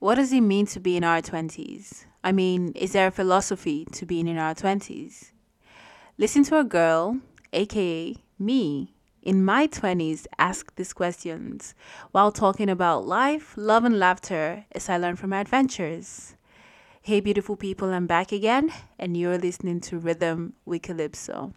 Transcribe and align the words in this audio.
what 0.00 0.14
does 0.14 0.32
it 0.32 0.40
mean 0.40 0.64
to 0.64 0.80
be 0.80 0.96
in 0.96 1.04
our 1.04 1.20
20s? 1.20 2.06
I 2.24 2.32
mean, 2.32 2.72
is 2.74 2.92
there 2.92 3.06
a 3.06 3.10
philosophy 3.12 3.86
to 3.92 4.06
being 4.06 4.26
in 4.26 4.38
our 4.38 4.54
20s? 4.54 5.30
Listen 6.16 6.42
to 6.44 6.58
a 6.58 6.64
girl, 6.64 7.18
aka 7.52 8.16
me, 8.38 8.94
in 9.22 9.44
my 9.44 9.68
20s 9.68 10.26
ask 10.38 10.74
these 10.76 10.94
questions 10.94 11.74
while 12.12 12.32
talking 12.32 12.70
about 12.70 13.06
life, 13.06 13.52
love, 13.56 13.84
and 13.84 13.98
laughter 13.98 14.64
as 14.72 14.88
I 14.88 14.96
learn 14.96 15.16
from 15.16 15.30
my 15.30 15.40
adventures. 15.40 16.34
Hey, 17.02 17.20
beautiful 17.20 17.56
people, 17.56 17.92
I'm 17.92 18.06
back 18.06 18.32
again, 18.32 18.72
and 18.98 19.16
you're 19.16 19.38
listening 19.38 19.80
to 19.82 19.98
Rhythm 19.98 20.54
with 20.64 20.82
Calypso. 20.82 21.52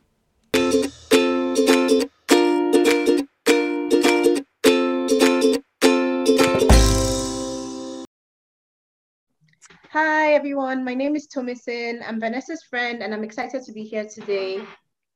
Hi, 9.94 10.34
everyone. 10.34 10.84
My 10.84 10.96
name 10.96 11.16
is 11.16 11.28
Tomisin. 11.28 12.02
I'm 12.04 12.20
Vanessa's 12.20 12.64
friend, 12.64 13.04
and 13.04 13.14
I'm 13.14 13.24
excited 13.24 13.62
to 13.62 13.72
be 13.72 13.84
here 13.84 14.06
today. 14.06 14.66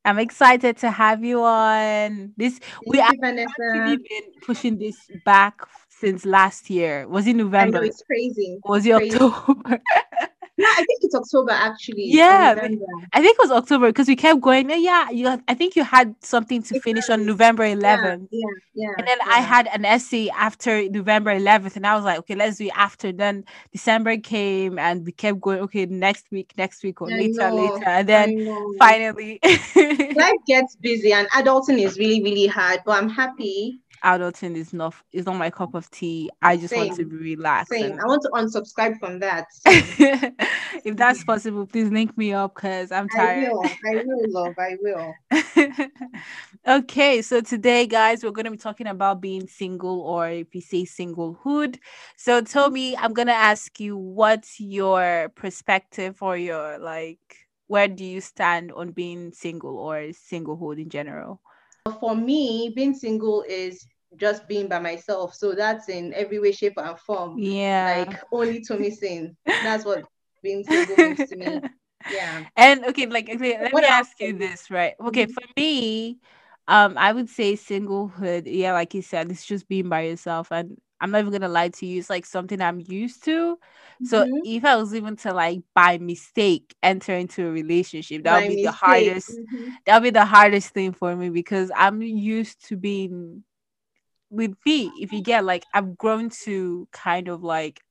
I'm 0.06 0.20
excited 0.20 0.78
to 0.78 0.92
have 0.92 1.24
you 1.24 1.42
on. 1.42 2.34
This 2.38 2.60
Thank 2.60 2.86
we 2.86 3.18
Vanessa. 3.20 3.98
been 4.08 4.32
pushing 4.44 4.78
this 4.78 4.96
back 5.26 5.62
since 5.90 6.28
last 6.28 6.70
year. 6.70 7.08
Was 7.08 7.26
it 7.26 7.32
I 7.32 7.34
know 7.34 7.46
November? 7.46 7.84
it's 7.86 8.04
crazy. 8.04 8.60
Was 8.66 8.86
it 8.86 8.96
crazy. 8.96 9.18
October? 9.18 9.82
Yeah, 10.58 10.66
I 10.72 10.76
think 10.78 11.00
it's 11.04 11.14
October 11.16 11.52
actually, 11.52 12.06
yeah. 12.08 12.56
I 13.14 13.22
think 13.22 13.36
it 13.38 13.40
was 13.40 13.52
October 13.52 13.88
because 13.90 14.08
we 14.08 14.16
kept 14.16 14.42
going. 14.42 14.72
"Oh, 14.72 14.76
Yeah, 14.76 15.10
you. 15.12 15.28
I 15.48 15.54
think 15.54 15.76
you 15.76 15.84
had 15.84 16.16
something 16.22 16.64
to 16.64 16.80
finish 16.82 17.10
on 17.10 17.26
November 17.28 17.64
Yeah, 17.66 17.74
11th. 17.76 18.28
yeah, 18.32 18.42
yeah, 18.74 18.88
And 18.98 19.08
then 19.08 19.20
I 19.28 19.40
had 19.42 19.68
an 19.68 19.86
essay 19.86 20.30
after 20.30 20.90
November 20.90 21.32
11th, 21.32 21.76
and 21.76 21.86
I 21.86 21.96
was 21.96 22.06
like, 22.06 22.18
okay, 22.20 22.34
let's 22.36 22.58
do 22.58 22.66
it 22.66 22.72
after. 22.76 23.12
Then 23.12 23.46
December 23.72 24.18
came, 24.18 24.80
and 24.80 25.06
we 25.06 25.12
kept 25.12 25.40
going, 25.42 25.60
okay, 25.62 25.86
next 25.86 26.26
week, 26.32 26.54
next 26.58 26.84
week, 26.84 27.02
or 27.02 27.12
I 27.12 27.18
later, 27.18 27.52
know, 27.52 27.56
later. 27.56 27.90
And 27.90 28.10
then 28.10 28.34
finally, 28.80 29.40
Life 30.16 30.42
gets 30.48 30.76
busy, 30.78 31.14
and 31.14 31.30
adulting 31.32 31.80
is 31.80 32.00
really, 32.00 32.24
really 32.24 32.48
hard. 32.48 32.80
But 32.86 32.98
I'm 33.02 33.10
happy. 33.10 33.82
adulting 34.04 34.56
is 34.56 34.74
not 34.74 34.94
is 35.12 35.26
not 35.26 35.36
my 35.36 35.50
cup 35.50 35.74
of 35.76 35.90
tea. 35.92 36.30
I 36.42 36.58
just 36.58 36.76
want 36.76 36.90
to 36.92 36.96
Same, 36.98 37.10
be 37.10 37.16
relaxed. 37.36 37.72
same. 37.72 37.92
And 37.92 38.02
I 38.02 38.06
want 38.06 38.22
to 38.24 38.30
unsubscribe 38.30 38.98
from 39.00 39.20
that. 39.20 39.46
if 40.84 40.96
that's 40.96 41.24
possible, 41.24 41.66
please 41.66 41.90
link 41.90 42.18
me 42.18 42.34
up 42.34 42.56
because 42.56 42.92
I'm 42.92 43.08
tired. 43.10 43.46
I 43.46 43.50
will. 43.50 43.64
I 43.86 44.04
will, 44.06 44.26
love. 44.32 44.56
I 44.58 44.78
will. 44.82 45.14
okay, 46.68 47.22
so 47.22 47.42
today, 47.42 47.86
guys, 47.88 48.24
we're 48.24 48.32
going 48.32 48.46
to 48.46 48.52
be 48.52 48.58
talking 48.58 48.88
about 48.88 49.22
being 49.22 49.48
single, 49.48 50.02
or 50.02 50.30
if 50.30 50.54
you 50.54 50.62
say 50.62 50.84
singlehood. 50.84 51.78
So, 52.16 52.42
Tommy, 52.42 52.98
I'm 52.98 53.14
going 53.14 53.28
to 53.28 53.34
ask 53.34 53.80
you 53.80 53.98
what's 53.98 54.60
your 54.60 55.32
perspective 55.36 56.18
or 56.22 56.38
your 56.38 56.78
like, 56.80 57.20
where 57.68 57.88
do 57.88 58.06
you 58.06 58.22
stand 58.22 58.72
on 58.72 58.92
being 58.92 59.34
single 59.34 59.78
or 59.78 59.98
singlehood 60.32 60.82
in 60.82 60.90
general? 60.90 61.42
For 62.00 62.16
me, 62.16 62.72
being 62.76 62.94
single 62.94 63.44
is 63.48 63.86
just 64.16 64.48
being 64.48 64.68
by 64.68 64.80
myself. 64.80 65.34
So 65.36 65.54
that's 65.54 65.90
in 65.90 66.14
every 66.14 66.40
way, 66.40 66.52
shape, 66.52 66.74
and 66.78 66.98
form. 67.00 67.38
Yeah. 67.38 68.06
Like 68.08 68.22
only 68.32 68.62
Tomisin. 68.62 69.36
That's 69.46 69.86
what 69.86 70.06
being 70.48 70.64
single 70.64 70.98
means 70.98 71.28
to 71.30 71.36
me. 71.38 71.64
Yeah. 72.10 72.46
and 72.58 72.86
okay, 72.86 73.08
like 73.08 73.30
okay, 73.30 73.58
let 73.62 73.74
What 73.74 73.84
me 73.84 73.88
ask 73.88 74.20
you 74.20 74.38
this, 74.38 74.70
right? 74.72 74.94
Okay, 75.02 75.26
Mhm. 75.26 75.34
for 75.34 75.44
me, 75.58 76.20
um, 76.68 76.98
I 76.98 77.14
would 77.14 77.30
say 77.30 77.54
singlehood, 77.54 78.44
yeah, 78.46 78.74
like 78.74 78.94
you 78.94 79.02
said, 79.02 79.32
it's 79.32 79.46
just 79.46 79.68
being 79.68 79.90
by 79.90 80.02
yourself. 80.02 80.52
And 80.52 80.78
I'm 81.02 81.12
not 81.12 81.20
even 81.22 81.32
gonna 81.32 81.50
lie 81.50 81.70
to 81.70 81.86
you, 81.86 82.00
it's 82.00 82.10
like 82.10 82.26
something 82.26 82.62
I'm 82.62 82.82
used 82.88 83.24
to. 83.26 83.58
So 84.04 84.26
Mhm. 84.26 84.42
if 84.44 84.66
I 84.66 84.76
was 84.78 84.94
even 84.96 85.16
to 85.18 85.34
like 85.34 85.62
by 85.76 85.98
mistake 85.98 86.76
enter 86.84 87.14
into 87.14 87.48
a 87.48 87.52
relationship, 87.52 88.24
that 88.24 88.38
would 88.38 88.48
be 88.48 88.58
the 88.58 88.72
mistake. 88.72 88.72
hardest 88.72 89.40
Mhm. 89.40 89.78
that 89.86 89.96
would 89.96 90.04
be 90.08 90.10
the 90.20 90.26
hardest 90.26 90.70
thing 90.74 90.94
for 90.94 91.16
me 91.16 91.30
because 91.30 91.72
I'm 91.76 92.02
used 92.02 92.66
to 92.68 92.78
being 92.78 93.44
with 94.30 94.54
me. 94.66 94.92
If 95.02 95.12
you 95.14 95.22
get 95.22 95.46
like 95.46 95.66
I've 95.74 95.98
grown 95.98 96.30
to 96.44 96.88
kind 96.92 97.28
of 97.28 97.44
like 97.44 97.82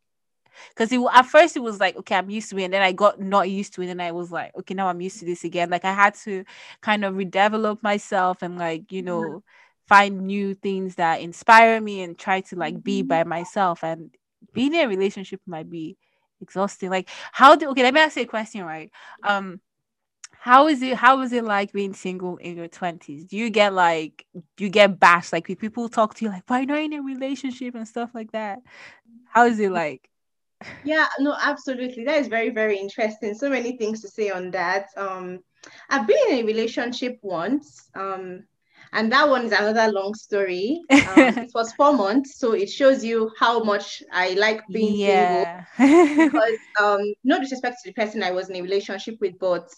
because 0.71 0.93
it, 0.93 1.01
at 1.13 1.23
first 1.27 1.57
it 1.57 1.61
was 1.61 1.81
like 1.81 1.97
okay 1.97 2.15
i'm 2.17 2.31
used 2.31 2.51
to 2.51 2.59
it 2.59 2.65
and 2.65 2.75
then 2.75 2.83
i 2.83 2.93
got 2.93 3.21
not 3.21 3.49
used 3.51 3.75
to 3.75 3.83
it 3.83 3.89
and 3.91 4.03
i 4.03 4.13
was 4.13 4.31
like 4.31 4.53
okay 4.57 4.75
now 4.75 4.89
i'm 4.89 5.01
used 5.01 5.19
to 5.19 5.25
this 5.25 5.45
again. 5.45 5.71
Like 5.71 5.85
i 5.85 5.93
had 5.93 6.15
to 6.25 6.45
kind 6.81 7.05
of 7.05 7.15
redevelop 7.15 7.83
myself 7.83 8.43
and 8.43 8.59
like 8.59 8.93
you 8.93 9.03
Yeah. 9.03 9.03
know 9.03 9.43
find 9.89 10.23
new 10.23 10.55
things 10.55 10.97
that 10.97 11.21
inspire 11.21 11.81
me 11.81 12.03
and 12.03 12.19
try 12.19 12.41
to 12.41 12.57
like 12.57 12.83
be 12.83 13.03
by 13.03 13.25
myself 13.25 13.85
and 13.85 14.11
being 14.53 14.75
in 14.75 14.85
a 14.85 14.89
relationship 14.89 15.41
might 15.47 15.71
be 15.71 15.97
exhausting. 16.41 16.91
Like 16.91 17.09
how 17.33 17.57
do 17.57 17.69
okay 17.71 17.83
let 17.83 17.95
me 17.95 18.01
ask 18.01 18.17
you 18.17 18.23
a 18.23 18.27
question 18.27 18.65
right? 18.65 18.91
Um 19.23 19.61
how 20.33 20.69
is 20.69 20.83
it 20.83 20.97
how 20.97 21.21
is 21.23 21.33
it 21.33 21.45
like 21.45 21.73
being 21.73 21.95
single 21.95 22.37
in 22.39 22.57
your 22.57 22.69
20s 22.69 23.25
do 23.25 23.37
you 23.37 23.51
get 23.51 23.73
like 23.75 24.27
do 24.57 24.65
you 24.65 24.71
get 24.71 24.99
bashed? 25.01 25.33
Like 25.33 25.47
people 25.59 25.89
talk 25.89 26.15
to 26.17 26.25
you 26.25 26.31
like 26.31 26.45
why 26.49 26.63
are 26.63 26.67
not 26.67 26.79
in 26.81 26.93
a 26.95 27.03
relationship? 27.03 27.75
and 27.75 27.89
stuff 27.89 28.11
like 28.15 28.33
that. 28.33 28.61
How 29.27 29.47
is 29.47 29.61
it 29.61 29.73
like 29.73 30.09
Yeah, 30.85 31.07
no, 31.19 31.37
absolutely. 31.41 32.05
That 32.05 32.19
is 32.19 32.29
very, 32.29 32.51
very 32.51 32.79
interesting. 32.79 33.35
So 33.35 33.51
many 33.51 33.77
things 33.77 34.01
to 34.03 34.09
say 34.09 34.31
on 34.31 34.51
that. 34.53 34.87
Um, 34.97 35.41
I've 35.91 36.07
been 36.07 36.19
in 36.31 36.39
a 36.39 36.45
relationship 36.45 37.19
once. 37.23 37.89
Um, 37.95 38.45
and 38.93 39.11
that 39.13 39.29
one 39.29 39.45
is 39.45 39.53
another 39.53 39.93
long 39.93 40.15
story. 40.15 40.81
Um, 40.91 40.99
it 41.39 41.51
was 41.55 41.73
four 41.73 41.93
months, 41.93 42.39
so 42.39 42.53
it 42.53 42.71
shows 42.71 43.05
you 43.05 43.31
how 43.39 43.63
much 43.63 44.03
I 44.13 44.31
like 44.35 44.63
being 44.73 44.95
single. 44.95 45.43
Yeah. 45.43 45.65
because 45.79 46.59
um 46.81 47.01
no 47.25 47.39
disrespect 47.41 47.79
to 47.83 47.91
the 47.91 47.95
person 47.95 48.23
I 48.23 48.31
was 48.31 48.49
in 48.49 48.57
a 48.57 48.63
relationship 48.63 49.17
with, 49.21 49.39
but 49.39 49.69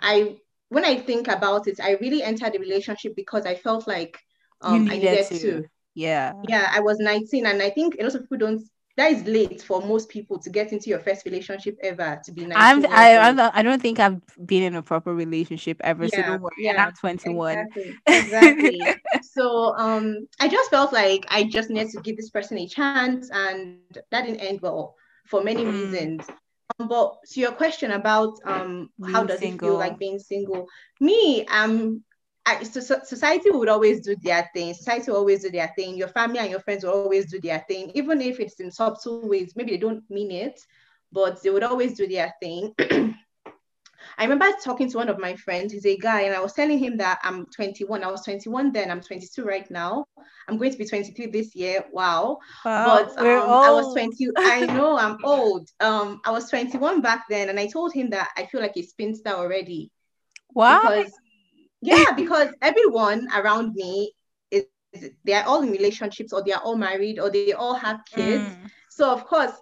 I 0.00 0.36
when 0.68 0.84
I 0.84 0.98
think 0.98 1.28
about 1.28 1.66
it, 1.66 1.80
I 1.80 1.92
really 2.00 2.22
entered 2.22 2.52
the 2.52 2.58
relationship 2.58 3.14
because 3.16 3.46
I 3.46 3.54
felt 3.54 3.86
like 3.86 4.18
um 4.60 4.86
I 4.90 4.96
needed 4.96 5.10
needed 5.10 5.26
to. 5.28 5.38
to. 5.38 5.68
Yeah. 5.94 6.34
Yeah, 6.48 6.70
I 6.72 6.80
was 6.80 6.98
19 6.98 7.46
and 7.46 7.62
I 7.62 7.70
think 7.70 7.96
a 7.98 8.02
lot 8.02 8.14
of 8.14 8.22
people 8.22 8.38
don't 8.38 8.62
that 8.98 9.12
is 9.12 9.26
late 9.26 9.62
for 9.62 9.80
most 9.82 10.08
people 10.10 10.38
to 10.40 10.50
get 10.50 10.72
into 10.72 10.90
your 10.90 11.00
first 11.00 11.24
relationship 11.26 11.76
ever 11.82 12.20
to 12.24 12.32
be 12.32 12.46
19 12.46 12.82
I'm 12.82 12.86
I 12.86 13.16
I'm 13.18 13.38
I 13.40 13.62
don't 13.62 13.80
think 13.82 13.98
I've 14.00 14.20
been 14.44 14.62
in 14.62 14.74
a 14.76 14.82
proper 14.82 15.14
relationship 15.14 15.80
ever, 15.82 16.08
so 16.08 16.22
Yeah, 16.22 16.22
don't 16.22 16.40
worry. 16.42 16.68
And 16.68 16.78
I'm 16.78 16.92
21. 16.92 17.68
exactly, 17.68 17.98
exactly. 18.10 18.94
So 19.20 19.74
um 19.76 20.28
I 20.40 20.48
just 20.48 20.70
felt 20.70 20.92
like 20.92 21.24
I 21.30 21.44
just 21.44 21.70
needed 21.70 21.90
to 21.92 22.00
give 22.00 22.16
this 22.16 22.30
person 22.30 22.58
a 22.58 22.68
chance 22.68 23.24
and 23.24 23.68
that 23.76 23.92
didn't 23.92 24.40
end 24.40 24.60
well 24.60 24.94
for 25.26 25.42
many 25.42 25.64
Mm, 25.64 25.66
reasons. 25.66 26.28
Um, 26.56 26.88
but 26.88 27.14
to 27.32 27.40
your 27.40 27.52
question 27.52 27.90
about 27.92 28.34
um 28.44 28.90
how 29.04 29.24
does 29.24 29.42
it 29.42 29.54
feel 29.54 29.76
like 29.76 29.98
being 29.98 30.18
single? 30.18 30.66
Me, 31.00 31.44
um 31.46 32.02
I, 32.48 32.62
so, 32.62 32.80
so- 32.80 33.00
society 33.04 33.50
would 33.50 33.68
always 33.68 34.00
do 34.00 34.16
their 34.22 34.48
thing. 34.54 34.72
Society 34.72 35.10
will 35.10 35.18
always 35.18 35.42
do 35.42 35.50
their 35.50 35.70
thing. 35.76 35.96
Your 35.96 36.08
family 36.08 36.38
and 36.38 36.50
your 36.50 36.60
friends 36.60 36.82
will 36.82 36.92
always 36.92 37.30
do 37.30 37.40
their 37.40 37.64
thing, 37.68 37.90
even 37.94 38.22
if 38.22 38.40
it's 38.40 38.58
in 38.60 38.70
subtle 38.70 39.28
ways. 39.28 39.52
Maybe 39.54 39.72
they 39.72 39.76
don't 39.76 40.08
mean 40.10 40.30
it, 40.30 40.58
but 41.12 41.42
they 41.42 41.50
would 41.50 41.62
always 41.62 41.94
do 41.94 42.06
their 42.06 42.32
thing. 42.40 42.74
I 44.16 44.24
remember 44.24 44.46
talking 44.64 44.90
to 44.90 44.96
one 44.96 45.08
of 45.08 45.18
my 45.18 45.34
friends, 45.34 45.72
he's 45.72 45.84
a 45.84 45.96
guy, 45.96 46.22
and 46.22 46.34
I 46.34 46.40
was 46.40 46.54
telling 46.54 46.78
him 46.78 46.96
that 46.96 47.18
I'm 47.22 47.46
21. 47.54 48.02
I 48.02 48.10
was 48.10 48.24
21 48.24 48.72
then, 48.72 48.90
I'm 48.90 49.00
22 49.00 49.44
right 49.44 49.70
now. 49.70 50.06
I'm 50.48 50.56
going 50.56 50.72
to 50.72 50.78
be 50.78 50.86
23 50.86 51.26
this 51.26 51.54
year. 51.54 51.84
Wow. 51.92 52.38
Wow, 52.64 52.84
But 52.86 53.18
um, 53.18 53.50
I 53.50 53.70
was 53.70 53.92
20. 53.92 54.28
I 54.38 54.66
know 54.74 54.96
I'm 54.96 55.18
old. 55.22 55.68
Um, 55.80 56.20
I 56.24 56.30
was 56.30 56.48
21 56.48 57.02
back 57.02 57.24
then, 57.28 57.48
and 57.50 57.60
I 57.60 57.66
told 57.66 57.92
him 57.92 58.10
that 58.10 58.30
I 58.36 58.46
feel 58.46 58.60
like 58.60 58.76
a 58.76 58.82
spinster 58.82 59.30
already 59.30 59.90
Why? 60.48 60.80
because 60.80 61.12
yeah, 61.80 62.12
because 62.16 62.48
everyone 62.62 63.28
around 63.34 63.74
me 63.74 64.12
is 64.50 64.66
they 65.24 65.32
are 65.34 65.44
all 65.44 65.62
in 65.62 65.70
relationships 65.70 66.32
or 66.32 66.42
they 66.44 66.52
are 66.52 66.62
all 66.62 66.76
married 66.76 67.18
or 67.18 67.30
they 67.30 67.52
all 67.52 67.74
have 67.74 68.00
kids. 68.14 68.30
Mm, 68.36 68.70
So 68.88 69.10
of 69.12 69.24
course, 69.24 69.52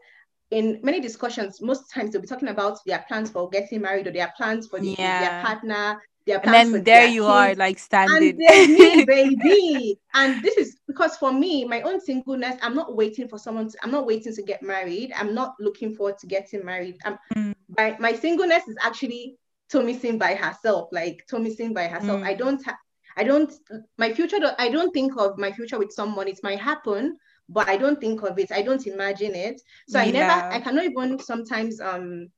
in 0.50 0.80
many 0.82 1.00
discussions, 1.00 1.60
most 1.60 1.90
times 1.92 2.12
they'll 2.12 2.20
be 2.22 2.28
talking 2.28 2.48
about 2.48 2.78
their 2.86 3.04
plans 3.08 3.30
for 3.30 3.48
getting 3.50 3.80
married 3.82 4.06
or 4.06 4.12
their 4.12 4.32
plans 4.36 4.66
for 4.68 4.80
the, 4.80 4.96
their 5.18 5.34
partner, 5.40 6.00
their 6.26 6.40
And 6.42 6.50
plans 6.50 6.68
for 6.68 6.78
then 6.78 6.84
there 6.84 7.04
you 7.04 7.24
are, 7.26 7.54
like 7.54 7.78
standing. 7.78 8.42
there's 8.48 8.66
me, 8.68 9.02
baby. 9.06 9.98
And 10.14 10.42
this 10.42 10.56
is 10.56 10.78
because 10.86 11.16
for 11.16 11.32
me, 11.32 11.64
my 11.64 11.82
own 11.82 12.00
singleness, 12.00 12.56
I'm 12.62 12.74
not 12.74 12.96
waiting 12.96 13.28
for 13.28 13.38
someone 13.38 13.68
to, 13.70 13.78
I'm 13.82 13.90
not 13.90 14.06
waiting 14.06 14.34
to 14.34 14.42
get 14.42 14.62
married. 14.62 15.12
I'm 15.16 15.34
not 15.34 15.54
looking 15.60 15.94
forward 15.94 16.18
to 16.18 16.26
getting 16.26 16.64
married. 16.64 16.96
I'm 17.04 17.18
Mm, 17.36 17.52
my, 17.76 17.96
my 17.98 18.12
singleness 18.12 18.68
is 18.68 18.76
actually 18.82 19.36
Tommy 19.70 19.94
by 20.18 20.34
herself, 20.34 20.88
like 20.92 21.24
Tommy 21.28 21.54
by 21.72 21.88
herself. 21.88 22.20
I 22.24 22.34
mm, 22.34 22.34
don't 22.34 22.64
ha- 22.64 22.78
I 23.16 23.24
don't 23.24 23.52
my 23.98 24.12
future 24.12 24.38
I 24.58 24.68
don't 24.68 24.92
think 24.92 25.16
of 25.18 25.38
my 25.38 25.52
future 25.52 25.78
with 25.78 25.92
someone. 25.92 26.28
It 26.28 26.40
might 26.42 26.60
happen, 26.60 27.16
but 27.48 27.68
I 27.68 27.76
don't 27.76 28.00
think 28.00 28.22
of 28.22 28.38
it. 28.38 28.52
I 28.52 28.62
don't 28.62 28.86
imagine 28.86 29.34
it. 29.34 29.60
So 29.86 29.98
I 30.00 30.10
never 30.10 30.32
I 30.50 30.60
cannot 30.60 30.84
even 30.84 31.18
sometimes 31.18 31.80
um 31.80 32.28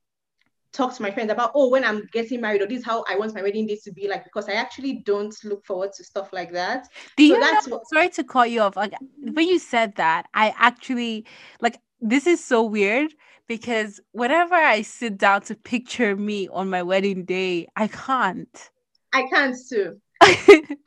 talk 0.73 0.95
to 0.95 1.01
my 1.01 1.11
friends 1.11 1.31
about 1.31 1.51
oh 1.55 1.69
when 1.69 1.83
I'm 1.83 2.07
getting 2.13 2.41
married 2.41 2.61
or 2.61 2.67
this 2.67 2.79
is 2.79 2.85
how 2.85 3.03
I 3.09 3.17
want 3.17 3.35
my 3.35 3.41
wedding 3.41 3.67
day 3.67 3.77
to 3.83 3.91
be 3.93 4.07
like 4.07 4.23
because 4.23 4.49
I 4.49 4.53
actually 4.53 5.01
don't 5.05 5.35
look 5.43 5.65
forward 5.65 5.91
to 5.93 6.03
stuff 6.03 6.31
like 6.33 6.51
that. 6.53 6.87
Do 7.15 7.23
So 7.23 7.35
you 7.35 7.39
know? 7.39 7.53
that's 7.53 7.67
what 7.69 7.81
Sorry 7.83 8.09
to 8.09 8.23
cut 8.23 8.49
you 8.51 8.61
off. 8.61 8.75
Like 8.75 8.93
when 9.21 9.47
you 9.47 9.59
said 9.59 9.95
that, 9.95 10.27
I 10.33 10.53
actually 10.57 11.25
like 11.61 11.79
this 12.01 12.27
is 12.27 12.43
so 12.43 12.63
weird 12.63 13.13
because 13.47 13.99
whenever 14.11 14.55
I 14.55 14.81
sit 14.83 15.17
down 15.17 15.41
to 15.43 15.55
picture 15.55 16.15
me 16.15 16.47
on 16.49 16.69
my 16.69 16.83
wedding 16.83 17.25
day, 17.25 17.67
I 17.75 17.87
can't. 17.87 18.69
I 19.13 19.27
can't 19.29 19.55
too. 19.69 20.01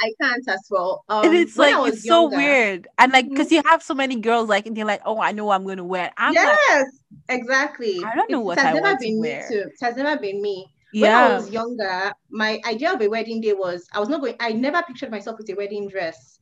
I 0.00 0.12
can't 0.20 0.48
as 0.48 0.66
well. 0.70 1.04
Um, 1.08 1.24
and 1.24 1.34
it's 1.34 1.56
like 1.56 1.76
it's 1.84 2.04
younger, 2.04 2.06
so 2.06 2.28
weird, 2.28 2.88
and 2.98 3.12
like 3.12 3.26
because 3.28 3.50
Mhm. 3.50 3.52
you 3.52 3.62
have 3.66 3.82
so 3.82 3.94
many 3.94 4.16
girls, 4.20 4.48
like 4.48 4.66
and 4.66 4.76
you're 4.76 4.86
like, 4.86 5.02
oh, 5.04 5.20
I 5.20 5.32
know 5.32 5.46
what 5.46 5.54
I'm 5.56 5.66
gonna 5.66 5.84
wear. 5.84 6.12
I'm 6.16 6.40
like, 6.42 6.60
yes, 6.70 6.86
exactly. 7.28 8.00
I 8.02 8.14
don't 8.14 8.30
know 8.30 8.40
It 8.40 8.42
what 8.42 8.58
has 8.58 8.64
I 8.64 8.74
never 8.74 8.74
want 8.74 9.00
to 9.00 9.10
been 9.10 9.20
wear. 9.20 9.22
me 9.22 9.40
too. 9.48 9.64
It 9.68 9.84
has 9.84 9.96
never 9.96 10.20
been 10.20 10.40
me. 10.42 10.66
Yeah. 10.92 10.98
When 10.98 11.14
I 11.14 11.28
was 11.28 11.50
younger, 11.50 12.12
my 12.30 12.60
idea 12.66 12.92
of 12.92 13.00
a 13.02 13.08
wedding 13.08 13.40
day 13.40 13.52
was 13.54 13.86
I 13.92 14.00
was 14.00 14.08
not 14.08 14.20
going. 14.20 14.36
I 14.40 14.52
never 14.52 14.82
pictured 14.82 15.10
myself 15.10 15.38
with 15.38 15.50
a 15.50 15.54
wedding 15.54 15.88
dress. 15.88 16.40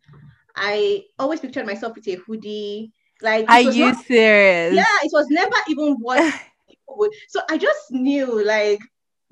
I 0.56 1.02
always 1.18 1.40
pictured 1.40 1.66
myself 1.66 1.94
with 1.96 2.08
a 2.08 2.16
hoodie. 2.16 2.92
Like 3.22 3.48
are 3.48 3.60
you 3.60 3.74
not. 3.74 3.94
serious? 3.94 4.68
Yeah, 4.68 4.84
it 5.02 5.10
was 5.12 5.26
never 5.30 5.56
even 5.68 5.94
what 6.00 6.24
people 6.68 6.96
would. 6.98 7.12
So 7.28 7.40
I 7.50 7.58
just 7.58 7.90
knew 7.90 8.44
like. 8.44 8.80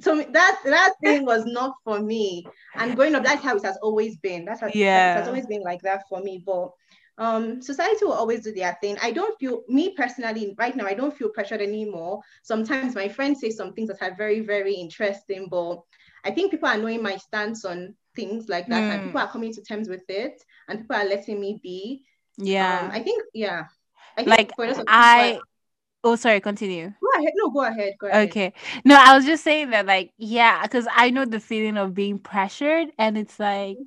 So 0.00 0.17
that 0.23 0.58
that 0.64 0.93
thing 1.02 1.25
was 1.25 1.44
not 1.46 1.75
for 1.85 2.00
me, 2.00 2.46
and 2.76 2.94
growing 2.96 3.14
up, 3.14 3.25
that's 3.25 3.43
how 3.43 3.56
it 3.56 3.64
has 3.64 3.79
always 3.82 4.17
been. 4.19 4.44
That's 4.44 4.61
how 4.61 4.67
yeah, 4.67 5.06
it 5.06 5.12
has 5.14 5.26
always 5.29 5.46
been 5.46 5.62
like 5.62 5.81
that 5.82 6.02
for 6.08 6.20
me. 6.20 6.43
But 6.44 6.70
um, 7.19 7.62
society 7.62 8.05
will 8.05 8.12
always 8.12 8.44
do 8.44 8.52
their 8.52 8.76
thing. 8.81 8.96
I 9.02 9.12
don't 9.12 9.38
feel 9.38 9.62
me 9.69 9.94
personally 9.96 10.55
right 10.58 10.76
now. 10.76 10.87
I 10.87 10.94
don't 10.94 11.17
feel 11.17 11.31
pressured 11.31 11.61
anymore. 11.62 12.20
Sometimes 12.43 12.91
my 12.91 13.02
friends 13.08 13.34
say 13.34 13.44
some 13.50 13.69
things 13.69 13.84
that 13.84 14.02
are 14.02 14.11
very 14.11 14.34
very 14.41 14.75
interesting, 14.75 15.49
but 15.50 15.79
I 16.25 16.31
think 16.31 16.50
people 16.50 16.69
are 16.69 16.79
knowing 16.79 17.02
my 17.02 17.17
stance 17.17 17.64
on 17.64 17.94
things 18.17 18.49
like 18.49 18.69
that, 18.70 18.87
and 18.91 19.02
Hmm. 19.02 19.05
people 19.05 19.20
are 19.20 19.31
coming 19.31 19.52
to 19.55 19.62
terms 19.62 19.88
with 19.88 20.05
it, 20.08 20.43
and 20.69 20.81
people 20.81 20.96
are 20.96 21.05
letting 21.05 21.41
me 21.41 21.61
be. 21.62 22.05
yeah. 22.38 22.84
Um, 22.84 22.91
I 22.93 23.00
think 23.02 23.23
yeah, 23.34 23.64
I 24.19 24.26
like 24.26 24.55
for 24.55 24.65
a 24.65 24.69
lot 24.69 24.81
of 24.81 24.93
people, 24.93 25.20
I. 25.20 25.41
Oh, 26.05 26.17
sorry. 26.17 26.41
Continue. 26.41 26.94
go 27.03 27.09
ahead. 27.20 27.32
No, 27.37 27.50
go 27.50 27.65
ahead. 27.65 27.94
Go 28.00 28.06
ahead. 28.09 28.35
Okay. 28.35 28.55
No, 28.85 28.97
I 28.97 29.15
was 29.15 29.26
just 29.26 29.44
saying 29.44 29.70
that, 29.70 29.85
like, 29.87 30.12
yeah, 30.17 30.62
because 30.62 30.88
I 30.91 31.11
know 31.11 31.26
the 31.26 31.41
feeling 31.41 31.76
of 31.76 31.93
being 31.94 32.19
pressured, 32.19 32.88
and 32.99 33.19
it's 33.19 33.38
like, 33.38 33.81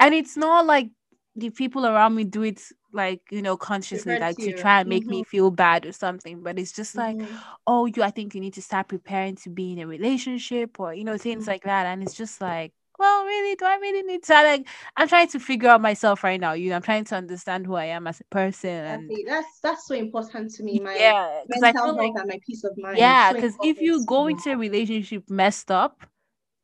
and 0.00 0.14
it's 0.14 0.36
not 0.36 0.66
like 0.66 0.90
the 1.36 1.50
people 1.50 1.86
around 1.86 2.16
me 2.16 2.24
do 2.24 2.42
it 2.42 2.60
like 2.92 3.20
you 3.30 3.40
know 3.42 3.56
consciously, 3.56 4.16
like 4.16 4.38
to 4.40 4.52
try 4.52 4.80
and 4.80 4.88
make 4.88 5.08
me 5.08 5.22
Mhm, 5.22 5.24
feel 5.24 5.50
bad 5.52 5.86
or 5.86 5.92
something. 5.92 6.42
But 6.42 6.58
it's 6.58 6.72
just 6.72 6.96
like, 6.98 7.20
mhm, 7.20 7.44
oh, 7.68 7.86
you, 7.86 8.02
I 8.02 8.10
think 8.10 8.34
you 8.34 8.40
need 8.40 8.54
to 8.54 8.62
start 8.62 8.88
preparing 8.88 9.36
to 9.36 9.50
be 9.50 9.72
in 9.72 9.78
a 9.80 9.86
relationship, 9.86 10.80
or 10.80 10.92
you 10.94 11.04
know, 11.04 11.16
things 11.18 11.46
mhm. 11.46 11.48
like 11.48 11.62
that. 11.64 11.86
And 11.86 12.02
it's 12.02 12.14
just 12.14 12.40
like, 12.40 12.72
well, 12.98 13.24
really, 13.24 13.54
do 13.54 13.64
I 13.64 13.76
really 13.76 14.02
need 14.02 14.24
to? 14.24 14.34
I, 14.34 14.42
Like, 14.42 14.68
I'm 14.96 15.08
trying 15.08 15.28
to 15.28 15.38
figure 15.38 15.68
out 15.68 15.80
myself 15.80 16.24
right 16.24 16.40
now. 16.40 16.52
You 16.52 16.70
know, 16.70 16.76
I'm 16.76 16.82
trying 16.82 17.04
to 17.04 17.14
understand 17.14 17.66
who 17.66 17.74
I 17.74 17.86
am 17.86 18.06
as 18.06 18.20
a 18.20 18.24
person, 18.24 18.70
and. 18.70 19.10
That's 19.26 19.60
that's 19.60 19.86
so 19.86 19.94
important 19.94 20.52
to 20.54 20.62
me. 20.64 20.80
My 20.80 20.96
yeah, 20.96 21.42
because 21.46 21.62
I 21.62 21.72
feel 21.72 21.96
like 21.96 22.12
my 22.14 22.40
peace 22.44 22.64
of 22.64 22.76
mind. 22.76 22.98
yeah, 22.98 23.30
So 23.30 23.34
because 23.36 23.56
if 23.62 23.80
you 23.80 24.04
go 24.06 24.26
into 24.26 24.50
a 24.50 24.56
relationship 24.56 25.30
messed 25.30 25.70
up, 25.70 26.04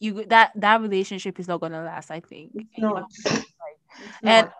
you 0.00 0.24
that 0.24 0.52
that 0.56 0.80
relationship 0.80 1.38
is 1.38 1.46
not 1.46 1.60
gonna 1.60 1.84
last. 1.84 2.10
I 2.10 2.20
think, 2.20 2.50
It's 2.54 2.78
know, 2.78 2.90
not. 2.94 3.44
And. 4.22 4.50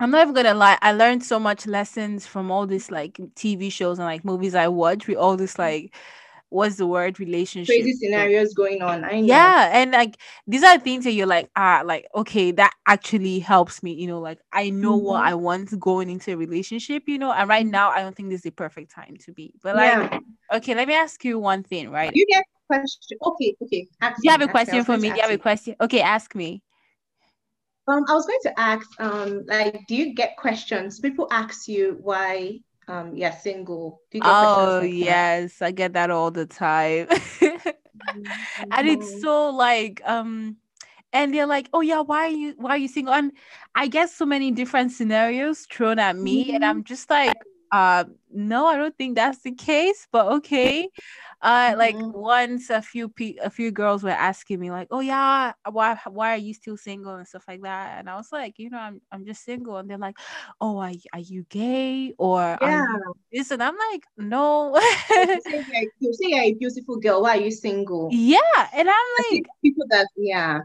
I'm 0.00 0.10
not 0.10 0.22
even 0.22 0.34
gonna 0.34 0.54
lie. 0.54 0.78
I 0.82 0.90
learned 0.90 1.22
so 1.22 1.38
much 1.38 1.64
lessons 1.64 2.26
from 2.26 2.50
all 2.50 2.66
these 2.66 2.90
like 2.90 3.20
TV 3.36 3.70
shows 3.70 4.00
and 4.00 4.06
like 4.06 4.24
movies 4.24 4.56
I 4.56 4.66
watch 4.66 5.06
with 5.06 5.16
all 5.16 5.36
this 5.36 5.54
mm. 5.54 5.58
like 5.60 5.94
what's 6.52 6.76
the 6.76 6.86
word 6.86 7.20
relationship. 7.20 7.74
Crazy 7.74 7.92
scenarios 7.94 8.54
going 8.54 8.82
on. 8.82 9.04
I 9.04 9.20
know. 9.20 9.54
Yeah, 9.54 9.70
and 9.72 9.92
like 9.92 10.18
these 10.46 10.62
are 10.64 10.78
things 10.78 11.04
that 11.04 11.12
you're 11.12 11.26
like, 11.26 11.50
ah, 11.56 11.82
like 11.84 12.06
okay, 12.14 12.50
that 12.52 12.72
actually 12.88 13.38
helps 13.40 13.82
me. 13.82 13.92
You 13.94 14.08
know, 14.08 14.20
like 14.20 14.40
I 14.52 14.70
know 14.70 14.96
what 14.96 15.22
Mhm, 15.22 15.24
I 15.24 15.34
want 15.34 15.78
going 15.80 16.10
into 16.10 16.32
a 16.32 16.36
relationship. 16.36 17.04
You 17.06 17.18
know, 17.18 17.32
and 17.32 17.48
right 17.48 17.66
mhm. 17.66 17.70
now 17.70 17.90
I 17.90 18.00
don't 18.02 18.16
think 18.16 18.30
this 18.30 18.38
is 18.40 18.44
the 18.44 18.50
perfect 18.50 18.92
time 18.92 19.16
to 19.24 19.32
be. 19.32 19.54
But 19.62 19.76
like, 19.76 20.00
Yeah. 20.00 20.20
okay, 20.52 20.74
let 20.74 20.88
me 20.88 20.94
ask 20.94 21.24
you 21.24 21.38
one 21.38 21.62
thing, 21.62 21.90
right? 21.90 22.18
You 22.18 22.26
get 22.28 22.44
question. 22.68 23.18
Okay, 23.22 23.56
okay. 23.62 23.88
Do 24.16 24.20
Ask 24.20 24.24
you 24.26 24.30
have 24.30 24.40
a 24.42 24.48
question 24.48 24.84
for 24.84 24.96
me? 24.98 25.10
Do 25.12 25.16
you 25.18 25.22
have 25.22 25.30
a 25.30 25.38
question? 25.38 25.76
Okay, 25.80 26.00
ask 26.00 26.34
me. 26.34 26.62
Um, 27.88 28.04
I 28.08 28.14
was 28.14 28.26
going 28.26 28.40
to 28.42 28.60
ask, 28.60 28.88
um, 29.00 29.44
like, 29.46 29.80
do 29.88 29.94
you 29.96 30.14
get 30.14 30.36
questions? 30.36 31.00
People 31.00 31.26
ask 31.30 31.68
you 31.68 31.98
why 32.00 32.60
um 32.88 33.16
you're 33.16 33.32
single. 33.32 34.02
Do 34.10 34.18
you 34.18 34.24
get 34.24 34.42
Oh 34.44 34.80
like 34.80 34.82
yes, 34.82 35.60
I 35.62 35.70
get 35.72 35.94
that 35.94 36.10
all 36.10 36.30
the 36.30 36.46
time. 36.46 37.08
and 38.70 38.88
it's 38.88 39.08
Mhm, 39.08 39.20
so 39.20 39.50
like 39.50 40.00
um 40.04 40.56
and 41.12 41.34
they're 41.34 41.46
like, 41.46 41.68
"Oh 41.72 41.80
yeah, 41.82 42.00
why 42.00 42.26
are 42.26 42.28
you 42.30 42.54
why 42.58 42.70
are 42.72 42.78
you 42.78 42.88
single?" 42.88 43.14
And 43.14 43.32
I 43.74 43.86
get 43.88 44.10
so 44.10 44.26
many 44.26 44.50
different 44.50 44.92
scenarios 44.92 45.66
thrown 45.70 45.98
at 45.98 46.16
me 46.16 46.52
and 46.54 46.64
mhm, 46.64 46.82
I'm 46.82 46.84
just 46.84 47.10
like, 47.10 47.44
uh 47.72 48.04
no, 48.32 48.66
I 48.66 48.76
don't 48.78 48.96
think 48.96 49.16
that's 49.16 49.42
the 49.42 49.52
case, 49.52 50.08
but 50.12 50.26
okay. 50.40 50.90
Uh 51.42 51.74
like 51.78 51.98
mhm. 51.98 52.12
once 52.12 52.70
a 52.70 52.82
few 52.82 53.08
pe- 53.08 53.36
a 53.42 53.50
few 53.50 53.70
girls 53.72 54.02
were 54.04 54.10
asking 54.10 54.60
me 54.60 54.70
like, 54.70 54.88
"Oh 54.92 55.00
yeah, 55.00 55.52
why 55.70 55.98
why 56.08 56.34
are 56.34 56.38
you 56.38 56.54
still 56.54 56.76
single?" 56.78 57.14
and 57.16 57.26
stuff 57.28 57.44
like 57.48 57.62
that. 57.62 57.98
And 58.00 58.10
I 58.10 58.16
was 58.16 58.30
like, 58.32 58.58
"You 58.58 58.70
know, 58.70 58.78
I'm 58.78 59.00
I'm 59.12 59.26
just 59.26 59.44
single." 59.44 59.76
And 59.78 59.90
they're 59.90 59.98
like, 59.98 60.18
"Oh, 60.60 60.78
are, 60.78 60.92
are 61.14 61.20
you 61.20 61.44
gay 61.50 62.14
or 62.18 62.58
Yeah. 62.60 62.84
this?" 63.32 63.50
And 63.50 63.62
I'm 63.62 63.76
like, 63.92 64.04
"No." 64.18 64.78
You 65.14 65.40
say, 65.40 65.64
you're, 65.66 65.90
you 66.00 66.12
say 66.12 66.26
you're 66.28 66.42
a 66.42 66.54
beautiful 66.54 66.98
girl. 66.98 67.22
Why 67.22 67.38
are 67.38 67.40
you 67.40 67.50
single? 67.50 68.18
yeah, 68.18 68.68
and 68.74 68.88
I'm 68.88 69.06
like 69.32 69.44
people 69.62 69.84
that, 69.90 70.08
yeah. 70.16 70.60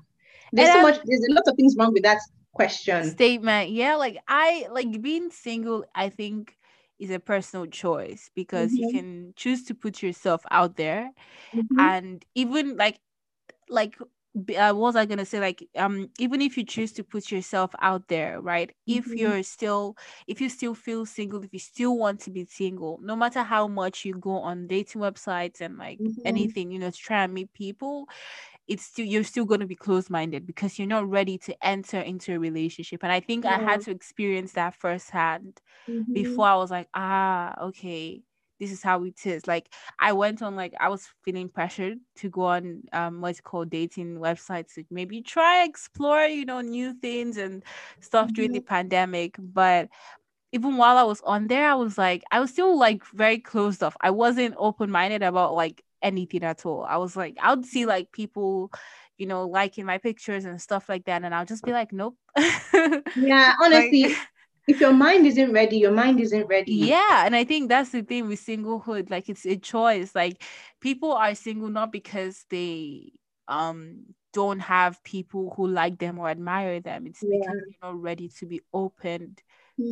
There's 0.54 0.72
so 0.72 0.80
I'm 0.80 0.82
much, 0.82 0.98
there's 1.06 1.26
a 1.30 1.34
lot 1.34 1.44
of 1.48 1.56
things 1.56 1.76
wrong 1.78 1.94
with 1.94 2.04
that 2.04 2.20
question. 2.54 3.20
statement 3.20 3.70
yeah 3.72 3.96
like 3.96 4.18
i 4.28 4.68
like 4.72 5.02
being 5.02 5.30
single 5.30 5.86
i 5.96 6.10
think 6.10 6.57
is 7.00 7.12
a 7.12 7.20
personal 7.20 7.66
choice 7.68 8.30
because 8.36 8.78
you 8.78 8.86
Mhm, 8.86 8.92
can 8.92 9.34
choose 9.36 9.64
to 9.66 9.76
put 9.76 10.02
yourself 10.04 10.44
out 10.52 10.78
there. 10.78 11.12
Mhm, 11.54 11.90
and 11.90 12.26
even 12.36 12.78
like 12.78 13.00
like 13.70 13.98
uh, 14.02 14.74
what 14.74 14.76
was 14.76 14.96
i 14.96 15.06
gonna 15.06 15.26
say? 15.26 15.40
Like 15.40 15.68
um 15.78 16.10
even 16.20 16.42
if 16.42 16.58
you 16.58 16.64
choose 16.66 16.94
to 16.94 17.04
put 17.04 17.32
yourself 17.32 17.74
out 17.82 18.08
there 18.08 18.42
right? 18.42 18.72
If 18.88 19.16
mhm, 19.16 19.18
you're 19.18 19.44
still 19.44 19.98
if 20.28 20.42
you 20.42 20.50
still 20.50 20.76
feel 20.76 21.06
single 21.06 21.44
if 21.44 21.54
you 21.54 21.60
still 21.60 21.98
want 21.98 22.20
to 22.22 22.32
be 22.32 22.46
single 22.46 23.00
no 23.02 23.16
matter 23.16 23.44
how 23.44 23.68
much 23.68 24.06
you 24.06 24.16
go 24.16 24.32
on 24.40 24.68
dating 24.68 25.02
websites 25.02 25.62
and 25.62 25.78
like 25.78 26.00
mhm. 26.00 26.26
anything 26.26 26.72
you 26.72 26.80
know 26.80 26.92
to 26.92 26.98
try 26.98 27.24
and 27.24 27.34
meet 27.34 27.54
people 27.54 28.08
it's 28.68 28.84
still 28.86 29.06
you're 29.06 29.24
still 29.24 29.46
going 29.46 29.62
to 29.62 29.68
be 29.68 29.76
closed-minded 29.76 30.46
because 30.46 30.78
you're 30.78 30.88
not 30.88 31.10
ready 31.10 31.38
to 31.38 31.56
enter 31.66 32.00
into 32.00 32.34
a 32.36 32.40
relationship. 32.40 33.04
And 33.04 33.12
i 33.12 33.20
think 33.20 33.46
i 33.46 33.58
had 33.60 33.82
to 33.82 33.92
experience 33.92 34.54
that 34.54 34.76
firsthand 34.76 35.62
mhm, 35.88 36.14
before 36.14 36.48
i 36.48 36.56
was 36.56 36.72
like 36.72 36.88
ah 36.94 37.56
okay 37.66 38.22
this 38.60 38.72
is 38.72 38.82
how 38.82 39.04
it 39.04 39.24
is. 39.26 39.46
Like 39.46 39.72
i 40.00 40.14
went 40.14 40.42
on 40.42 40.56
like 40.56 40.74
i 40.80 40.90
was 40.90 41.08
feeling 41.24 41.48
pressured 41.50 42.00
to 42.18 42.30
go 42.30 42.44
on 42.46 42.82
um 42.92 43.22
what's 43.22 43.40
called 43.42 43.70
dating 43.70 44.18
websites 44.18 44.74
to 44.76 44.84
maybe 44.90 45.22
try 45.22 45.64
explore 45.64 46.26
you 46.26 46.44
know 46.46 46.62
new 46.62 46.94
things 46.94 47.38
and 47.38 47.64
stuff 48.02 48.34
during 48.34 48.54
the 48.54 48.60
mhm. 48.60 48.62
pandemic. 48.62 49.36
But 49.40 49.90
even 50.52 50.78
while 50.78 50.98
I 50.98 51.04
was 51.04 51.22
on 51.22 51.48
there, 51.48 51.70
I 51.70 51.76
was 51.76 51.98
like, 51.98 52.24
I 52.32 52.40
was 52.40 52.52
still 52.52 52.78
like 52.78 53.06
very 53.14 53.40
closed 53.40 53.84
off. 53.84 53.98
I 54.02 54.12
wasn't 54.12 54.56
open 54.58 54.90
minded 54.92 55.24
about 55.24 55.54
like 55.56 55.84
anything 56.02 56.44
at 56.44 56.66
all. 56.66 56.84
I 56.84 56.98
was 56.98 57.16
like, 57.16 57.38
I 57.42 57.54
would 57.54 57.66
see 57.66 57.86
like 57.86 58.12
people, 58.12 58.72
you 59.18 59.26
know, 59.28 59.48
liking 59.48 59.86
my 59.86 59.98
pictures 59.98 60.46
and 60.46 60.62
stuff 60.62 60.90
like 60.90 61.06
that, 61.06 61.24
and 61.24 61.34
I'll 61.36 61.46
just 61.46 61.66
be 61.66 61.72
like, 61.74 61.92
nope. 61.94 62.18
Yeah, 63.16 63.54
like, 63.72 63.98
honestly, 64.02 64.16
if 64.68 64.80
your 64.80 64.94
mind 64.94 65.26
isn't 65.28 65.52
ready, 65.52 65.78
your 65.78 65.92
mind 65.92 66.20
isn't 66.22 66.48
ready. 66.48 66.96
yeah, 66.96 67.26
and 67.26 67.36
I 67.36 67.44
think 67.46 67.70
that's 67.70 67.92
the 67.92 68.02
thing 68.04 68.28
with 68.28 68.40
singlehood. 68.46 69.10
Like, 69.10 69.30
it's 69.30 69.46
a 69.46 69.56
choice. 69.58 70.14
Like, 70.16 70.44
people 70.82 71.14
are 71.14 71.34
single 71.36 71.70
not 71.70 71.92
because 71.92 72.46
they 72.50 73.14
um 73.48 74.04
don't 74.34 74.60
have 74.60 75.02
people 75.04 75.54
who 75.56 75.68
like 75.68 75.98
them 76.00 76.20
or 76.20 76.30
admire 76.30 76.82
them. 76.82 77.08
It's 77.08 77.24
because 77.24 77.54
Yeah. 77.54 77.78
they're 77.82 77.90
not 77.92 78.02
ready 78.02 78.30
to 78.40 78.46
be 78.46 78.62
opened 78.74 79.42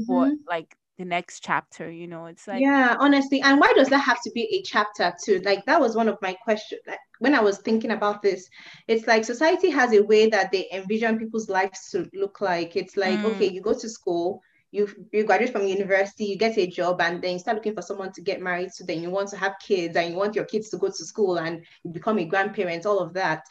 for 0.05 0.29
hmm 0.29 0.45
like 0.47 0.75
the 0.97 1.05
next 1.05 1.41
chapter. 1.43 1.89
You 1.91 2.07
know, 2.07 2.25
it's 2.27 2.47
like 2.47 2.67
Yeah, 2.67 2.95
honestly. 2.99 3.41
And 3.41 3.59
why 3.59 3.73
does 3.75 3.89
that 3.89 3.99
have 3.99 4.21
to 4.23 4.31
be 4.33 4.43
a 4.55 4.61
chapter 4.63 5.13
too? 5.23 5.41
Like 5.43 5.65
that 5.65 5.81
was 5.81 5.95
one 5.95 6.07
of 6.07 6.17
my 6.21 6.33
questions. 6.43 6.81
Like 6.87 6.99
when 7.19 7.33
I 7.35 7.41
was 7.41 7.57
thinking 7.59 7.91
about 7.91 8.21
this, 8.21 8.47
it's 8.87 9.07
like 9.07 9.25
society 9.25 9.69
has 9.71 9.93
a 9.93 10.03
way 10.03 10.29
that 10.29 10.51
they 10.51 10.67
envision 10.71 11.17
people's 11.17 11.49
lives 11.49 11.89
to 11.91 12.07
look 12.13 12.41
like. 12.41 12.75
It's 12.75 12.95
like, 12.95 13.23
okay, 13.25 13.47
Mm, 13.47 13.51
you 13.51 13.61
go 13.61 13.73
to 13.73 13.89
school, 13.89 14.41
you 14.71 14.87
you 15.11 15.23
graduate 15.25 15.51
from 15.51 15.67
university, 15.67 16.25
you 16.25 16.37
get 16.37 16.57
a 16.57 16.67
job, 16.67 17.01
and 17.01 17.21
then 17.21 17.33
you 17.33 17.39
start 17.39 17.57
looking 17.57 17.75
for 17.75 17.81
someone 17.81 18.11
to 18.13 18.21
get 18.21 18.41
married 18.41 18.71
to. 18.77 18.85
Then 18.85 19.01
you 19.01 19.09
want 19.09 19.29
to 19.29 19.37
have 19.37 19.55
kids, 19.65 19.97
and 19.97 20.11
you 20.11 20.15
want 20.15 20.35
your 20.35 20.45
kids 20.45 20.69
to 20.69 20.77
go 20.77 20.87
to 20.87 21.05
school, 21.05 21.37
and 21.39 21.65
become 21.91 22.19
a 22.19 22.25
grandparent. 22.25 22.85
All 22.85 22.99
of 22.99 23.13
that. 23.15 23.41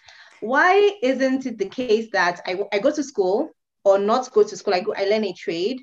Why 0.41 0.99
isn't 1.03 1.47
it 1.47 1.59
the 1.59 1.69
case 1.69 2.09
that 2.13 2.41
I, 2.47 2.57
I 2.73 2.79
go 2.79 2.91
to 2.93 3.03
school 3.03 3.51
or 3.85 3.99
not 3.99 4.31
go 4.33 4.43
to 4.45 4.57
school? 4.57 4.75
I 4.75 4.81
go, 4.81 4.95
I 4.97 5.05
learn 5.07 5.25
a 5.25 5.33
trade 5.33 5.81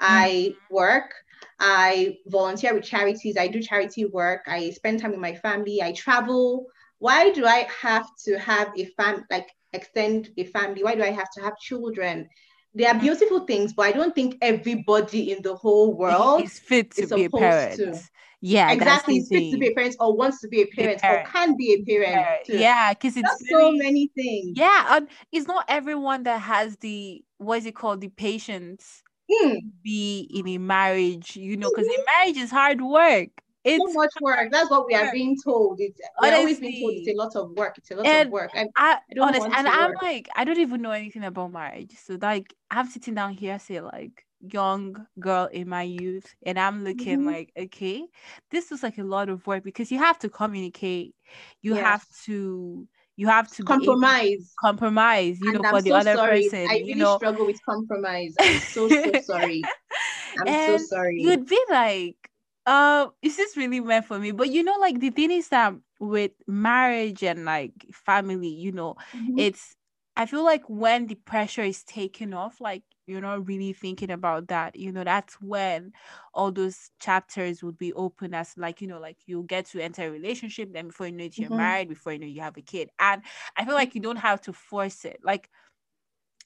I 0.00 0.54
work, 0.70 1.12
I 1.58 2.18
volunteer 2.26 2.74
with 2.74 2.84
charities, 2.84 3.36
I 3.36 3.48
do 3.48 3.62
charity 3.62 4.04
work, 4.04 4.42
I 4.46 4.70
spend 4.70 5.00
time 5.00 5.12
with 5.12 5.20
my 5.20 5.34
family, 5.34 5.82
I 5.82 5.92
travel. 5.92 6.66
Why 6.98 7.30
do 7.30 7.46
I 7.46 7.66
have 7.80 8.06
to 8.24 8.38
have 8.38 8.72
a 8.76 8.86
fam 8.96 9.24
like 9.30 9.48
extend 9.72 10.30
a 10.36 10.44
family? 10.44 10.82
Why 10.82 10.94
do 10.94 11.02
I 11.02 11.10
have 11.10 11.30
to 11.32 11.42
have 11.42 11.56
children? 11.58 12.28
They 12.74 12.86
are 12.86 12.94
mm. 12.94 13.00
beautiful 13.00 13.40
things, 13.40 13.72
but 13.72 13.86
I 13.86 13.92
don't 13.92 14.14
think 14.14 14.36
everybody 14.42 15.32
in 15.32 15.42
the 15.42 15.54
whole 15.54 15.94
world 15.98 16.42
is 16.42 16.58
fit 16.58 16.92
to 16.92 17.02
is 17.02 17.12
be 17.12 17.24
a 17.24 17.30
parent. 17.30 17.76
to. 17.76 18.00
Yeah, 18.42 18.70
exactly 18.70 19.16
expects 19.16 19.50
to 19.50 19.58
be 19.58 19.68
a 19.68 19.74
parent 19.74 19.96
or 19.98 20.14
wants 20.14 20.40
to 20.42 20.48
be 20.48 20.60
a 20.60 20.66
parent, 20.66 21.00
parent. 21.00 21.26
or 21.26 21.30
can 21.30 21.56
be 21.56 21.72
a 21.72 21.82
parent. 21.84 22.46
Yeah, 22.48 22.92
because 22.92 23.16
it's 23.16 23.44
really, 23.50 23.62
so 23.62 23.72
many 23.72 24.10
things. 24.14 24.56
Yeah, 24.56 24.96
and 24.96 25.08
it's 25.32 25.48
not 25.48 25.64
everyone 25.68 26.24
that 26.24 26.42
has 26.42 26.76
the 26.76 27.24
what 27.38 27.58
is 27.58 27.66
it 27.66 27.74
called 27.74 28.02
the 28.02 28.08
patience 28.08 29.02
mm. 29.30 29.58
be 29.82 30.28
in 30.34 30.48
a 30.48 30.58
marriage. 30.58 31.36
You 31.36 31.56
know, 31.56 31.70
because 31.74 31.86
mm-hmm. 31.88 32.00
a 32.00 32.24
marriage 32.24 32.36
is 32.36 32.50
hard 32.50 32.80
work. 32.80 33.28
It's 33.64 33.92
so 33.92 33.98
much 33.98 34.12
work. 34.20 34.52
That's 34.52 34.70
what 34.70 34.86
we 34.86 34.94
are 34.94 35.10
being 35.10 35.36
told. 35.42 35.80
It's 35.80 36.00
we're 36.22 36.34
always 36.34 36.60
being 36.60 36.82
told 36.82 36.94
it's 36.94 37.08
a 37.08 37.16
lot 37.16 37.34
of 37.34 37.50
work. 37.56 37.76
It's 37.78 37.90
a 37.90 37.96
lot 37.96 38.06
and 38.06 38.28
of 38.28 38.32
work. 38.32 38.50
And 38.54 38.70
I, 38.76 38.98
I 39.10 39.14
don't 39.14 39.28
honest, 39.28 39.46
and 39.46 39.66
I'm 39.66 39.92
like, 40.00 40.28
I 40.36 40.44
don't 40.44 40.60
even 40.60 40.82
know 40.82 40.92
anything 40.92 41.24
about 41.24 41.50
marriage. 41.50 41.92
So 41.96 42.16
like 42.22 42.54
I'm 42.70 42.86
sitting 42.86 43.14
down 43.14 43.32
here 43.32 43.58
say 43.58 43.80
like 43.80 44.24
young 44.40 45.06
girl 45.18 45.46
in 45.46 45.68
my 45.68 45.82
youth 45.82 46.34
and 46.44 46.58
i'm 46.58 46.84
looking 46.84 47.20
mm-hmm. 47.20 47.28
like 47.28 47.52
okay 47.58 48.04
this 48.50 48.70
is 48.70 48.82
like 48.82 48.98
a 48.98 49.02
lot 49.02 49.28
of 49.28 49.46
work 49.46 49.64
because 49.64 49.90
you 49.90 49.98
have 49.98 50.18
to 50.18 50.28
communicate 50.28 51.14
you 51.62 51.74
yes. 51.74 51.84
have 51.84 52.06
to 52.24 52.86
you 53.16 53.26
have 53.28 53.50
to 53.50 53.64
compromise. 53.64 54.52
compromise 54.60 55.40
you 55.40 55.50
and 55.50 55.62
know 55.62 55.68
I'm 55.68 55.74
for 55.74 55.82
the 55.82 55.92
other 55.92 56.14
sorry. 56.14 56.42
person 56.42 56.66
i 56.68 56.74
really 56.74 56.88
you 56.88 56.94
know. 56.96 57.16
struggle 57.16 57.46
with 57.46 57.60
compromise. 57.64 58.34
I'm 58.40 58.60
so 58.60 58.88
so 58.88 59.12
sorry. 59.22 59.62
I'm 60.40 60.48
and 60.48 60.80
so 60.80 60.86
sorry. 60.86 61.22
you'd 61.22 61.46
be 61.46 61.60
like 61.70 62.30
uh 62.66 63.08
is 63.22 63.36
this 63.36 63.56
really 63.56 63.80
meant 63.80 64.06
for 64.06 64.18
me? 64.18 64.32
But 64.32 64.50
you 64.50 64.62
know 64.62 64.76
like 64.80 65.00
the 65.00 65.10
thing 65.10 65.30
is 65.30 65.48
that 65.48 65.74
with 65.98 66.32
marriage 66.46 67.22
and 67.22 67.44
like 67.44 67.72
family 67.92 68.48
you 68.48 68.72
know 68.72 68.96
mm-hmm. 69.14 69.38
it's 69.38 69.74
i 70.16 70.26
feel 70.26 70.44
like 70.44 70.62
when 70.68 71.06
the 71.06 71.14
pressure 71.14 71.62
is 71.62 71.82
taken 71.84 72.34
off 72.34 72.60
like 72.60 72.82
you're 73.06 73.20
not 73.20 73.46
really 73.46 73.72
thinking 73.72 74.10
about 74.10 74.48
that 74.48 74.76
you 74.76 74.92
know 74.92 75.04
that's 75.04 75.34
when 75.34 75.92
all 76.34 76.50
those 76.50 76.90
chapters 77.00 77.62
would 77.62 77.78
be 77.78 77.92
open 77.94 78.34
as 78.34 78.52
like 78.56 78.80
you 78.80 78.88
know 78.88 79.00
like 79.00 79.16
you'll 79.26 79.42
get 79.42 79.66
to 79.66 79.80
enter 79.80 80.06
a 80.06 80.10
relationship 80.10 80.72
then 80.72 80.88
before 80.88 81.06
you 81.06 81.12
know 81.12 81.24
it 81.24 81.38
you're 81.38 81.48
mm-hmm. 81.48 81.58
married 81.58 81.88
before 81.88 82.12
you 82.12 82.18
know 82.18 82.26
you 82.26 82.40
have 82.40 82.56
a 82.56 82.62
kid 82.62 82.90
and 82.98 83.22
i 83.56 83.64
feel 83.64 83.74
like 83.74 83.94
you 83.94 84.00
don't 84.00 84.16
have 84.16 84.40
to 84.40 84.52
force 84.52 85.04
it 85.04 85.18
like 85.22 85.48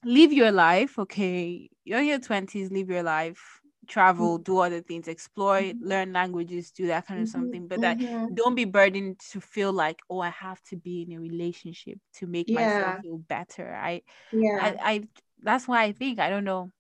live 0.05 0.33
your 0.33 0.53
life 0.53 0.99
okay 0.99 1.69
you're 1.85 2.01
in 2.01 2.07
your 2.07 2.19
20s 2.19 2.71
live 2.71 2.89
your 2.89 3.03
life 3.03 3.61
travel 3.87 4.39
mm-hmm. 4.39 4.45
do 4.45 4.59
other 4.59 4.81
things 4.81 5.09
explore 5.09 5.61
mm-hmm. 5.61 5.87
learn 5.87 6.13
languages 6.13 6.71
do 6.71 6.87
that 6.87 7.07
kind 7.07 7.21
of 7.21 7.27
mm-hmm. 7.27 7.39
something 7.39 7.69
but 7.69 7.81
that 7.81 7.99
mm-hmm. 7.99 8.33
don't 8.35 8.55
be 8.55 8.65
burdened 8.65 9.19
to 9.19 9.41
feel 9.41 9.73
like 9.73 9.99
oh 10.09 10.21
i 10.21 10.29
have 10.31 10.63
to 10.63 10.77
be 10.77 11.03
in 11.03 11.17
a 11.17 11.21
relationship 11.21 11.99
to 12.15 12.27
make 12.27 12.49
yeah. 12.49 12.55
myself 12.55 13.01
feel 13.03 13.19
better 13.19 13.75
i 13.75 14.01
yeah 14.33 14.59
I, 14.61 14.93
I 14.93 15.09
that's 15.43 15.69
why 15.69 15.85
I 15.85 15.93
think 15.93 16.19
I 16.19 16.31
don't 16.31 16.45
know. 16.45 16.71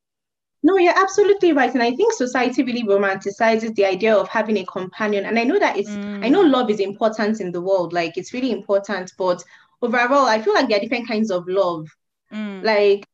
No, 0.62 0.76
you're 0.76 0.98
absolutely 0.98 1.52
right. 1.52 1.72
And 1.72 1.82
I 1.82 1.94
think 1.94 2.12
society 2.12 2.62
really 2.62 2.82
romanticizes 2.82 3.74
the 3.74 3.86
idea 3.86 4.14
of 4.14 4.28
having 4.28 4.58
a 4.58 4.64
companion. 4.66 5.24
And 5.24 5.38
I 5.38 5.44
know 5.44 5.58
that 5.58 5.78
it's, 5.78 5.88
mm. 5.88 6.22
I 6.22 6.28
know 6.28 6.44
mm. 6.44 6.50
love 6.50 6.68
is 6.68 6.80
important 6.80 7.40
in 7.40 7.50
the 7.50 7.62
world. 7.62 7.94
Like 7.94 8.18
it's 8.18 8.34
really 8.34 8.52
important. 8.52 9.10
But 9.16 9.42
overall, 9.80 10.26
I 10.26 10.42
feel 10.42 10.52
like 10.52 10.68
there 10.68 10.76
are 10.76 10.82
different 10.82 11.08
kinds 11.08 11.30
of 11.30 11.48
love. 11.48 11.88
Mm. 12.30 12.62
Like 12.62 13.06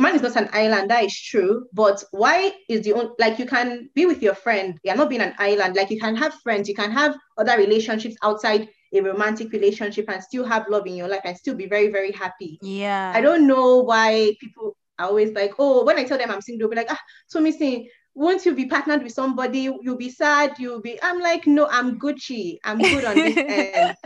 man 0.00 0.14
is 0.14 0.22
not 0.22 0.36
an 0.36 0.48
island, 0.52 0.90
that 0.90 1.04
is 1.04 1.18
true. 1.18 1.66
But 1.72 2.04
why 2.12 2.52
is 2.68 2.82
the 2.82 2.92
only, 2.92 3.10
like 3.18 3.38
you 3.38 3.46
can 3.46 3.90
be 3.94 4.06
with 4.06 4.22
your 4.22 4.34
friend, 4.34 4.78
you're 4.84 4.96
not 4.96 5.08
being 5.08 5.22
an 5.22 5.34
island. 5.38 5.74
Like 5.74 5.90
you 5.90 5.98
can 5.98 6.16
have 6.16 6.34
friends, 6.34 6.68
you 6.68 6.74
can 6.74 6.90
have 6.92 7.16
other 7.36 7.56
relationships 7.56 8.16
outside 8.22 8.68
a 8.98 9.02
romantic 9.02 9.52
relationship 9.52 10.08
and 10.08 10.22
still 10.22 10.44
have 10.44 10.68
love 10.68 10.86
in 10.86 10.94
your 10.94 11.08
life 11.08 11.22
and 11.24 11.36
still 11.36 11.54
be 11.54 11.66
very, 11.66 11.88
very 11.88 12.12
happy. 12.12 12.58
Yeah. 12.62 13.12
I 13.14 13.20
don't 13.20 13.46
know 13.46 13.78
why 13.78 14.34
people 14.40 14.76
are 14.98 15.08
always 15.08 15.32
like, 15.32 15.54
oh, 15.58 15.84
when 15.84 15.98
I 15.98 16.04
tell 16.04 16.18
them 16.18 16.30
I'm 16.30 16.40
single, 16.40 16.68
they'll 16.68 16.74
be 16.74 16.76
like, 16.76 16.92
ah, 16.92 17.00
so 17.26 17.40
missing. 17.40 17.88
Won't 18.14 18.46
you 18.46 18.54
be 18.54 18.66
partnered 18.66 19.02
with 19.02 19.12
somebody? 19.12 19.70
You'll 19.82 19.98
be 19.98 20.08
sad. 20.08 20.58
You'll 20.58 20.80
be. 20.80 20.98
I'm 21.02 21.20
like, 21.20 21.46
no, 21.46 21.66
I'm 21.66 21.98
Gucci. 21.98 22.58
I'm 22.64 22.78
good 22.78 23.04
on 23.04 23.14
this 23.14 23.36
end. 23.46 23.96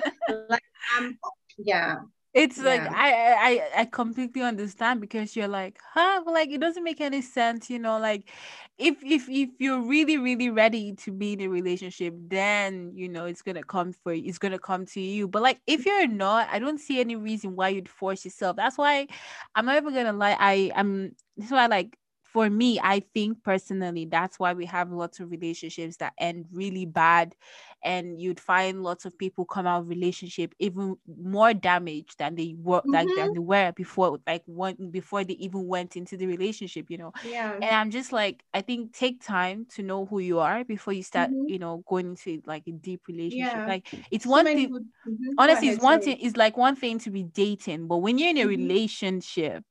like, 0.48 0.62
I'm, 0.96 1.16
yeah 1.58 1.98
it's 2.32 2.58
yeah. 2.58 2.64
like 2.64 2.82
I, 2.82 3.12
I 3.34 3.80
i 3.80 3.84
completely 3.86 4.42
understand 4.42 5.00
because 5.00 5.34
you're 5.34 5.48
like 5.48 5.78
huh? 5.94 6.22
But 6.24 6.32
like 6.34 6.50
it 6.50 6.60
doesn't 6.60 6.84
make 6.84 7.00
any 7.00 7.22
sense 7.22 7.68
you 7.68 7.78
know 7.78 7.98
like 7.98 8.30
if 8.78 9.02
if 9.04 9.28
if 9.28 9.50
you're 9.58 9.80
really 9.80 10.16
really 10.16 10.48
ready 10.48 10.94
to 10.94 11.12
be 11.12 11.32
in 11.32 11.40
a 11.42 11.48
relationship 11.48 12.14
then 12.28 12.92
you 12.94 13.08
know 13.08 13.24
it's 13.26 13.42
gonna 13.42 13.64
come 13.64 13.92
for 13.92 14.12
you 14.14 14.28
it's 14.28 14.38
gonna 14.38 14.58
come 14.58 14.86
to 14.86 15.00
you. 15.00 15.26
But 15.28 15.42
like 15.42 15.60
if 15.66 15.84
you're 15.84 16.06
not 16.06 16.48
i 16.50 16.58
don't 16.58 16.78
see 16.80 17.00
any 17.00 17.16
reason 17.16 17.56
why 17.56 17.70
you'd 17.70 17.88
force 17.88 18.24
yourself. 18.24 18.56
That's 18.56 18.78
why 18.78 19.08
i'm 19.54 19.66
not 19.66 19.76
even 19.76 19.94
gonna 19.94 20.12
lie 20.12 20.36
i 20.38 20.70
i'm 20.76 21.14
this 21.36 21.46
is 21.46 21.52
why 21.52 21.66
like 21.66 21.96
for 22.32 22.48
me, 22.48 22.78
I 22.82 23.00
think 23.12 23.42
personally, 23.42 24.04
that's 24.04 24.38
why 24.38 24.52
we 24.52 24.64
have 24.66 24.92
lots 24.92 25.18
of 25.18 25.30
relationships 25.30 25.96
that 25.96 26.12
end 26.18 26.46
really 26.52 26.86
bad. 26.86 27.34
And 27.82 28.20
you'd 28.20 28.38
find 28.38 28.82
lots 28.82 29.04
of 29.04 29.16
people 29.18 29.44
come 29.44 29.66
out 29.66 29.80
of 29.80 29.88
relationship 29.88 30.54
even 30.58 30.96
more 31.18 31.54
damaged 31.54 32.18
than 32.18 32.34
they 32.34 32.54
were 32.58 32.80
mm-hmm. 32.80 32.92
like 32.92 33.08
than 33.08 33.16
mm-hmm. 33.16 33.32
they 33.32 33.38
were 33.38 33.72
before, 33.72 34.18
like 34.26 34.42
one 34.46 34.76
before 34.90 35.24
they 35.24 35.34
even 35.34 35.66
went 35.66 35.96
into 35.96 36.16
the 36.16 36.26
relationship, 36.26 36.86
you 36.88 36.98
know. 36.98 37.12
Yeah. 37.24 37.54
And 37.54 37.64
I'm 37.64 37.90
just 37.90 38.12
like, 38.12 38.44
I 38.54 38.60
think 38.60 38.92
take 38.92 39.24
time 39.24 39.66
to 39.70 39.82
know 39.82 40.04
who 40.04 40.20
you 40.20 40.38
are 40.38 40.62
before 40.62 40.92
you 40.92 41.02
start, 41.02 41.30
mm-hmm. 41.30 41.48
you 41.48 41.58
know, 41.58 41.82
going 41.88 42.10
into 42.10 42.42
like 42.46 42.64
a 42.68 42.72
deep 42.72 43.00
relationship. 43.08 43.54
Yeah. 43.54 43.66
Like 43.66 43.88
it's 44.10 44.24
so 44.24 44.30
one 44.30 44.44
thing 44.44 44.68
mm-hmm. 44.68 45.14
honestly, 45.38 45.70
it's 45.70 45.82
one 45.82 46.00
thing, 46.00 46.18
it's 46.20 46.36
like 46.36 46.56
one 46.56 46.76
thing 46.76 46.98
to 47.00 47.10
be 47.10 47.24
dating, 47.24 47.88
but 47.88 47.98
when 47.98 48.18
you're 48.18 48.30
in 48.30 48.36
a 48.36 48.40
mm-hmm. 48.42 48.50
relationship, 48.50 49.64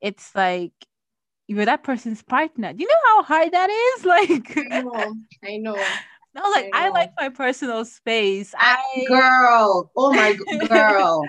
it's 0.00 0.34
like 0.34 0.72
you're 1.52 1.66
that 1.66 1.82
person's 1.82 2.22
partner. 2.22 2.72
Do 2.72 2.82
you 2.82 2.88
know 2.88 3.16
how 3.16 3.22
hard 3.22 3.52
that 3.52 3.70
is? 3.70 4.04
Like 4.12 4.56
I 4.58 4.80
know, 4.80 5.16
I 5.44 5.56
know. 5.58 5.76
No, 6.34 6.42
like 6.50 6.70
I, 6.72 6.86
I, 6.86 6.88
like 6.88 7.10
my 7.20 7.28
personal 7.28 7.84
space. 7.84 8.54
Ah, 8.56 8.80
I 8.96 9.04
girl, 9.06 9.90
oh 9.94 10.14
my 10.14 10.32
girl. 10.68 11.28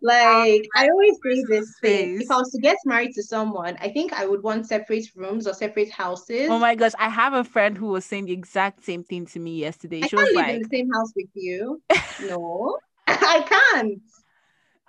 like 0.00 0.62
I 0.74 0.88
always 0.88 1.18
say 1.22 1.44
this 1.46 1.76
thing. 1.78 2.16
If 2.18 2.30
I 2.30 2.36
was 2.36 2.50
to 2.52 2.58
get 2.58 2.78
married 2.86 3.12
to 3.16 3.22
someone, 3.22 3.76
I 3.82 3.90
think 3.90 4.14
I 4.14 4.24
would 4.26 4.42
want 4.42 4.66
separate 4.66 5.06
rooms 5.14 5.46
or 5.46 5.52
separate 5.52 5.90
houses. 5.90 6.48
Oh 6.48 6.58
my 6.58 6.74
gosh, 6.74 6.92
I 6.98 7.10
have 7.10 7.34
a 7.34 7.44
friend 7.44 7.76
who 7.76 7.88
was 7.88 8.06
saying 8.06 8.26
the 8.26 8.32
exact 8.32 8.82
same 8.82 9.04
thing 9.04 9.26
to 9.26 9.38
me 9.38 9.58
yesterday. 9.58 10.02
I 10.02 10.08
she 10.08 10.16
can't 10.16 10.26
was 10.26 10.34
live 10.36 10.46
like, 10.46 10.54
in 10.54 10.62
the 10.62 10.68
same 10.70 10.90
house 10.90 11.12
with 11.14 11.28
you. 11.34 11.82
No, 12.20 12.78
I 13.06 13.44
can't. 13.46 14.00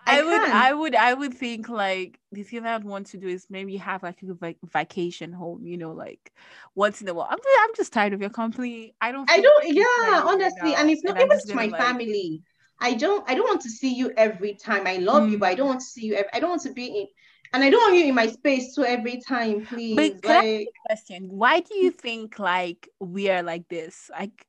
I, 0.06 0.20
I 0.20 0.24
would, 0.24 0.42
I 0.42 0.74
would, 0.74 0.96
I 0.96 1.14
would 1.14 1.34
think 1.34 1.70
like 1.70 2.20
the 2.32 2.44
thing 2.44 2.66
I'd 2.66 2.84
want 2.84 3.08
to 3.08 3.18
do 3.18 3.28
is 3.28 3.48
maybe 3.50 3.78
have 3.78 4.04
like 4.04 4.22
a 4.24 4.56
vacation 4.68 5.32
home, 5.32 5.66
you 5.66 5.78
know, 5.78 5.92
like 5.92 6.32
once 6.76 7.02
in 7.02 7.08
a 7.08 7.14
while. 7.14 7.28
I'm, 7.30 7.38
just, 7.38 7.60
I'm 7.62 7.76
just 7.76 7.94
tired 7.94 8.14
of 8.14 8.22
your 8.22 8.30
company. 8.30 8.96
I 9.02 9.12
don't. 9.12 9.30
I 9.30 9.40
don't. 9.40 9.68
Yeah, 9.68 10.24
honestly, 10.26 10.74
and 10.76 10.90
it's 10.90 11.04
not 11.04 11.18
and 11.18 11.26
even 11.26 11.40
to 11.48 11.56
my 11.56 11.66
like... 11.66 11.82
family. 11.82 12.42
I 12.80 12.96
don't. 12.96 13.30
I 13.30 13.36
don't 13.36 13.48
want 13.48 13.62
to 13.62 13.70
see 13.70 13.94
you 13.94 14.12
every 14.18 14.56
time. 14.56 14.88
I 14.88 14.98
love 14.98 15.24
mm. 15.24 15.32
you, 15.32 15.38
but 15.38 15.50
I 15.50 15.56
don't 15.56 15.68
want 15.68 15.82
to 15.82 15.86
see 15.86 16.06
you. 16.08 16.16
Every, 16.16 16.30
I 16.34 16.40
don't 16.40 16.50
want 16.50 16.64
to 16.64 16.74
be 16.74 16.86
in. 16.88 17.08
And 17.54 17.64
I 17.64 17.70
don't 17.70 17.82
want 17.82 17.96
you 17.96 18.06
in 18.06 18.16
my 18.16 18.28
space 18.28 18.74
so 18.74 18.84
every 18.84 19.22
time, 19.28 19.66
please. 19.66 19.96
But 19.96 20.26
like, 20.26 20.70
question: 20.86 21.28
Why 21.30 21.60
do 21.60 21.76
you 21.76 21.92
think 21.92 22.40
like 22.40 22.90
we 23.00 23.30
are 23.30 23.44
like 23.44 23.68
this? 23.68 24.10
Like, 24.10 24.48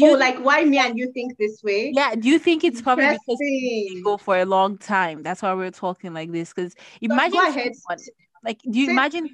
you 0.00 0.10
oh, 0.10 0.18
like 0.18 0.38
why 0.38 0.64
me 0.64 0.78
and 0.78 0.98
you 0.98 1.12
think 1.12 1.36
this 1.38 1.62
way? 1.62 1.92
Yeah. 1.94 2.14
Do 2.14 2.28
you 2.28 2.38
think 2.38 2.64
it's 2.64 2.80
probably 2.80 3.06
because 3.06 4.02
go 4.02 4.16
for 4.16 4.38
a 4.38 4.44
long 4.44 4.78
time? 4.78 5.22
That's 5.22 5.42
why 5.42 5.54
we're 5.54 5.70
talking 5.70 6.12
like 6.14 6.32
this. 6.32 6.52
Because 6.52 6.74
imagine, 7.00 7.40
someone, 7.52 7.98
like, 8.44 8.60
do 8.62 8.78
you 8.78 8.90
imagine 8.90 9.28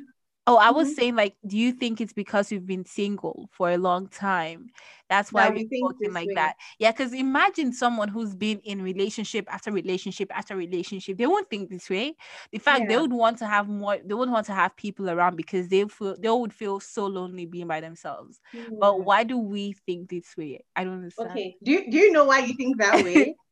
Oh, 0.46 0.56
I 0.56 0.70
was 0.70 0.88
mm-hmm. 0.88 0.94
saying, 0.94 1.16
like, 1.16 1.36
do 1.46 1.56
you 1.56 1.72
think 1.72 2.00
it's 2.00 2.12
because 2.12 2.50
we've 2.50 2.66
been 2.66 2.84
single 2.84 3.48
for 3.52 3.70
a 3.70 3.76
long 3.76 4.08
time? 4.08 4.70
That's 5.08 5.32
why 5.32 5.48
we're 5.50 5.68
talking 5.68 6.12
like 6.12 6.28
way. 6.28 6.34
that. 6.34 6.56
Yeah, 6.78 6.92
because 6.92 7.12
imagine 7.12 7.72
someone 7.72 8.08
who's 8.08 8.34
been 8.34 8.60
in 8.60 8.80
relationship 8.80 9.52
after 9.52 9.70
relationship 9.70 10.30
after 10.34 10.56
relationship. 10.56 11.18
They 11.18 11.26
won't 11.26 11.50
think 11.50 11.68
this 11.68 11.90
way. 11.90 12.14
In 12.52 12.60
fact, 12.60 12.82
yeah. 12.82 12.88
they 12.88 12.96
would 12.96 13.12
want 13.12 13.38
to 13.38 13.46
have 13.46 13.68
more. 13.68 13.98
They 14.04 14.14
would 14.14 14.30
want 14.30 14.46
to 14.46 14.54
have 14.54 14.74
people 14.76 15.10
around 15.10 15.36
because 15.36 15.68
they 15.68 15.84
feel 15.86 16.16
they 16.18 16.30
would 16.30 16.54
feel 16.54 16.80
so 16.80 17.06
lonely 17.06 17.44
being 17.44 17.66
by 17.66 17.80
themselves. 17.80 18.40
But 18.78 19.04
why 19.04 19.24
do 19.24 19.36
we 19.36 19.72
think 19.84 20.08
this 20.08 20.36
way? 20.36 20.64
I 20.74 20.84
don't 20.84 20.94
understand. 20.94 21.30
Okay. 21.30 21.56
Do 21.62 21.72
you, 21.72 21.90
do 21.90 21.98
you 21.98 22.12
know 22.12 22.24
why 22.24 22.40
you 22.40 22.54
think 22.54 22.78
that 22.78 23.04
way? 23.04 23.34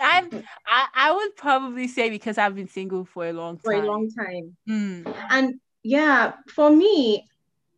I'm 0.00 0.28
I, 0.66 0.86
I 0.94 1.12
would 1.12 1.36
probably 1.36 1.88
say 1.88 2.10
because 2.10 2.38
I've 2.38 2.54
been 2.54 2.68
single 2.68 3.04
for 3.04 3.26
a 3.26 3.32
long 3.32 3.56
time. 3.56 3.62
For 3.64 3.72
a 3.72 3.86
long 3.86 4.10
time. 4.10 4.56
Mm. 4.68 5.16
And 5.30 5.60
yeah, 5.82 6.32
for 6.48 6.70
me, 6.70 7.26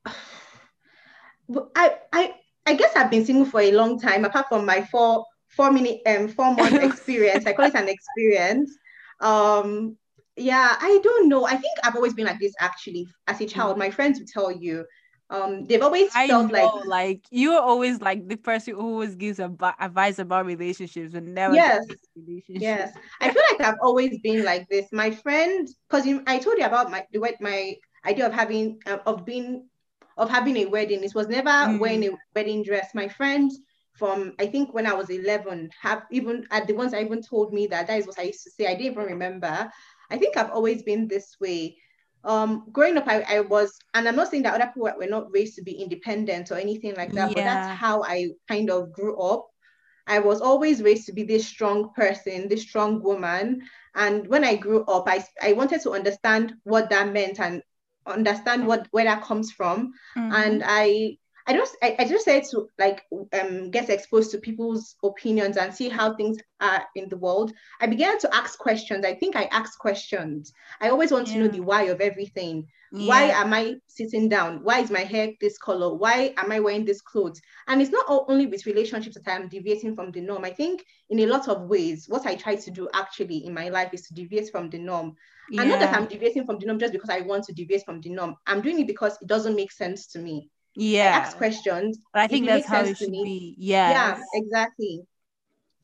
I 1.76 1.97
I 2.12 2.35
I 2.66 2.75
guess 2.75 2.94
I've 2.97 3.11
been 3.11 3.25
single 3.25 3.44
for 3.47 3.61
a 3.61 3.73
long 3.73 3.99
time. 3.99 4.25
Apart 4.25 4.47
from 4.49 4.64
my 4.64 4.82
four 4.90 5.25
four 5.49 5.71
minute 5.73 6.00
um 6.06 6.28
four 6.28 6.54
month 6.54 6.82
experience, 6.82 7.47
I 7.47 7.52
call 7.52 7.66
it 7.66 7.75
an 7.75 7.88
experience. 7.88 8.76
Um, 9.21 9.97
yeah, 10.37 10.76
I 10.80 11.00
don't 11.02 11.28
know. 11.28 11.44
I 11.44 11.56
think 11.56 11.78
I've 11.85 11.97
always 11.97 12.14
been 12.14 12.26
like 12.26 12.40
this. 12.40 12.54
Actually, 12.61 13.06
as 13.26 13.40
a 13.40 13.47
child, 13.47 13.78
my 13.78 13.90
friends 13.90 14.18
will 14.18 14.26
tell 14.32 14.50
you. 14.52 14.85
Um, 15.30 15.64
they've 15.64 15.82
always 15.82 16.12
I 16.14 16.26
felt 16.26 16.49
know, 16.49 16.52
like 16.52 16.71
like 16.87 17.21
you're 17.30 17.61
always 17.61 18.00
like 18.00 18.28
the 18.28 18.37
person 18.37 18.75
who 18.75 18.80
always 18.80 19.14
gives 19.14 19.38
advice 19.40 20.18
about 20.18 20.44
relationships 20.47 21.14
and 21.14 21.35
never 21.35 21.54
yes 21.54 21.87
yes 22.49 22.92
I 23.21 23.30
feel 23.32 23.42
like 23.50 23.61
I've 23.61 23.78
always 23.82 24.18
been 24.21 24.44
like 24.44 24.68
this. 24.68 24.87
My 24.92 25.11
friend, 25.11 25.68
because 25.88 26.06
I 26.26 26.38
told 26.38 26.59
you 26.59 26.64
about 26.64 26.90
my 26.90 27.06
the 27.12 27.18
way 27.18 27.37
my 27.40 27.76
idea 28.06 28.26
of 28.26 28.32
having 28.32 28.80
uh, 28.87 28.99
of 29.06 29.25
being 29.25 29.68
of 30.16 30.30
having 30.30 30.56
a 30.59 30.66
wedding. 30.66 31.02
It 31.02 31.14
was 31.14 31.28
never 31.28 31.50
mm. 31.50 31.78
wearing 31.78 32.04
a 32.04 32.11
wedding 32.35 32.62
dress. 32.62 32.90
My 32.94 33.09
friends 33.09 33.59
from 33.94 34.35
I 34.38 34.47
think 34.47 34.73
when 34.73 34.87
I 34.87 34.94
was 34.94 35.11
11 35.11 35.71
have 35.80 36.04
even 36.11 36.47
at 36.50 36.66
the 36.66 36.75
ones 36.75 36.94
I 36.94 37.02
even 37.02 37.23
told 37.23 37.52
me 37.52 37.66
that 37.68 37.87
that 37.87 37.99
is 37.99 38.06
what 38.06 38.18
I 38.18 38.23
used 38.25 38.44
to 38.44 38.50
say. 38.50 38.66
I 38.66 38.75
didn't 38.75 38.92
even 38.92 39.04
remember. 39.04 39.71
I 40.11 40.18
think 40.18 40.37
I've 40.37 40.50
always 40.50 40.82
been 40.82 41.09
this 41.09 41.37
way. 41.40 41.76
Um, 42.25 42.66
growing 42.71 42.97
up, 42.99 43.09
I, 43.09 43.23
I 43.23 43.40
was, 43.40 43.76
and 43.94 44.06
I'm 44.06 44.14
not 44.14 44.30
saying 44.30 44.44
that 44.44 44.54
other 44.54 44.71
people 44.73 44.92
were 44.97 45.06
not 45.06 45.32
raised 45.32 45.56
to 45.56 45.62
be 45.62 45.73
independent 45.73 46.52
or 46.52 46.54
anything 46.56 46.94
like 46.94 47.12
that, 47.12 47.30
yeah. 47.30 47.35
but 47.35 47.44
that's 47.44 47.80
how 47.80 48.04
I 48.04 48.28
kind 48.47 48.71
of 48.71 48.92
grew 48.92 49.18
up. 49.18 49.49
I 50.06 50.18
was 50.18 50.40
always 50.40 50.82
raised 50.82 51.06
to 51.06 51.12
be 51.12 51.25
this 51.25 51.47
strong 51.47 51.92
person, 51.94 52.49
this 52.49 52.62
strong 52.62 53.02
woman. 53.02 53.62
And 53.94 54.26
when 54.28 54.44
I 54.44 54.56
grew 54.56 54.85
up, 54.85 55.04
I, 55.09 55.25
I 55.42 55.54
wanted 55.54 55.80
to 55.82 55.92
understand 55.92 56.54
what 56.64 56.90
that 56.90 57.12
meant 57.12 57.40
and 57.40 57.62
understand 58.06 58.66
what 58.66 58.88
where 58.90 59.04
that 59.04 59.23
comes 59.23 59.52
from. 59.52 59.92
Mm-hmm. 60.16 60.32
And 60.32 60.62
I 60.64 61.18
I 61.47 61.54
just 61.54 61.76
I, 61.82 61.97
I 61.99 62.04
just 62.04 62.25
said 62.25 62.44
to 62.50 62.68
like 62.78 63.04
um 63.32 63.71
get 63.71 63.90
exposed 63.90 64.30
to 64.32 64.38
people's 64.38 64.97
opinions 65.02 65.56
and 65.56 65.75
see 65.75 65.88
how 65.88 66.14
things 66.14 66.38
are 66.61 66.85
in 66.94 67.09
the 67.09 67.16
world. 67.16 67.52
I 67.80 67.87
began 67.87 68.18
to 68.21 68.35
ask 68.35 68.59
questions. 68.59 69.04
I 69.04 69.14
think 69.14 69.37
I 69.37 69.44
asked 69.44 69.78
questions. 69.78 70.52
I 70.80 70.90
always 70.90 71.11
want 71.11 71.28
yeah. 71.28 71.35
to 71.35 71.40
know 71.40 71.49
the 71.49 71.61
why 71.61 71.85
of 71.85 72.00
everything. 72.00 72.68
Yeah. 72.95 73.09
Why 73.09 73.23
am 73.23 73.55
I 73.55 73.77
sitting 73.87 74.29
down? 74.29 74.63
Why 74.63 74.81
is 74.81 74.91
my 74.91 75.01
hair 75.01 75.31
this 75.41 75.57
color? 75.57 75.95
Why 75.95 76.35
am 76.37 76.53
I 76.53 76.61
wearing 76.61 76.85
this 76.85 77.01
clothes? 77.01 77.41
And 77.67 77.81
it's 77.81 77.91
not 77.91 78.05
only 78.09 78.47
with 78.47 78.67
relationships 78.67 79.17
that 79.17 79.35
I'm 79.35 79.49
deviating 79.49 79.95
from 79.95 80.11
the 80.11 80.21
norm. 80.21 80.45
I 80.45 80.51
think 80.51 80.85
in 81.09 81.21
a 81.21 81.27
lot 81.27 81.49
of 81.49 81.63
ways, 81.63 82.05
what 82.07 82.27
I 82.27 82.35
try 82.35 82.55
to 82.55 82.71
do 82.71 82.91
actually 82.93 83.47
in 83.47 83.55
my 83.55 83.71
life 83.71 83.95
is 83.95 84.03
to 84.03 84.15
deviate 84.15 84.51
from 84.51 84.69
the 84.69 84.79
norm. 84.79 85.15
Yeah. 85.51 85.63
And 85.63 85.71
not 85.71 85.81
that 85.81 85.97
I'm 85.97 86.07
deviating 86.07 86.45
from 86.45 86.59
the 86.59 86.67
norm 86.67 86.79
just 86.79 86.93
because 86.93 87.09
I 87.09 87.23
want 87.23 87.45
to 87.45 87.55
deviate 87.55 87.85
from 87.87 88.03
the 88.03 88.11
norm. 88.11 88.37
I'm 88.47 88.61
doing 88.61 88.79
it 88.79 88.87
because 88.87 89.17
it 89.23 89.27
doesn't 89.27 89.57
make 89.57 89.73
sense 89.73 90.07
to 90.09 90.19
me 90.19 90.51
yeah 90.75 91.13
I 91.15 91.19
ask 91.19 91.37
questions 91.37 91.99
i 92.15 92.27
think 92.27 92.47
that's 92.47 92.67
how 92.67 92.83
it 92.83 92.97
should 92.97 93.11
me, 93.11 93.25
be 93.25 93.55
yeah 93.59 93.91
yeah 93.91 94.21
exactly 94.35 95.03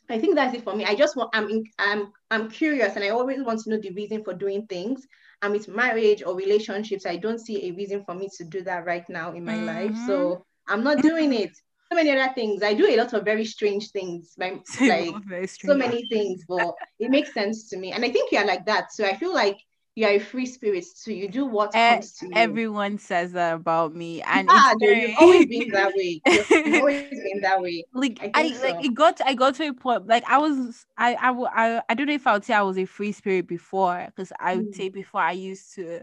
i 0.09 0.19
think 0.19 0.35
that's 0.35 0.55
it 0.55 0.65
for 0.65 0.75
me 0.75 0.85
i 0.85 0.95
just 0.95 1.15
want 1.15 1.31
i'm 1.35 1.49
in, 1.50 1.65
i'm 1.79 2.12
i'm 2.31 2.50
curious 2.50 2.97
and 2.97 3.05
i 3.05 3.11
always 3.11 3.43
want 3.43 3.61
to 3.61 3.71
know 3.71 3.79
the 3.79 3.91
reason 3.91 4.25
for 4.25 4.33
doing 4.33 4.67
things 4.67 5.07
and 5.42 5.52
with 5.52 5.68
marriage 5.68 6.23
or 6.25 6.35
relationships 6.35 7.07
i 7.07 7.16
don't 7.16 7.38
see 7.38 7.68
a 7.68 7.73
reason 7.73 8.04
for 8.04 8.14
me 8.14 8.28
to 8.37 8.45
do 8.45 8.62
that 8.62 8.85
right 8.85 9.09
now 9.09 9.33
in 9.33 9.45
my 9.45 9.54
mm-hmm. 9.54 9.66
life. 9.66 9.97
So 10.07 10.18
mm-hmm. 10.18 10.73
i'm 10.73 10.85
not 10.85 11.02
doing 11.02 11.33
it. 11.33 11.52
So 11.90 11.97
many 11.97 12.11
other 12.11 12.35
things. 12.35 12.62
I 12.62 12.75
do 12.75 12.87
a 12.87 12.97
lot 12.99 13.14
of 13.14 13.25
very 13.25 13.47
strange 13.47 13.90
things 13.92 14.35
like, 14.38 14.61
like 14.78 15.49
so 15.49 15.75
many 15.75 16.07
things. 16.09 16.45
but 16.47 16.75
it 16.99 17.11
makes 17.11 17.33
sense 17.33 17.71
to 17.71 17.78
me. 17.78 17.92
And 17.92 18.04
i 18.04 18.11
think 18.11 18.30
you're 18.30 18.47
like 18.47 18.66
that. 18.66 18.92
So 18.92 19.04
i 19.04 19.14
feel 19.16 19.33
like 19.33 19.59
you're 19.99 20.11
a 20.11 20.19
free 20.21 20.47
spirit 20.47 20.85
so 20.85 21.11
you 21.11 21.28
do 21.28 21.45
what 21.45 21.73
comes 21.73 22.12
to 22.12 22.26
you. 22.26 22.33
Everyone 22.37 22.99
says 22.99 23.33
that 23.33 23.55
about 23.55 23.97
me, 23.97 24.23
and 24.23 24.49
ah, 24.49 24.73
no, 24.78 24.87
very... 24.87 25.09
you've 25.09 25.19
always 25.19 25.47
been 25.47 25.69
that 25.73 25.93
way. 25.93 26.21
You've, 26.25 26.50
you've 26.50 26.75
always 26.76 27.11
been 27.11 27.40
that 27.43 27.61
way. 27.61 27.85
Like 27.93 28.21
I, 28.23 28.31
I 28.35 28.52
so. 28.52 28.69
like 28.69 28.85
it 28.85 28.95
got 28.95 29.21
I 29.26 29.35
got 29.35 29.57
to 29.57 29.67
a 29.67 29.75
point 29.75 30.07
like 30.07 30.23
I 30.28 30.38
was 30.38 30.87
I 30.97 31.14
I 31.14 31.31
I, 31.31 31.83
I 31.88 31.95
don't 31.95 32.07
know 32.07 32.12
if 32.12 32.28
I 32.28 32.35
would 32.35 32.45
say 32.45 32.55
I 32.55 32.62
was 32.62 32.78
a 32.78 32.85
free 32.85 33.11
spirit 33.11 33.49
before 33.49 34.07
because 34.07 34.33
I 34.38 34.55
would 34.55 34.73
mm. 34.73 34.76
say 34.76 34.88
before 34.88 35.21
I 35.21 35.33
used 35.33 35.75
to 35.75 36.02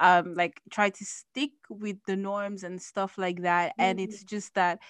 um 0.00 0.34
like 0.34 0.60
try 0.70 0.90
to 0.90 1.04
stick 1.04 1.52
with 1.68 1.98
the 2.06 2.16
norms 2.16 2.64
and 2.64 2.82
stuff 2.82 3.16
like 3.16 3.42
that, 3.42 3.70
mm. 3.70 3.74
and 3.78 4.00
it's 4.00 4.24
mm. 4.24 4.26
just 4.26 4.54
that 4.54 4.80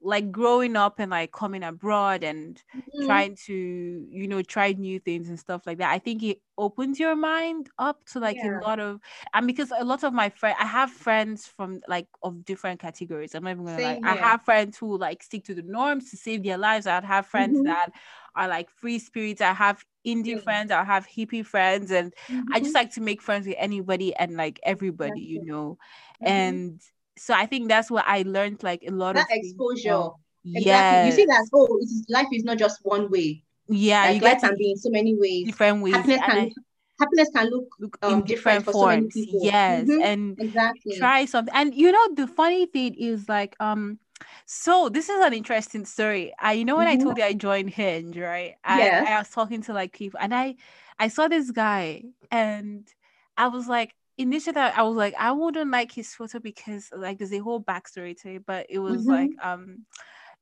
like 0.00 0.30
growing 0.30 0.76
up 0.76 1.00
and 1.00 1.10
like 1.10 1.32
coming 1.32 1.64
abroad 1.64 2.22
and 2.22 2.62
mm-hmm. 2.76 3.06
trying 3.06 3.34
to 3.34 3.52
you 3.52 4.28
know 4.28 4.42
try 4.42 4.72
new 4.72 5.00
things 5.00 5.28
and 5.28 5.38
stuff 5.38 5.66
like 5.66 5.78
that 5.78 5.90
i 5.90 5.98
think 5.98 6.22
it 6.22 6.40
opens 6.56 7.00
your 7.00 7.16
mind 7.16 7.68
up 7.78 8.04
to 8.04 8.20
like 8.20 8.36
yeah. 8.36 8.58
a 8.58 8.62
lot 8.62 8.78
of 8.78 9.00
and 9.34 9.46
because 9.46 9.72
a 9.76 9.84
lot 9.84 10.04
of 10.04 10.12
my 10.12 10.28
friends 10.28 10.56
i 10.60 10.66
have 10.66 10.90
friends 10.90 11.46
from 11.46 11.80
like 11.88 12.06
of 12.22 12.44
different 12.44 12.78
categories 12.78 13.34
i'm 13.34 13.42
not 13.42 13.50
even 13.50 13.64
gonna 13.64 13.82
like 13.82 14.04
i 14.04 14.14
have 14.14 14.42
friends 14.42 14.78
who 14.78 14.96
like 14.96 15.20
stick 15.22 15.44
to 15.44 15.54
the 15.54 15.62
norms 15.62 16.10
to 16.10 16.16
save 16.16 16.44
their 16.44 16.58
lives 16.58 16.86
i 16.86 17.04
have 17.04 17.26
friends 17.26 17.56
mm-hmm. 17.56 17.66
that 17.66 17.90
are 18.36 18.46
like 18.46 18.70
free 18.70 19.00
spirits 19.00 19.40
i 19.40 19.52
have 19.52 19.84
indie 20.06 20.36
yeah. 20.36 20.38
friends 20.38 20.70
i 20.70 20.84
have 20.84 21.08
hippie 21.08 21.44
friends 21.44 21.90
and 21.90 22.14
mm-hmm. 22.28 22.52
i 22.52 22.60
just 22.60 22.68
mm-hmm. 22.68 22.74
like 22.76 22.92
to 22.92 23.00
make 23.00 23.20
friends 23.20 23.48
with 23.48 23.56
anybody 23.58 24.14
and 24.14 24.36
like 24.36 24.60
everybody 24.62 25.20
you 25.20 25.44
know 25.44 25.76
mm-hmm. 26.22 26.32
and 26.32 26.80
so 27.18 27.34
I 27.34 27.46
think 27.46 27.68
that's 27.68 27.90
what 27.90 28.04
I 28.06 28.22
learned 28.22 28.62
like 28.62 28.84
a 28.86 28.90
lot 28.90 29.14
that 29.14 29.22
of 29.22 29.28
exposure. 29.30 30.08
Yeah, 30.44 31.06
you 31.06 31.12
see 31.12 31.26
that 31.26 31.46
oh, 31.52 31.66
it 31.80 31.84
is, 31.84 32.06
life 32.08 32.28
is 32.32 32.44
not 32.44 32.58
just 32.58 32.80
one 32.82 33.10
way. 33.10 33.44
Yeah, 33.68 34.02
like, 34.02 34.16
you 34.16 34.20
life 34.22 34.40
can 34.40 34.56
be 34.56 34.70
in 34.70 34.76
so 34.78 34.90
many 34.90 35.14
ways. 35.14 35.46
Different 35.46 35.82
ways. 35.82 35.94
Happiness 35.94 36.20
can, 36.24 36.38
I, 36.38 36.50
happiness 36.98 37.28
can 37.34 37.50
look, 37.50 37.66
look 37.78 37.98
um, 38.02 38.12
in 38.12 38.20
different, 38.22 38.64
different 38.64 38.72
forms. 38.72 39.14
So 39.14 39.38
yes, 39.42 39.84
mm-hmm. 39.88 40.02
and 40.02 40.40
exactly 40.40 40.96
try 40.96 41.24
something. 41.26 41.54
And 41.54 41.74
you 41.74 41.92
know 41.92 42.14
the 42.14 42.26
funny 42.26 42.66
thing 42.66 42.94
is 42.94 43.28
like 43.28 43.56
um. 43.60 43.98
So 44.46 44.88
this 44.88 45.08
is 45.08 45.20
an 45.20 45.32
interesting 45.32 45.84
story. 45.84 46.32
I 46.40 46.54
you 46.54 46.64
know 46.64 46.76
when 46.76 46.88
mm-hmm. 46.88 47.00
I 47.00 47.04
told 47.04 47.18
you 47.18 47.24
I 47.24 47.34
joined 47.34 47.70
Hinge, 47.70 48.16
right? 48.16 48.56
I, 48.64 48.78
yes. 48.78 49.08
I 49.08 49.18
was 49.18 49.28
talking 49.28 49.62
to 49.62 49.72
like 49.72 49.92
people 49.92 50.18
and 50.20 50.34
I 50.34 50.56
I 50.98 51.08
saw 51.08 51.28
this 51.28 51.50
guy 51.50 52.02
and 52.30 52.88
I 53.36 53.48
was 53.48 53.68
like, 53.68 53.94
initially 54.18 54.56
I 54.56 54.82
was 54.82 54.96
like, 54.96 55.14
I 55.18 55.32
wouldn't 55.32 55.70
like 55.70 55.92
his 55.92 56.14
photo 56.14 56.40
because 56.40 56.90
like 56.94 57.18
there's 57.18 57.32
a 57.32 57.38
whole 57.38 57.62
backstory 57.62 58.20
to 58.22 58.34
it, 58.34 58.46
but 58.46 58.66
it 58.68 58.80
was 58.80 59.02
mm-hmm. 59.02 59.10
like 59.10 59.30
um 59.42 59.86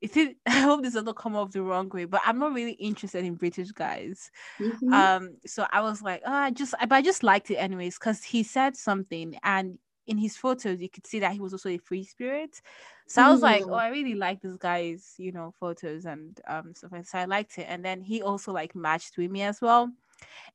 if 0.00 0.16
it 0.16 0.36
I 0.46 0.60
hope 0.60 0.82
this 0.82 0.94
doesn't 0.94 1.16
come 1.16 1.36
off 1.36 1.52
the 1.52 1.62
wrong 1.62 1.88
way, 1.90 2.06
but 2.06 2.22
I'm 2.24 2.38
not 2.38 2.54
really 2.54 2.72
interested 2.72 3.24
in 3.24 3.34
British 3.34 3.70
guys. 3.70 4.30
Mm-hmm. 4.58 4.92
Um 4.92 5.36
so 5.46 5.66
I 5.70 5.82
was 5.82 6.02
like, 6.02 6.22
oh 6.26 6.32
I 6.32 6.50
just 6.50 6.74
but 6.80 6.92
I 6.92 7.02
just 7.02 7.22
liked 7.22 7.50
it 7.50 7.56
anyways, 7.56 7.98
because 7.98 8.24
he 8.24 8.42
said 8.42 8.76
something 8.76 9.38
and 9.44 9.78
in 10.06 10.16
his 10.16 10.36
photos 10.36 10.80
you 10.80 10.88
could 10.88 11.06
see 11.06 11.18
that 11.18 11.32
he 11.32 11.40
was 11.40 11.52
also 11.52 11.68
a 11.68 11.78
free 11.78 12.04
spirit. 12.04 12.60
So 13.08 13.22
I 13.22 13.30
was 13.30 13.42
like, 13.42 13.62
oh, 13.62 13.70
mm. 13.70 13.78
I 13.78 13.88
really 13.88 14.14
like 14.14 14.40
this 14.40 14.56
guy's, 14.56 15.14
you 15.16 15.30
know, 15.30 15.52
photos 15.60 16.06
and 16.06 16.40
um 16.48 16.74
stuff. 16.74 16.92
So 17.04 17.18
I 17.18 17.26
liked 17.26 17.58
it. 17.58 17.66
And 17.68 17.84
then 17.84 18.00
he 18.00 18.22
also 18.22 18.52
like 18.52 18.74
matched 18.74 19.18
with 19.18 19.30
me 19.30 19.42
as 19.42 19.60
well 19.60 19.92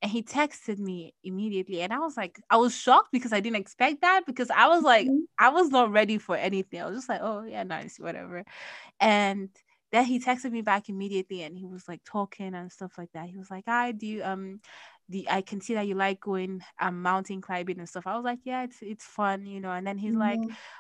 and 0.02 0.12
he 0.12 0.24
texted 0.24 0.78
me 0.80 1.14
immediately 1.24 1.82
and 1.82 1.94
i 1.94 2.00
was 2.00 2.18
like 2.18 2.40
i 2.50 2.58
was 2.58 2.76
shocked 2.76 3.10
because 3.12 3.34
i 3.34 3.40
didn't 3.40 3.58
expect 3.58 4.02
that 4.02 4.26
because 4.26 4.50
i 4.50 4.68
was 4.68 4.84
like 4.84 5.08
mm-hmm. 5.08 5.24
i 5.40 5.50
was 5.50 5.70
not 5.70 5.92
ready 5.92 6.18
for 6.18 6.36
anything 6.36 6.82
i 6.82 6.86
was 6.86 6.98
just 6.98 7.10
like 7.10 7.22
oh 7.22 7.44
yeah 7.44 7.64
nice 7.64 7.98
whatever 8.00 8.44
and 9.00 9.50
then 9.92 10.06
he 10.06 10.20
texted 10.20 10.52
me 10.52 10.62
back 10.62 10.88
immediately 10.88 11.44
and 11.44 11.58
he 11.58 11.66
was 11.66 11.88
like 11.88 12.02
talking 12.06 12.54
and 12.54 12.72
stuff 12.72 12.94
like 12.98 13.12
that 13.14 13.28
he 13.28 13.38
was 13.38 13.52
like 13.52 13.68
i 13.68 13.92
do 13.92 14.08
you 14.08 14.24
um 14.24 14.60
the 15.12 15.30
I 15.30 15.42
can 15.42 15.62
see 15.62 15.76
that 15.76 15.88
you 15.88 15.96
like 15.96 16.20
going 16.20 16.64
um 16.80 17.02
mountain 17.02 17.42
climbing 17.42 17.80
and 17.80 17.88
stuff. 17.88 18.08
I 18.08 18.16
was 18.16 18.24
like, 18.24 18.40
yeah, 18.44 18.64
it's 18.64 18.78
it's 18.82 19.06
fun, 19.06 19.46
you 19.46 19.60
know. 19.60 19.72
And 19.72 19.86
then 19.86 19.98
he's 19.98 20.16
mm-hmm. 20.16 20.20
like, 20.20 20.40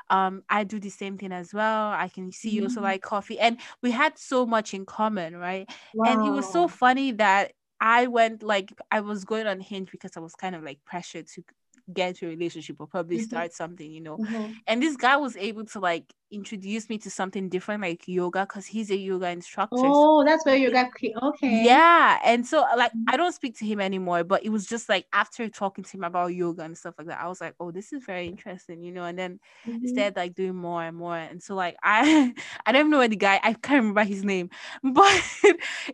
um, 0.09 0.43
I 0.49 0.63
do 0.63 0.79
the 0.79 0.89
same 0.89 1.17
thing 1.17 1.31
as 1.31 1.53
well. 1.53 1.91
I 1.91 2.07
can 2.07 2.31
see 2.31 2.49
you 2.49 2.63
also 2.63 2.75
mm-hmm. 2.77 2.85
like 2.85 3.01
coffee, 3.01 3.39
and 3.39 3.59
we 3.81 3.91
had 3.91 4.17
so 4.17 4.45
much 4.45 4.73
in 4.73 4.85
common, 4.85 5.35
right? 5.35 5.69
Wow. 5.93 6.11
And 6.11 6.27
it 6.27 6.31
was 6.31 6.51
so 6.51 6.67
funny 6.67 7.11
that 7.13 7.51
I 7.81 8.05
went 8.07 8.43
like 8.43 8.71
I 8.91 9.01
was 9.01 9.25
going 9.25 9.47
on 9.47 9.59
Hinge 9.59 9.89
because 9.91 10.15
I 10.15 10.19
was 10.19 10.35
kind 10.35 10.55
of 10.55 10.63
like 10.63 10.79
pressured 10.85 11.27
to 11.29 11.43
get 11.91 12.09
into 12.09 12.27
a 12.27 12.29
relationship 12.29 12.75
or 12.79 12.85
probably 12.85 13.17
mm-hmm. 13.17 13.25
start 13.25 13.53
something, 13.53 13.91
you 13.91 14.01
know. 14.01 14.17
Mm-hmm. 14.17 14.51
And 14.67 14.83
this 14.83 14.95
guy 14.95 15.17
was 15.17 15.35
able 15.35 15.65
to 15.65 15.79
like 15.79 16.13
introduce 16.31 16.89
me 16.89 16.97
to 16.99 17.09
something 17.09 17.49
different 17.49 17.81
like 17.81 18.07
yoga 18.07 18.41
because 18.41 18.65
he's 18.65 18.89
a 18.89 18.95
yoga 18.95 19.29
instructor. 19.29 19.75
Oh, 19.77 20.23
that's 20.23 20.45
where 20.45 20.55
you 20.55 20.71
got 20.71 20.87
okay. 21.23 21.65
Yeah. 21.65 22.19
And 22.23 22.45
so 22.45 22.65
like 22.75 22.91
mm-hmm. 22.91 23.09
I 23.09 23.17
don't 23.17 23.33
speak 23.33 23.57
to 23.59 23.65
him 23.65 23.79
anymore, 23.79 24.23
but 24.23 24.45
it 24.45 24.49
was 24.49 24.65
just 24.65 24.89
like 24.89 25.05
after 25.13 25.49
talking 25.49 25.83
to 25.83 25.97
him 25.97 26.03
about 26.03 26.33
yoga 26.33 26.63
and 26.63 26.77
stuff 26.77 26.95
like 26.97 27.07
that, 27.07 27.19
I 27.21 27.27
was 27.27 27.41
like, 27.41 27.55
oh, 27.59 27.71
this 27.71 27.93
is 27.93 28.03
very 28.03 28.27
interesting, 28.27 28.81
you 28.81 28.91
know. 28.91 29.03
And 29.03 29.17
then 29.17 29.39
mm-hmm. 29.67 29.83
instead 29.83 30.15
like 30.15 30.33
doing 30.33 30.55
more 30.55 30.83
and 30.83 30.97
more. 30.97 31.17
And 31.17 31.41
so 31.41 31.55
like 31.55 31.75
I 31.83 32.33
I 32.65 32.71
don't 32.71 32.89
know 32.89 33.05
the 33.07 33.15
guy, 33.15 33.39
I 33.43 33.53
can't 33.53 33.81
remember 33.81 34.03
his 34.03 34.23
name, 34.23 34.49
but 34.83 35.21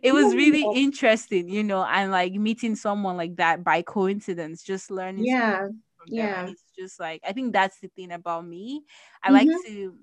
it 0.02 0.12
was 0.12 0.34
really 0.34 0.66
interesting, 0.74 1.48
you 1.48 1.64
know, 1.64 1.84
and 1.84 2.10
like 2.10 2.32
meeting 2.34 2.76
someone 2.76 3.16
like 3.16 3.36
that 3.36 3.64
by 3.64 3.82
coincidence, 3.82 4.62
just 4.62 4.90
learning 4.90 5.24
yeah 5.24 5.66
yeah 6.10 6.46
it's 6.46 6.64
just 6.78 7.00
like 7.00 7.20
i 7.26 7.32
think 7.32 7.52
that's 7.52 7.78
the 7.80 7.88
thing 7.88 8.12
about 8.12 8.46
me 8.46 8.82
i 9.22 9.28
mm-hmm. 9.28 9.34
like 9.34 9.48
to 9.66 9.94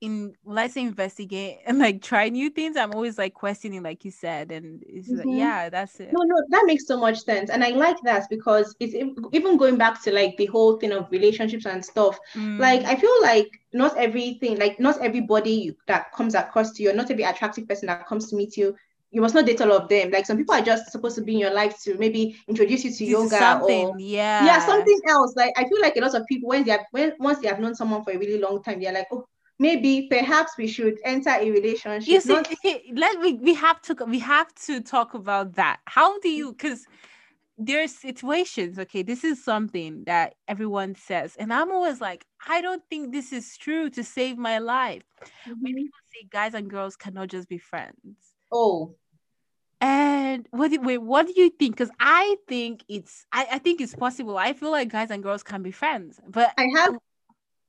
in 0.00 0.32
let's 0.44 0.76
investigate 0.76 1.58
and 1.66 1.78
like 1.78 2.00
try 2.00 2.28
new 2.28 2.48
things 2.50 2.76
i'm 2.76 2.92
always 2.92 3.18
like 3.18 3.34
questioning 3.34 3.82
like 3.82 4.04
you 4.04 4.10
said 4.10 4.52
and 4.52 4.82
it's 4.86 5.08
mm-hmm. 5.08 5.28
like 5.28 5.38
yeah 5.38 5.68
that's 5.68 5.98
it 5.98 6.12
no 6.12 6.22
no 6.22 6.36
that 6.50 6.62
makes 6.66 6.86
so 6.86 6.96
much 6.96 7.18
sense 7.24 7.50
and 7.50 7.64
i 7.64 7.70
like 7.70 7.96
that 8.02 8.24
because 8.30 8.76
it's 8.78 8.94
even 9.32 9.56
going 9.56 9.76
back 9.76 10.00
to 10.02 10.12
like 10.12 10.36
the 10.36 10.46
whole 10.46 10.76
thing 10.76 10.92
of 10.92 11.10
relationships 11.10 11.66
and 11.66 11.84
stuff 11.84 12.16
mm. 12.34 12.58
like 12.60 12.82
i 12.84 12.94
feel 12.94 13.22
like 13.22 13.48
not 13.72 13.96
everything 13.96 14.56
like 14.58 14.78
not 14.78 15.00
everybody 15.02 15.76
that 15.86 16.12
comes 16.12 16.34
across 16.34 16.72
to 16.72 16.82
you 16.82 16.92
not 16.92 17.10
every 17.10 17.24
attractive 17.24 17.66
person 17.66 17.86
that 17.86 18.06
comes 18.06 18.30
to 18.30 18.36
meet 18.36 18.56
you 18.56 18.76
you 19.10 19.20
must 19.20 19.34
not 19.34 19.46
date 19.46 19.60
all 19.62 19.72
of 19.72 19.88
them. 19.88 20.10
Like 20.10 20.26
some 20.26 20.36
people 20.36 20.54
are 20.54 20.60
just 20.60 20.92
supposed 20.92 21.16
to 21.16 21.22
be 21.22 21.32
in 21.32 21.38
your 21.38 21.54
life 21.54 21.80
to 21.84 21.96
maybe 21.96 22.36
introduce 22.46 22.84
you 22.84 22.90
to 22.90 22.98
this 22.98 23.08
yoga 23.08 23.58
or 23.62 23.98
yeah, 23.98 24.44
yeah, 24.44 24.66
something 24.66 25.00
else. 25.08 25.34
Like 25.34 25.54
I 25.56 25.66
feel 25.66 25.80
like 25.80 25.96
a 25.96 26.00
lot 26.00 26.14
of 26.14 26.26
people 26.26 26.50
when 26.50 26.64
they 26.64 26.72
have 26.72 26.82
when 26.90 27.14
once 27.18 27.38
they 27.38 27.48
have 27.48 27.58
known 27.58 27.74
someone 27.74 28.04
for 28.04 28.10
a 28.12 28.18
really 28.18 28.38
long 28.38 28.62
time, 28.62 28.80
they're 28.80 28.92
like, 28.92 29.06
oh, 29.10 29.26
maybe 29.58 30.06
perhaps 30.10 30.52
we 30.56 30.66
should 30.66 30.98
enter 31.04 31.30
a 31.30 31.50
relationship. 31.50 32.08
You 32.08 32.20
see, 32.20 32.34
not- 32.34 32.52
okay, 32.52 32.82
let 32.94 33.20
we 33.20 33.34
we 33.34 33.54
have 33.54 33.80
to 33.82 33.94
we 34.06 34.18
have 34.20 34.54
to 34.66 34.80
talk 34.80 35.14
about 35.14 35.54
that. 35.54 35.80
How 35.86 36.18
do 36.20 36.28
you 36.28 36.52
because 36.52 36.86
there's 37.60 37.92
situations, 37.92 38.78
okay, 38.78 39.02
this 39.02 39.24
is 39.24 39.42
something 39.42 40.04
that 40.04 40.34
everyone 40.46 40.94
says, 40.94 41.34
and 41.36 41.52
I'm 41.52 41.72
always 41.72 42.00
like, 42.00 42.24
I 42.46 42.60
don't 42.60 42.82
think 42.88 43.12
this 43.12 43.32
is 43.32 43.56
true 43.56 43.90
to 43.90 44.04
save 44.04 44.38
my 44.38 44.58
life. 44.58 45.02
When 45.44 45.72
Mhm. 45.72 45.76
people 45.76 45.98
say 46.12 46.28
guys 46.30 46.54
and 46.54 46.70
girls 46.70 46.94
cannot 46.96 47.28
just 47.28 47.48
be 47.48 47.58
friends. 47.58 48.16
Oh, 48.52 48.94
And 49.80 50.48
what 50.50 50.70
do, 50.72 50.80
wait, 50.80 50.98
what 50.98 51.26
do 51.26 51.32
you 51.36 51.50
think? 51.50 51.76
Because 51.76 51.90
I 52.00 52.36
think 52.48 52.84
it's 52.88 53.26
I, 53.32 53.46
I 53.52 53.58
think 53.58 53.80
it's 53.80 53.94
possible. 53.94 54.36
I 54.36 54.52
feel 54.52 54.70
like 54.72 54.88
guys 54.88 55.10
and 55.10 55.22
girls 55.22 55.42
can 55.44 55.62
be 55.62 55.70
friends. 55.70 56.20
But 56.28 56.52
I 56.58 56.66
have 56.76 56.94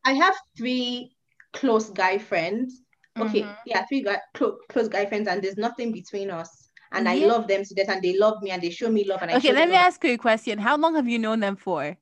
I 0.06 0.14
have 0.14 0.36
three 0.58 1.16
close 1.54 1.90
guy 1.90 2.18
friends. 2.18 2.82
Okay, 3.22 3.42
Mhm. 3.42 3.58
yeah, 3.66 3.86
three 3.88 4.02
guy 4.02 4.20
clo- 4.34 4.58
close 4.70 4.88
guy 4.88 5.06
friends, 5.06 5.28
and 5.28 5.42
there's 5.44 5.58
nothing 5.58 5.92
between 5.92 6.30
us. 6.32 6.70
And 6.92 7.08
I 7.08 7.16
love 7.20 7.48
them 7.48 7.64
to 7.64 7.74
death, 7.76 7.90
and 7.90 8.02
they 8.02 8.18
love 8.18 8.42
me, 8.42 8.52
and 8.52 8.62
they 8.62 8.70
show 8.72 8.90
me 8.90 9.04
love, 9.06 9.22
and 9.22 9.32
I 9.32 9.38
okay, 9.38 9.52
let 9.54 9.70
me 9.70 9.76
love. 9.76 9.86
ask 9.88 10.04
you 10.04 10.14
a 10.14 10.18
question. 10.18 10.60
How 10.60 10.78
long 10.78 10.96
have 10.96 11.08
you 11.08 11.20
known 11.20 11.40
them 11.40 11.56
for? 11.56 11.98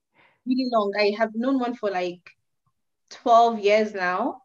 really 0.45 0.69
long. 0.71 0.93
I 0.99 1.13
have 1.17 1.31
known 1.35 1.59
one 1.59 1.75
for 1.75 1.89
like 1.91 2.21
12 3.09 3.59
years 3.59 3.93
now. 3.93 4.41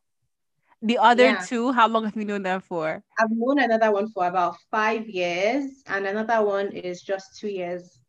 The 0.82 0.98
other 0.98 1.32
Yeah. 1.32 1.36
two, 1.36 1.72
how 1.72 1.88
long 1.88 2.04
have 2.04 2.16
you 2.16 2.24
known 2.24 2.42
them 2.42 2.60
for? 2.60 3.04
I've 3.18 3.30
known 3.30 3.58
another 3.60 3.92
one 3.92 4.10
for 4.12 4.26
about 4.26 4.56
five 4.70 5.08
years, 5.08 5.82
and 5.86 6.06
another 6.06 6.44
one 6.44 6.72
is 6.72 7.02
just 7.02 7.38
two 7.38 7.48
years. 7.48 8.01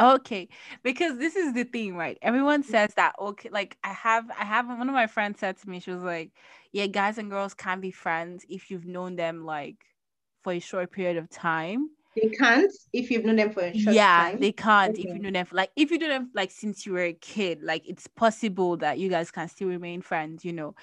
Okay, 0.00 0.48
because 0.82 1.18
this 1.18 1.36
is 1.36 1.52
the 1.52 1.64
thing, 1.64 1.94
right? 1.94 2.18
Everyone 2.22 2.62
mm-hmm. 2.68 2.70
says 2.70 2.94
that 2.94 3.14
okay, 3.20 3.50
like 3.50 3.76
I 3.84 3.92
have 3.92 4.30
I 4.30 4.44
have 4.44 4.66
one 4.66 4.88
of 4.88 4.94
my 4.94 5.06
friends 5.06 5.40
said 5.40 5.58
to 5.58 5.68
me, 5.68 5.80
she 5.80 5.90
was 5.90 6.02
like, 6.02 6.32
Yeah, 6.72 6.86
guys 6.86 7.18
and 7.18 7.30
girls 7.30 7.54
can 7.54 7.80
be 7.80 7.90
friends 7.90 8.46
if 8.48 8.70
you've 8.70 8.86
known 8.86 9.16
them 9.16 9.44
like 9.44 9.76
for 10.42 10.52
a 10.54 10.60
short 10.60 10.90
period 10.92 11.18
of 11.18 11.28
time. 11.28 11.90
They 12.16 12.28
can't 12.38 12.72
if 12.92 13.10
you've 13.10 13.24
known 13.24 13.36
them 13.36 13.52
for 13.52 13.62
a 13.62 13.74
short 13.74 13.96
yeah, 13.96 14.06
time. 14.16 14.36
Yeah, 14.38 14.38
they 14.40 14.52
can't 14.52 14.98
if 14.98 15.04
Okay. 15.04 15.14
you 15.14 15.20
know 15.20 15.30
them 15.30 15.46
for, 15.46 15.56
like 15.56 15.70
if 15.76 15.90
you 15.90 15.98
know 15.98 16.08
them 16.08 16.30
like 16.34 16.50
since 16.50 16.86
you 16.86 16.92
were 16.92 17.04
a 17.04 17.12
kid, 17.12 17.62
like 17.62 17.88
it's 17.88 18.06
possible 18.06 18.76
that 18.78 18.98
you 18.98 19.08
guys 19.08 19.30
can 19.30 19.48
still 19.48 19.68
remain 19.68 20.02
friends, 20.02 20.44
you 20.44 20.52
know. 20.52 20.74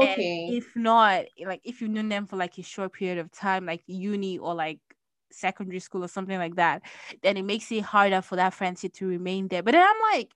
And 0.00 0.18
Okay. 0.20 0.46
if 0.46 0.76
not, 0.76 1.26
like 1.44 1.60
if 1.64 1.80
you've 1.80 1.90
known 1.90 2.08
them 2.10 2.26
for 2.26 2.36
like 2.36 2.58
a 2.58 2.62
short 2.62 2.92
period 2.94 3.18
of 3.18 3.32
time, 3.32 3.66
like 3.66 3.82
uni 3.86 4.38
or 4.38 4.54
like 4.54 4.80
secondary 5.36 5.80
school 5.80 6.04
or 6.04 6.08
something 6.08 6.38
like 6.38 6.56
that, 6.56 6.82
then 7.22 7.36
it 7.36 7.42
makes 7.44 7.70
it 7.72 7.82
harder 7.82 8.22
for 8.22 8.36
that 8.36 8.54
friendship 8.54 8.92
to 8.94 9.06
remain 9.06 9.48
there. 9.48 9.62
But 9.62 9.72
then 9.72 9.86
I'm 9.86 10.18
like, 10.18 10.32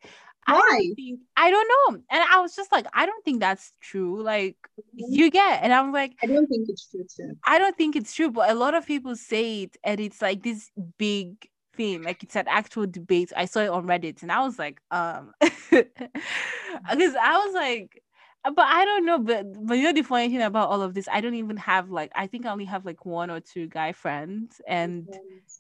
I 0.46 0.60
don't 0.60 0.94
think 0.94 1.20
I 1.36 1.50
don't 1.50 1.68
know. 1.68 2.02
And 2.10 2.24
I 2.32 2.40
was 2.40 2.56
just 2.56 2.72
like, 2.72 2.86
I 2.92 3.06
don't 3.06 3.24
think 3.24 3.40
that's 3.40 3.72
true. 3.80 4.22
Like 4.22 4.56
Mhm. 4.78 5.16
you 5.16 5.30
get 5.30 5.62
and 5.62 5.72
I'm 5.72 5.92
like, 5.92 6.14
I 6.22 6.26
don't 6.26 6.46
think 6.46 6.68
it's 6.68 6.88
true 6.90 7.04
too. 7.16 7.36
I 7.46 7.58
don't 7.58 7.76
think 7.76 7.96
it's 7.96 8.12
true, 8.14 8.30
but 8.30 8.50
a 8.50 8.54
lot 8.54 8.74
of 8.74 8.86
people 8.86 9.16
say 9.16 9.62
it, 9.64 9.76
and 9.84 10.00
it's 10.00 10.20
like 10.22 10.42
this 10.42 10.70
big 10.98 11.48
thing, 11.74 12.02
like 12.02 12.22
it's 12.22 12.36
an 12.36 12.46
actual 12.48 12.86
debate. 12.86 13.32
I 13.36 13.44
saw 13.46 13.60
it 13.60 13.68
on 13.68 13.86
Reddit, 13.86 14.22
and 14.22 14.32
I 14.32 14.40
was 14.42 14.58
like, 14.58 14.80
um, 14.90 15.32
because 15.40 17.14
I 17.14 17.42
was 17.44 17.54
like, 17.54 18.02
but 18.44 18.58
I 18.66 18.84
don't 18.84 19.04
know. 19.06 19.18
But 19.18 19.66
but 19.66 19.74
you 19.74 19.84
know 19.84 19.92
the 19.92 20.02
funny 20.02 20.28
thing 20.28 20.42
about 20.42 20.68
all 20.70 20.82
of 20.82 20.94
this, 20.94 21.08
I 21.10 21.20
don't 21.20 21.34
even 21.34 21.56
have 21.58 21.90
like 21.90 22.10
I 22.14 22.26
think 22.26 22.46
I 22.46 22.50
only 22.50 22.64
have 22.66 22.84
like 22.84 23.04
one 23.04 23.30
or 23.30 23.40
two 23.40 23.66
guy 23.66 23.92
friends, 23.92 24.60
and 24.66 25.08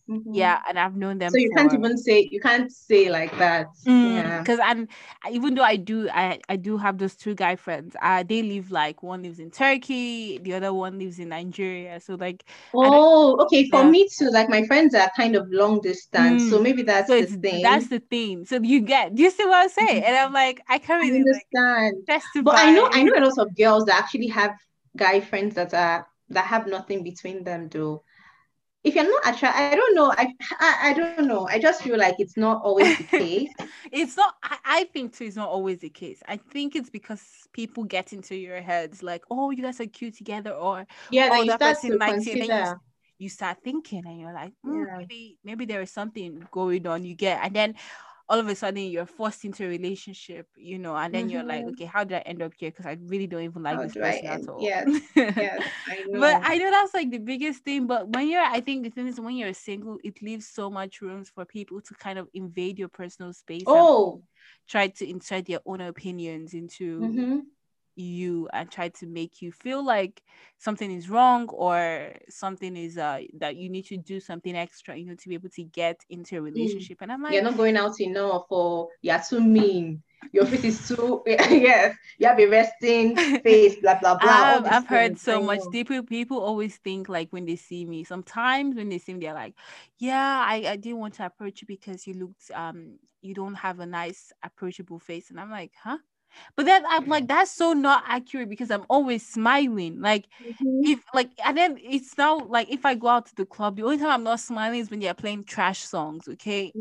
Mhm. 0.08 0.34
yeah, 0.34 0.60
and 0.68 0.78
I've 0.78 0.96
known 0.96 1.18
them. 1.18 1.32
So 1.32 1.38
you 1.38 1.50
can't 1.56 1.72
even 1.72 1.96
say 1.98 2.28
you 2.30 2.40
can't 2.40 2.70
say 2.72 3.10
like 3.10 3.36
that. 3.38 3.66
Yeah. 3.84 4.38
because 4.38 4.58
I'm 4.62 4.88
I- 5.24 5.30
even 5.30 5.54
though 5.54 5.62
I 5.62 5.76
do 5.76 6.08
I 6.10 6.40
I 6.48 6.56
do 6.56 6.76
have 6.78 6.98
those 6.98 7.16
two 7.16 7.34
guy 7.34 7.56
friends. 7.56 7.96
Uh 8.00 8.22
they 8.22 8.42
live 8.42 8.70
like 8.70 9.02
one 9.02 9.22
lives 9.22 9.38
in 9.38 9.50
Turkey, 9.50 10.38
the 10.38 10.54
other 10.54 10.72
one 10.72 10.98
lives 10.98 11.18
in 11.18 11.28
Nigeria. 11.30 12.00
So 12.00 12.14
like 12.14 12.44
Oh, 12.74 13.36
okay. 13.44 13.68
For 13.70 13.84
Yeah. 13.84 13.90
me 13.90 14.08
too. 14.08 14.30
Like 14.30 14.48
my 14.48 14.64
friends 14.64 14.94
are 14.94 15.10
kind 15.16 15.36
of 15.36 15.46
long 15.50 15.80
distance, 15.80 16.46
so 16.48 16.58
Mm. 16.58 16.62
maybe 16.62 16.82
that's 16.82 17.08
so 17.08 17.14
the 17.16 17.26
it's 17.26 17.36
thing. 17.42 17.62
that's 17.62 17.88
the 17.88 18.00
thing. 18.00 18.44
So 18.44 18.60
you 18.62 18.80
get 18.80 19.14
do 19.14 19.22
you 19.22 19.30
see 19.30 19.44
what 19.44 19.56
I'm 19.64 19.68
saying? 19.68 20.04
And 20.04 20.16
I'm 20.16 20.32
like 20.32 20.60
I 20.68 20.78
can't 20.78 21.00
really 21.00 21.24
like 21.24 21.46
understand. 21.54 21.94
testify. 22.06 22.42
But 22.42 22.56
I 22.56 22.69
know 22.70 22.88
I 22.92 23.02
know 23.02 23.12
a 23.16 23.24
lot 23.24 23.38
of 23.38 23.56
girls 23.56 23.84
that 23.86 23.96
actually 23.98 24.28
have 24.28 24.52
guy 24.96 25.20
friends 25.20 25.54
that 25.56 25.74
are 25.74 26.06
that 26.30 26.46
have 26.46 26.66
nothing 26.66 27.02
between 27.04 27.44
them 27.44 27.68
though. 27.68 28.02
If 28.84 28.94
you're 28.94 29.04
not 29.08 29.34
attracted, 29.34 29.62
I 29.62 29.76
don't 29.76 29.94
know. 29.96 30.12
I, 30.16 30.34
I 30.60 30.90
I 30.90 30.92
don't 30.94 31.26
know. 31.28 31.46
I 31.48 31.58
just 31.58 31.82
feel 31.82 31.98
like 31.98 32.16
it's 32.18 32.36
not 32.36 32.62
always 32.64 32.96
the 32.96 33.04
case. 33.04 33.52
it's 33.92 34.16
not 34.16 34.34
I, 34.42 34.58
I 34.64 34.84
think 34.84 35.14
too 35.14 35.24
it's 35.24 35.36
not 35.36 35.48
always 35.48 35.78
the 35.78 35.90
case. 35.90 36.22
I 36.28 36.36
think 36.36 36.74
it's 36.76 36.90
because 36.90 37.48
people 37.52 37.84
get 37.84 38.12
into 38.12 38.34
your 38.36 38.60
heads 38.60 39.02
like, 39.02 39.24
oh 39.30 39.50
you 39.50 39.62
guys 39.62 39.80
are 39.80 39.86
cute 39.86 40.16
together 40.16 40.50
or 40.52 40.86
Yeah, 41.10 41.28
oh 41.28 41.42
that 41.42 41.44
you 41.44 41.50
that 41.50 41.60
start 41.60 41.78
person 41.78 41.98
likes 41.98 42.26
you 42.26 42.36
then 42.36 42.54
you, 42.54 42.64
you 43.18 43.28
start 43.28 43.58
thinking 43.64 44.04
and 44.06 44.20
you're 44.20 44.32
like 44.32 44.52
"Hmm, 44.64 44.84
Yeah. 44.84 44.96
maybe 44.96 45.38
maybe 45.44 45.64
there 45.66 45.82
is 45.82 45.90
something 45.90 46.46
going 46.50 46.86
on 46.86 47.04
you 47.04 47.14
get 47.14 47.40
and 47.44 47.54
then 47.54 47.74
all 48.30 48.38
of 48.40 48.48
a 48.48 48.54
sudden 48.56 48.84
you're 48.84 49.06
forced 49.06 49.44
into 49.44 49.66
a 49.66 49.68
relationship 49.68 50.48
you 50.56 50.78
know 50.78 50.96
and 50.96 51.14
then 51.14 51.28
you're 51.28 51.44
like 51.44 51.66
Mhm. 51.66 51.68
okay 51.68 51.84
how 51.86 52.04
did 52.04 52.18
i 52.18 52.20
end 52.22 52.42
up 52.42 52.52
here 52.56 52.70
because 52.70 52.86
i 52.86 52.96
really 53.02 53.26
don't 53.26 53.42
even 53.42 53.62
like 53.62 53.80
How 53.80 53.82
this 53.82 53.96
person 53.96 54.28
at 54.30 54.48
all 54.48 54.72
Yes, 54.74 54.86
Yes, 55.36 55.62
I 55.88 56.04
know. 56.08 56.20
but 56.20 56.40
i 56.44 56.58
know 56.58 56.70
that's 56.70 56.94
like 56.94 57.10
the 57.10 57.18
biggest 57.18 57.64
thing 57.64 57.86
but 57.86 58.08
when 58.08 58.28
you're 58.28 58.42
i 58.42 58.60
think 58.60 58.84
the 58.84 58.90
thing 58.90 59.08
is 59.08 59.20
when 59.20 59.36
you're 59.36 59.54
single 59.54 59.98
it 60.04 60.22
leaves 60.22 60.48
so 60.48 60.70
much 60.70 61.00
rooms 61.02 61.30
for 61.30 61.44
people 61.44 61.80
to 61.82 61.94
kind 61.94 62.18
of 62.18 62.28
invade 62.34 62.78
your 62.78 62.88
personal 62.88 63.32
space 63.32 63.74
Oh, 63.74 64.22
try 64.68 64.88
to 64.88 65.08
insert 65.08 65.46
their 65.46 65.60
own 65.66 65.80
opinions 65.80 66.54
into 66.54 67.20
mhm. 67.20 67.50
You 67.96 68.48
and 68.52 68.70
try 68.70 68.88
to 68.88 69.06
make 69.06 69.42
you 69.42 69.52
feel 69.52 69.84
like 69.84 70.22
something 70.58 70.90
is 70.90 71.08
wrong 71.10 71.48
or 71.48 72.12
something 72.28 72.76
is 72.76 72.96
uh 72.98 73.20
that 73.38 73.56
you 73.56 73.68
need 73.68 73.86
to 73.86 73.96
do 73.96 74.20
something 74.20 74.56
extra 74.56 74.96
you 74.96 75.06
know 75.06 75.14
to 75.14 75.28
be 75.28 75.34
able 75.34 75.48
to 75.50 75.62
get 75.64 76.00
into 76.08 76.36
a 76.36 76.40
relationship 76.40 76.98
and 77.00 77.12
i'm 77.12 77.22
like 77.22 77.32
You're 77.34 77.42
not 77.42 77.56
going 77.56 77.76
out 77.76 78.00
enough, 78.00 78.46
or 78.50 78.88
you're 79.02 79.20
too 79.28 79.40
mean. 79.40 80.02
Your 80.32 80.44
face 80.46 80.64
is 80.64 80.88
too 80.88 81.22
yes. 81.26 81.96
You 82.18 82.26
have 82.28 82.38
a 82.38 82.46
resting 82.46 83.16
face, 83.42 83.76
blah 83.80 83.98
blah 83.98 84.18
blah. 84.18 84.30
I've, 84.30 84.66
I've 84.66 84.86
heard 84.86 85.18
so 85.18 85.40
much 85.40 85.60
people 85.70 86.02
people 86.02 86.40
always 86.40 86.76
think 86.76 87.08
like 87.08 87.28
when 87.32 87.46
they 87.46 87.56
see 87.56 87.86
me 87.86 88.04
sometimes 88.04 88.76
when 88.76 88.88
they 88.90 88.98
see 88.98 89.14
me 89.14 89.20
they're 89.20 89.34
like 89.34 89.54
yeah 89.98 90.44
I, 90.46 90.64
I 90.68 90.76
didn't 90.76 90.98
want 90.98 91.14
to 91.14 91.26
approach 91.26 91.62
you 91.62 91.66
because 91.66 92.06
you 92.06 92.14
looked 92.14 92.50
um 92.54 92.98
you 93.22 93.34
don't 93.34 93.54
have 93.54 93.80
a 93.80 93.86
nice 93.86 94.32
approachable 94.42 94.98
face 94.98 95.30
and 95.30 95.40
i'm 95.40 95.50
like 95.50 95.72
huh 95.82 95.98
but 96.56 96.66
then 96.66 96.84
i'm 96.88 97.06
like 97.06 97.26
that's 97.28 97.50
so 97.50 97.72
not 97.72 98.02
accurate 98.06 98.48
because 98.48 98.70
i'm 98.70 98.84
always 98.88 99.26
smiling 99.26 100.00
like 100.00 100.26
Mhm. 100.40 100.84
if 100.84 101.00
like 101.14 101.30
and 101.44 101.56
then 101.58 101.78
it's 101.82 102.18
now 102.18 102.38
like 102.46 102.70
if 102.70 102.86
I 102.86 102.94
go 102.96 103.08
out 103.08 103.26
to 103.26 103.34
the 103.36 103.46
club, 103.46 103.76
the 103.76 103.84
only 103.84 103.98
time 103.98 104.08
I'm 104.10 104.24
not 104.24 104.40
smiling 104.40 104.80
is 104.80 104.90
when 104.90 105.00
they're 105.00 105.14
playing 105.14 105.44
trash 105.44 105.80
songs, 105.80 106.28
okay? 106.28 106.74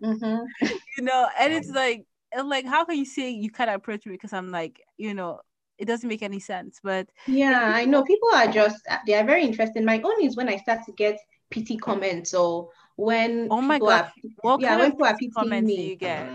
Mhm. 0.00 0.46
you 0.96 1.04
know, 1.04 1.28
and 1.38 1.52
it's 1.52 1.70
like 1.70 2.06
and 2.32 2.48
like 2.48 2.66
how 2.66 2.84
can 2.84 2.96
you 2.96 3.04
say 3.04 3.30
you 3.30 3.50
can't 3.50 3.70
approach 3.70 4.06
me 4.06 4.12
because 4.12 4.32
I'm 4.32 4.50
like, 4.50 4.80
you 4.96 5.14
know, 5.14 5.40
it 5.78 5.86
doesn't 5.86 6.08
make 6.08 6.22
any 6.22 6.40
sense. 6.40 6.80
But 6.82 7.08
Yeah, 7.26 7.60
I 7.74 7.84
know. 7.86 8.04
People 8.04 8.28
are 8.34 8.46
just 8.48 8.86
they 9.06 9.14
are 9.14 9.24
very 9.24 9.44
interested. 9.44 9.84
My 9.84 10.00
own 10.00 10.22
is 10.22 10.36
when 10.36 10.48
I 10.48 10.56
start 10.58 10.84
to 10.86 10.92
get 10.92 11.18
pity 11.50 11.76
comments 11.76 12.34
or 12.34 12.70
when 12.96 13.50
oh 13.50 13.60
my 13.60 13.78
god, 13.80 14.02
are 14.02 14.12
what 14.42 14.62
yeah, 14.62 14.76
kind 14.76 14.80
when 14.80 14.92
of 14.92 14.92
people 14.92 15.06
are 15.06 15.18
pity 15.18 15.30
pitying 15.40 15.66
me. 15.66 15.90
you 15.90 15.96
get? 15.96 16.34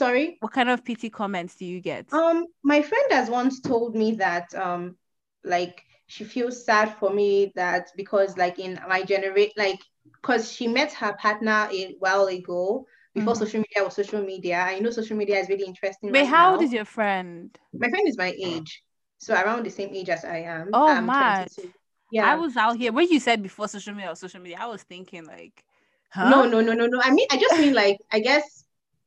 Sorry. 0.00 0.40
What 0.40 0.52
kind 0.52 0.70
of 0.70 0.84
pity 0.84 1.10
comments 1.10 1.56
do 1.56 1.66
you 1.66 1.80
get? 1.80 2.06
Um, 2.12 2.46
my 2.62 2.80
friend 2.82 3.06
has 3.10 3.28
once 3.30 3.60
told 3.60 3.94
me 3.94 4.12
that 4.16 4.54
um, 4.54 4.96
like 5.44 5.84
she 6.06 6.24
feels 6.24 6.64
sad 6.64 6.96
for 6.98 7.10
me 7.10 7.52
that 7.54 7.88
because 7.96 8.36
like 8.36 8.58
in 8.58 8.80
my 8.88 9.02
generate 9.02 9.52
like 9.56 9.78
because 10.04 10.50
she 10.50 10.66
met 10.66 10.92
her 10.94 11.12
partner 11.20 11.68
a 11.70 11.94
while 11.98 12.26
ago 12.26 12.86
before 13.14 13.34
Mhm. 13.34 13.38
social 13.44 13.60
media 13.60 13.84
was 13.84 13.94
social 13.94 14.22
media. 14.22 14.58
I 14.60 14.78
know 14.80 14.90
social 14.90 15.16
media 15.16 15.38
is 15.38 15.48
really 15.48 15.66
interesting 15.66 16.10
Wait, 16.10 16.20
right 16.20 16.30
how 16.30 16.52
old 16.52 16.62
now. 16.62 16.64
is 16.64 16.72
your 16.72 16.84
friend? 16.84 17.58
My 17.72 17.88
friend 17.88 18.08
is 18.08 18.16
my 18.18 18.34
age, 18.42 18.82
so 19.18 19.34
around 19.34 19.64
the 19.66 19.70
same 19.70 19.90
age 19.94 20.08
as 20.08 20.24
I 20.24 20.38
am. 20.38 20.70
Oh, 20.72 20.88
I'm 20.88 21.06
mad. 21.06 21.48
22. 21.48 21.72
I 22.18 22.36
was 22.36 22.56
out 22.56 22.76
here 22.76 22.92
when 22.92 23.08
you 23.08 23.20
said 23.20 23.42
before 23.42 23.68
social 23.68 23.94
media 23.94 24.10
or 24.10 24.16
social 24.16 24.40
media, 24.40 24.58
I 24.60 24.66
was 24.66 24.82
thinking 24.82 25.24
like, 25.26 25.64
huh? 26.10 26.28
No, 26.30 26.44
no, 26.46 26.60
no, 26.60 26.72
no, 26.74 26.86
no. 26.86 27.00
I 27.02 27.10
mean, 27.10 27.26
I 27.30 27.38
just 27.38 27.58
mean 27.58 27.72
like 27.74 27.98
I 28.12 28.20
guess 28.20 28.59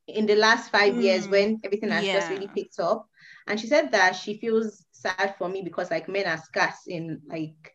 in 0.08 0.26
the 0.26 0.36
last 0.36 0.70
five 0.72 1.00
years 1.00 1.28
Mm, 1.28 1.32
when 1.32 1.60
everything 1.64 1.90
has 1.92 2.10
just 2.10 2.30
really 2.30 2.50
picked 2.54 2.80
up, 2.80 3.08
and 3.48 3.60
she 3.60 3.68
said 3.68 3.92
that 3.92 4.16
she 4.16 4.38
feels 4.38 4.86
sad 4.92 5.36
for 5.38 5.50
me 5.50 5.62
because 5.64 5.92
like 5.92 6.08
men 6.10 6.26
are 6.28 6.38
scarce 6.38 6.88
in 6.88 7.22
like 7.28 7.74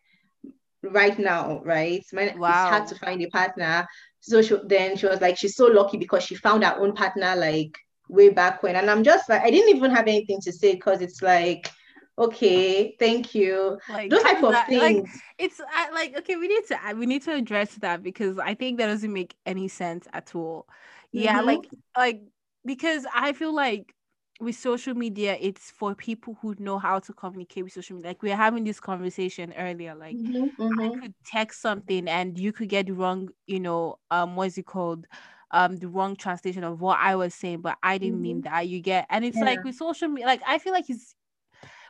right 0.83 1.19
now, 1.19 1.61
right? 1.65 2.05
Men, 2.13 2.35
it's 2.47 2.65
hard 2.65 2.87
to 2.89 2.95
find 2.97 3.23
a 3.23 3.29
partner. 3.29 3.87
So 4.21 4.43
she, 4.43 4.57
then 4.65 4.97
she 4.97 5.07
was 5.07 5.21
like, 5.21 5.37
she's 5.37 5.57
so 5.57 5.67
lucky 5.67 5.99
because 5.99 6.23
she 6.25 6.35
found 6.35 6.65
her 6.65 6.77
own 6.79 6.95
partner 6.95 7.35
like 7.37 7.77
way 8.09 8.31
back 8.31 8.63
when, 8.63 8.77
and 8.77 8.91
I'm 8.91 9.03
just 9.05 9.29
like, 9.29 9.43
I 9.43 9.51
didn't 9.51 9.77
even 9.77 9.91
have 9.91 10.07
anything 10.09 10.41
to 10.43 10.53
say 10.53 10.75
because 10.75 11.01
it's 11.01 11.23
like, 11.23 11.71
okay, 12.19 12.97
thank 12.99 13.35
you. 13.35 13.79
Like 13.89 14.11
Those 14.11 14.23
type 14.23 14.43
of 14.43 14.55
that 14.55 14.69
like 14.75 14.97
things. 14.97 15.23
it's 15.39 15.61
I, 15.73 15.91
like 15.91 16.17
okay 16.19 16.37
we 16.37 16.49
need 16.49 16.65
to 16.69 16.79
we 16.97 17.07
need 17.07 17.23
to 17.23 17.35
address 17.35 17.75
that 17.77 18.03
because 18.03 18.39
i 18.39 18.55
think 18.55 18.79
that 18.79 18.87
doesn't 18.87 19.13
make 19.13 19.35
any 19.47 19.69
sense 19.69 20.07
at 20.13 20.35
all 20.35 20.67
yeah 21.13 21.41
Mhm. 21.41 21.43
like 21.43 21.69
like 21.97 22.23
because 22.65 23.07
i 23.15 23.33
feel 23.33 23.55
like 23.55 23.95
with 24.41 24.55
social 24.57 24.95
media 24.95 25.37
it's 25.41 25.71
for 25.71 25.95
people 25.95 26.37
who 26.41 26.55
know 26.59 26.79
how 26.79 26.99
to 26.99 27.13
communicate 27.13 27.65
with 27.65 27.73
social 27.73 27.97
media 27.97 28.11
like 28.11 28.23
we 28.23 28.31
are 28.33 28.37
having 28.37 28.65
this 28.65 28.81
conversation 28.81 29.53
earlier 29.57 29.95
like 29.95 30.19
Mhm, 30.19 30.51
I 30.81 30.91
mhm. 30.91 31.03
could 31.03 31.15
text 31.25 31.61
something 31.61 32.09
and 32.09 32.39
you 32.39 32.53
could 32.53 32.69
get 32.69 32.87
the 32.87 32.93
wrong, 32.93 33.31
you 33.47 33.59
know, 33.61 33.99
um, 34.11 34.37
what's 34.37 34.59
it 34.59 34.67
called? 34.67 35.07
um 35.51 35.77
the 35.79 35.89
wrong 35.89 36.15
translation 36.17 36.65
of 36.65 36.81
what 36.81 36.99
I 37.01 37.17
was 37.17 37.35
saying, 37.35 37.63
but 37.63 37.79
I 37.83 37.99
didn't 37.99 38.21
mm-hmm. 38.21 38.23
mean 38.23 38.43
that. 38.43 38.69
You 38.69 38.81
get, 38.81 39.07
and 39.11 39.25
it's 39.25 39.41
yeah. 39.41 39.43
like 39.43 39.65
with 39.65 39.77
social 39.77 40.09
media, 40.09 40.27
like 40.27 40.43
I 40.47 40.59
feel 40.59 40.73
like 40.73 40.91
it's 40.91 41.15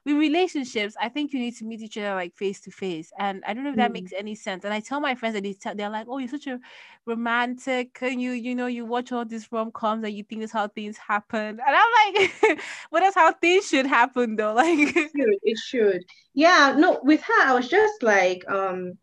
with 0.05 0.17
relationships, 0.17 0.95
I 1.01 1.09
think 1.09 1.33
you 1.33 1.41
need 1.41 1.57
to 1.57 1.65
meet 1.65 1.83
each 1.83 1.99
other 1.99 2.15
like 2.15 2.35
face 2.35 2.61
to 2.61 2.71
face. 2.71 3.13
And 3.19 3.43
I 3.47 3.55
don't 3.55 3.65
know 3.65 3.71
if 3.71 3.77
that 3.77 3.91
mm. 3.91 3.95
makes 3.95 4.13
any 4.17 4.35
sense. 4.35 4.65
And 4.65 4.73
I 4.73 4.81
tell 4.81 5.01
my 5.01 5.15
friends 5.15 5.35
that 5.35 5.43
they 5.43 5.53
tell, 5.55 5.75
they're 5.75 5.91
like, 5.91 6.07
"Oh, 6.09 6.19
you're 6.19 6.29
such 6.29 6.47
a 6.47 6.61
romantic, 7.07 7.99
and 8.03 8.21
you 8.21 8.33
you 8.33 8.55
know 8.55 8.67
you 8.67 8.85
watch 8.85 9.13
all 9.13 9.25
these 9.25 9.51
rom 9.51 9.71
coms 9.73 10.05
and 10.05 10.15
you 10.15 10.25
think 10.25 10.41
that's 10.43 10.53
how 10.53 10.69
things 10.69 10.97
happen." 10.97 11.59
And 11.61 11.61
I'm 11.67 12.15
like, 12.15 12.33
"But 12.91 13.01
that's 13.01 13.17
how 13.17 13.33
things 13.33 13.69
should 13.69 13.87
happen, 13.87 14.37
though." 14.37 14.55
Like, 14.59 14.79
it 14.79 15.11
should. 15.11 15.39
It 15.43 15.59
should. 15.59 16.05
Yeah. 16.35 16.75
No, 16.77 17.01
with 17.03 17.23
her, 17.23 17.43
I 17.47 17.55
was 17.55 17.69
just 17.69 18.03
like, 18.03 18.49
um 18.49 18.99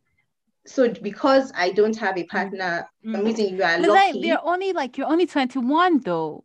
so 0.65 0.89
because 0.89 1.51
I 1.55 1.71
don't 1.71 1.95
have 1.97 2.17
a 2.17 2.23
mm. 2.23 2.29
partner, 2.29 2.89
mm. 3.05 3.17
I'm 3.17 3.23
meeting 3.23 3.55
you 3.55 3.63
are 3.63 3.79
lucky. 3.79 3.87
Like, 3.87 4.21
they're 4.21 4.43
only 4.45 4.73
like 4.73 4.97
you're 4.97 5.07
only 5.07 5.27
21 5.27 5.99
though. 5.99 6.43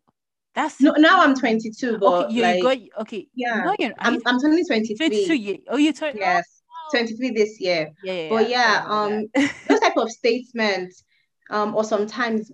That's 0.61 0.79
no. 0.79 0.93
Now 0.99 1.23
I'm 1.23 1.35
22, 1.35 1.97
but 1.97 2.27
okay, 2.27 2.35
you, 2.35 2.43
like, 2.43 2.63
got 2.63 3.03
okay. 3.03 3.27
Yeah, 3.35 3.63
no, 3.65 3.75
you're, 3.79 3.93
I'm, 3.99 4.21
I'm 4.27 4.39
turning 4.39 4.67
23. 4.67 5.09
22 5.09 5.35
years. 5.35 5.59
Oh, 5.69 5.79
you're 5.79 5.95
turn. 5.95 6.17
Yes, 6.19 6.45
oh. 6.93 6.99
23 6.99 7.31
this 7.31 7.59
year. 7.59 7.91
Yeah, 8.05 8.13
yeah 8.13 8.29
but 8.29 8.51
yeah, 8.51 8.85
um, 8.87 9.27
those 9.69 9.81
type 9.81 9.97
of 9.97 10.11
statements, 10.11 11.03
um, 11.49 11.75
or 11.75 11.83
sometimes 11.83 12.53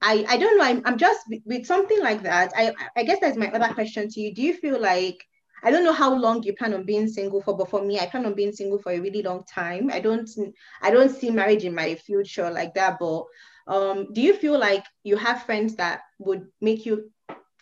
I 0.00 0.24
I 0.28 0.36
don't 0.36 0.56
know. 0.56 0.64
I'm 0.64 0.82
I'm 0.84 0.98
just 0.98 1.20
with 1.44 1.66
something 1.66 2.00
like 2.00 2.22
that. 2.22 2.52
I 2.54 2.72
I 2.96 3.02
guess 3.02 3.18
that's 3.20 3.36
my 3.36 3.50
other 3.50 3.74
question 3.74 4.08
to 4.08 4.20
you. 4.20 4.32
Do 4.32 4.42
you 4.42 4.54
feel 4.54 4.80
like 4.80 5.18
I 5.64 5.72
don't 5.72 5.82
know 5.82 5.92
how 5.92 6.14
long 6.14 6.44
you 6.44 6.52
plan 6.52 6.74
on 6.74 6.84
being 6.84 7.08
single 7.08 7.42
for, 7.42 7.56
but 7.56 7.70
for 7.70 7.82
me, 7.82 7.98
I 7.98 8.06
plan 8.06 8.26
on 8.26 8.34
being 8.34 8.52
single 8.52 8.78
for 8.78 8.92
a 8.92 9.00
really 9.00 9.22
long 9.22 9.42
time. 9.52 9.90
I 9.92 9.98
don't 9.98 10.30
I 10.80 10.92
don't 10.92 11.10
see 11.10 11.30
marriage 11.30 11.64
in 11.64 11.74
my 11.74 11.96
future 11.96 12.50
like 12.50 12.74
that, 12.74 12.98
but 13.00 13.24
um, 13.66 14.12
do 14.12 14.20
you 14.20 14.34
feel 14.34 14.58
like 14.58 14.84
you 15.02 15.16
have 15.16 15.42
friends 15.42 15.74
that 15.76 16.02
would 16.18 16.46
make 16.60 16.86
you 16.86 17.10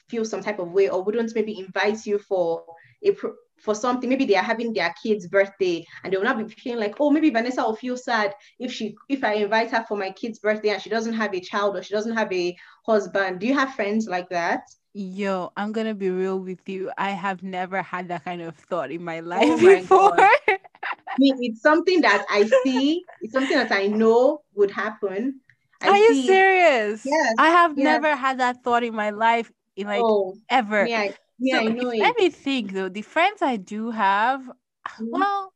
feel 0.09 0.25
some 0.25 0.43
type 0.43 0.59
of 0.59 0.71
way 0.71 0.89
or 0.89 1.03
wouldn't 1.03 1.35
maybe 1.35 1.59
invite 1.59 2.05
you 2.07 2.19
for 2.19 2.65
a 3.05 3.17
for 3.59 3.75
something? 3.75 4.11
Maybe 4.11 4.27
they 4.27 4.37
are 4.37 4.43
having 4.43 4.73
their 4.75 4.95
kid's 5.03 5.27
birthday 5.27 5.85
and 6.03 6.13
they 6.13 6.17
will 6.17 6.25
not 6.25 6.39
be 6.39 6.53
feeling 6.53 6.81
like 6.81 6.97
oh 7.01 7.11
maybe 7.11 7.31
vanessa 7.31 7.63
will 7.63 7.77
feel 7.77 7.97
sad 7.97 8.35
if 8.59 8.71
she 8.73 8.95
if 9.09 9.25
i 9.25 9.35
invite 9.35 9.71
her 9.71 9.85
for 9.89 9.97
my 9.97 10.11
kid's 10.11 10.39
birthday 10.39 10.71
and 10.71 10.83
she 10.83 10.91
doesn't 10.91 11.15
have 11.15 11.35
a 11.35 11.41
child 11.41 11.77
or 11.77 11.83
she 11.83 11.95
doesn't 11.95 12.17
have 12.17 12.33
a 12.33 12.57
husband. 12.87 13.41
Do 13.41 13.47
you 13.47 13.55
have 13.55 13.75
friends 13.75 14.07
like 14.07 14.29
that? 14.29 14.63
Yo 14.93 15.53
i'm 15.57 15.73
gonna 15.73 15.95
be 15.95 16.11
real 16.11 16.39
with 16.39 16.69
you. 16.69 16.91
I 16.99 17.11
have 17.11 17.43
never 17.43 17.81
had 17.81 18.09
that 18.09 18.25
kind 18.25 18.43
of 18.43 18.55
thought 18.57 18.91
in 18.91 19.03
my 19.03 19.21
life 19.21 19.41
oh 19.43 19.57
my 19.63 19.81
before. 19.81 20.21
I 20.21 21.17
mean, 21.19 21.37
it's 21.41 21.63
something 21.63 22.03
that 22.03 22.27
i 22.29 22.45
see. 22.65 23.03
It's 23.23 23.33
something 23.33 23.57
that 23.57 23.73
i 23.73 23.87
know 23.87 24.43
would 24.55 24.71
happen 24.71 25.41
I 25.81 25.89
Are 25.89 25.97
you 25.97 26.23
serious? 26.23 27.03
Yes. 27.05 27.35
I 27.39 27.49
have 27.49 27.77
yes. 27.77 27.85
never 27.85 28.17
had 28.17 28.39
that 28.41 28.63
thought 28.63 28.85
in 28.85 28.95
my 28.95 29.11
life, 29.11 29.51
in 29.77 29.87
like 29.87 30.03
oh, 30.03 30.37
ever. 30.49 30.87
Yeah, 30.87 31.13
yeah, 31.39 31.61
so 31.61 31.67
I 31.67 31.69
know. 31.69 31.89
Let 31.89 32.17
me 32.19 32.31
think 32.31 32.73
though. 32.73 32.89
The 32.89 33.03
friends 33.03 33.43
I 33.43 33.57
do 33.57 33.91
have, 33.91 34.41
mm-hmm. 34.41 35.07
well, 35.11 35.53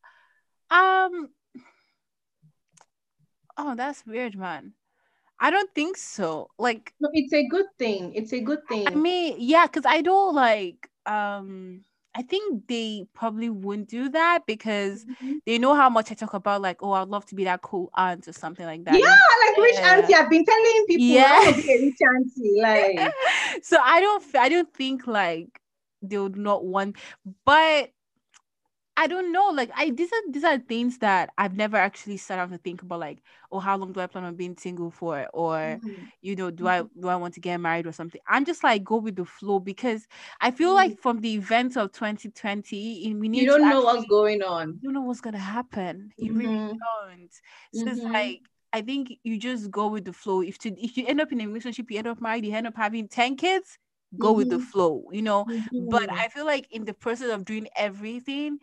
um, 0.70 1.28
oh, 3.56 3.74
that's 3.76 4.04
weird, 4.06 4.36
man. 4.36 4.74
I 5.40 5.50
don't 5.50 5.72
think 5.74 5.96
so. 5.96 6.50
Like, 6.58 6.92
no, 7.00 7.08
it's 7.12 7.32
a 7.32 7.46
good 7.46 7.66
thing. 7.78 8.12
It's 8.14 8.32
a 8.32 8.40
good 8.40 8.66
thing. 8.68 8.88
I 8.88 8.94
mean, 8.94 9.36
yeah, 9.38 9.66
because 9.66 9.86
I 9.86 10.02
don't 10.02 10.34
like 10.34 10.90
um 11.06 11.84
I 12.18 12.22
think 12.22 12.66
they 12.66 13.06
probably 13.14 13.48
wouldn't 13.48 13.88
do 13.88 14.08
that 14.08 14.40
because 14.44 15.04
mm-hmm. 15.04 15.34
they 15.46 15.56
know 15.56 15.76
how 15.76 15.88
much 15.88 16.10
I 16.10 16.16
talk 16.16 16.34
about 16.34 16.60
like, 16.60 16.82
oh, 16.82 16.90
I'd 16.90 17.06
love 17.06 17.24
to 17.26 17.36
be 17.36 17.44
that 17.44 17.62
cool 17.62 17.92
aunt 17.94 18.26
or 18.26 18.32
something 18.32 18.66
like 18.66 18.84
that. 18.86 18.98
Yeah, 18.98 19.06
like 19.06 19.56
rich 19.56 19.76
auntie. 19.76 20.14
I've 20.14 20.28
been 20.28 20.44
telling 20.44 20.84
people 20.88 21.06
yeah. 21.06 21.38
I 21.44 21.52
be 21.52 21.72
a 21.72 21.80
rich 21.80 21.98
auntie. 22.02 22.60
Like 22.60 23.14
so 23.62 23.78
I 23.80 24.00
don't 24.00 24.24
I 24.34 24.48
don't 24.48 24.74
think 24.74 25.06
like 25.06 25.60
they 26.02 26.18
would 26.18 26.36
not 26.36 26.64
want 26.64 26.96
but 27.44 27.90
I 28.98 29.06
don't 29.06 29.30
know. 29.30 29.50
Like 29.50 29.70
I 29.76 29.90
these 29.90 30.12
are 30.12 30.32
these 30.32 30.42
are 30.42 30.58
things 30.58 30.98
that 30.98 31.30
I've 31.38 31.56
never 31.56 31.76
actually 31.76 32.16
sat 32.16 32.36
down 32.36 32.50
to 32.50 32.58
think 32.58 32.82
about 32.82 32.98
like, 32.98 33.22
oh, 33.52 33.60
how 33.60 33.76
long 33.76 33.92
do 33.92 34.00
I 34.00 34.08
plan 34.08 34.24
on 34.24 34.34
being 34.34 34.56
single 34.56 34.90
for? 34.90 35.28
Or, 35.32 35.56
mm-hmm. 35.56 36.04
you 36.20 36.34
know, 36.34 36.50
do 36.50 36.66
I 36.66 36.80
mm-hmm. 36.80 37.00
do 37.00 37.06
I 37.06 37.14
want 37.14 37.34
to 37.34 37.40
get 37.40 37.60
married 37.60 37.86
or 37.86 37.92
something? 37.92 38.20
I'm 38.26 38.44
just 38.44 38.64
like 38.64 38.82
go 38.82 38.96
with 38.96 39.14
the 39.14 39.24
flow 39.24 39.60
because 39.60 40.08
I 40.40 40.50
feel 40.50 40.70
mm-hmm. 40.70 40.76
like 40.76 41.00
from 41.00 41.20
the 41.20 41.32
events 41.32 41.76
of 41.76 41.92
2020, 41.92 43.14
we 43.14 43.28
need 43.28 43.42
you 43.42 43.46
don't 43.46 43.68
know 43.68 43.82
what's 43.82 44.04
going 44.08 44.42
on. 44.42 44.80
You 44.82 44.88
don't 44.88 44.94
know 44.94 45.02
what's 45.02 45.20
gonna 45.20 45.38
happen. 45.38 46.12
You 46.16 46.32
mm-hmm. 46.32 46.40
really 46.40 46.56
don't. 46.56 47.32
So 47.74 47.86
it's 47.86 48.00
mm-hmm. 48.00 48.12
like 48.12 48.40
I 48.72 48.80
think 48.82 49.12
you 49.22 49.38
just 49.38 49.70
go 49.70 49.86
with 49.86 50.06
the 50.06 50.12
flow. 50.12 50.42
If 50.42 50.58
to 50.58 50.70
if 50.70 50.96
you 50.96 51.06
end 51.06 51.20
up 51.20 51.30
in 51.30 51.40
a 51.40 51.46
relationship, 51.46 51.88
you 51.88 51.98
end 51.98 52.08
up 52.08 52.20
married, 52.20 52.44
you 52.44 52.52
end 52.52 52.66
up 52.66 52.76
having 52.76 53.06
10 53.06 53.36
kids, 53.36 53.78
go 54.18 54.32
with 54.32 54.50
the 54.50 54.56
mm-hmm. 54.56 54.64
flow, 54.64 55.04
you 55.12 55.22
know. 55.22 55.46
But 55.88 56.10
I 56.10 56.26
feel 56.28 56.46
like 56.46 56.66
in 56.72 56.84
the 56.84 56.94
process 56.94 57.30
of 57.30 57.44
doing 57.44 57.68
everything, 57.76 58.58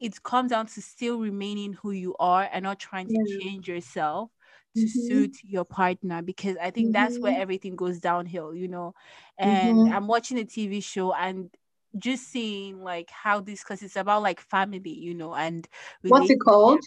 it 0.00 0.22
comes 0.22 0.50
down 0.50 0.66
to 0.66 0.82
still 0.82 1.18
remaining 1.18 1.72
who 1.74 1.90
you 1.92 2.14
are 2.18 2.48
and 2.52 2.62
not 2.62 2.78
trying 2.78 3.08
to 3.08 3.14
yeah. 3.14 3.38
change 3.38 3.68
yourself 3.68 4.30
to 4.76 4.82
mm-hmm. 4.82 5.06
suit 5.06 5.36
your 5.42 5.64
partner 5.64 6.22
because 6.22 6.56
I 6.60 6.70
think 6.70 6.86
mm-hmm. 6.88 6.92
that's 6.92 7.18
where 7.18 7.32
mm-hmm. 7.32 7.42
everything 7.42 7.76
goes 7.76 8.00
downhill, 8.00 8.54
you 8.54 8.68
know. 8.68 8.94
And 9.38 9.76
mm-hmm. 9.76 9.94
I'm 9.94 10.06
watching 10.06 10.38
a 10.38 10.44
TV 10.44 10.82
show 10.82 11.14
and 11.14 11.50
just 11.96 12.28
seeing 12.28 12.82
like 12.82 13.10
how 13.10 13.40
this 13.40 13.62
because 13.62 13.82
it's 13.82 13.96
about 13.96 14.22
like 14.22 14.40
family, 14.40 14.90
you 14.90 15.14
know, 15.14 15.34
and 15.34 15.66
what's 16.02 16.30
it 16.30 16.40
called? 16.40 16.80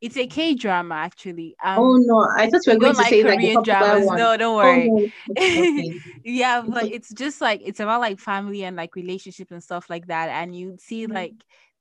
It's 0.00 0.16
a 0.16 0.26
K 0.26 0.54
drama 0.54 0.96
actually. 0.96 1.54
Um, 1.62 1.78
oh 1.78 1.96
no, 1.96 2.28
I 2.36 2.50
thought 2.50 2.62
we 2.66 2.72
were 2.72 2.78
going 2.80 2.94
to 2.94 2.98
like 2.98 3.08
say 3.08 3.22
Korean 3.22 3.54
like 3.54 3.64
dramas. 3.64 4.06
One. 4.06 4.18
No, 4.18 4.36
don't 4.36 4.56
worry. 4.56 5.12
Oh, 5.38 5.90
yeah, 6.24 6.62
but 6.66 6.86
it's 6.86 7.12
just 7.12 7.40
like 7.40 7.60
it's 7.64 7.78
about 7.78 8.00
like 8.00 8.18
family 8.18 8.64
and 8.64 8.76
like 8.76 8.96
relationships 8.96 9.52
and 9.52 9.62
stuff 9.62 9.88
like 9.88 10.08
that. 10.08 10.28
And 10.28 10.56
you 10.56 10.76
see 10.80 11.04
mm-hmm. 11.04 11.14
like 11.14 11.34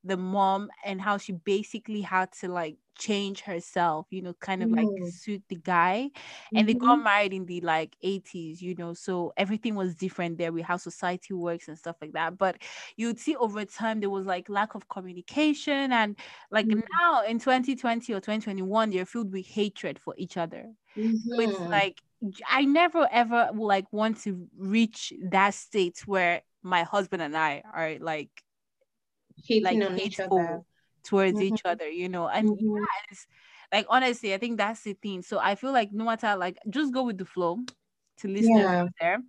the 0.04 0.18
mom 0.18 0.70
and 0.84 1.00
how 1.02 1.18
she 1.18 1.34
basically 1.34 2.02
had 2.02 2.32
to 2.32 2.48
like 2.48 2.78
change 2.98 3.42
herself, 3.42 4.06
you 4.10 4.22
know, 4.22 4.34
kind 4.34 4.62
of 4.64 4.70
mm. 4.70 4.78
like 4.78 5.12
suit 5.12 5.42
the 5.48 5.56
guy. 5.56 6.10
And 6.54 6.60
mm-hmm. 6.60 6.68
they 6.68 6.74
got 6.74 6.96
mm-hmm. 6.96 7.04
married 7.04 7.34
in 7.34 7.46
the 7.46 7.62
like 7.62 7.96
80s, 8.04 8.62
you 8.62 8.76
know, 8.76 8.94
so 8.94 9.34
everything 9.38 9.76
was 9.76 9.96
different 9.96 10.38
there 10.38 10.52
with 10.52 10.66
how 10.66 10.78
society 10.78 11.34
works 11.34 11.68
and 11.68 11.78
stuff 11.78 11.96
like 12.02 12.14
that. 12.14 12.38
But 12.38 12.58
you'd 12.96 13.20
see 13.20 13.36
over 13.36 13.66
time 13.66 14.00
there 14.00 14.10
was 14.10 14.26
like 14.26 14.50
lack 14.50 14.76
of 14.76 14.88
communication 14.90 15.92
and 15.92 16.18
like 16.52 16.68
mm. 16.68 16.82
now 17.00 17.24
in 17.24 17.40
2020 17.40 18.14
or 18.14 18.20
2021, 18.20 18.90
they're 18.90 19.06
filled 19.06 19.32
with 19.32 19.48
hatred 19.48 20.00
for 20.00 20.14
each 20.18 20.38
other. 20.38 20.68
Mm-hmm. 20.98 21.16
So 21.16 21.42
it's 21.42 21.54
mm-hmm. 21.54 21.72
like 21.72 22.02
I 22.48 22.66
never 22.66 23.08
ever 23.12 23.50
like 23.56 23.92
want 23.92 24.22
to 24.24 24.48
reach 24.58 25.12
that 25.32 25.54
state 25.54 26.04
where 26.06 26.42
my 26.62 26.84
husband 26.84 27.22
and 27.24 27.36
I 27.36 27.64
are 27.74 27.98
like 28.00 28.30
hating 29.46 29.80
like 29.80 29.90
on 29.90 30.00
each 30.00 30.20
other 30.20 30.62
towards 31.04 31.34
mm-hmm. 31.34 31.54
each 31.54 31.62
other, 31.66 31.90
you 31.90 32.10
know. 32.10 32.28
And 32.28 32.50
mm-hmm. 32.50 32.76
yeah, 32.78 33.18
like 33.72 33.86
honestly, 33.90 34.34
I 34.34 34.38
think 34.38 34.58
that's 34.58 34.82
the 34.82 34.94
thing. 34.94 35.22
So 35.22 35.40
I 35.40 35.56
feel 35.56 35.72
like 35.72 35.92
no 35.92 36.06
matter 36.06 36.36
like 36.36 36.58
just 36.70 36.94
go 36.94 37.04
with 37.04 37.18
the 37.18 37.26
flow 37.26 37.60
to 38.20 38.28
listen 38.28 38.58
yeah. 38.58 38.86
there. 39.00 39.20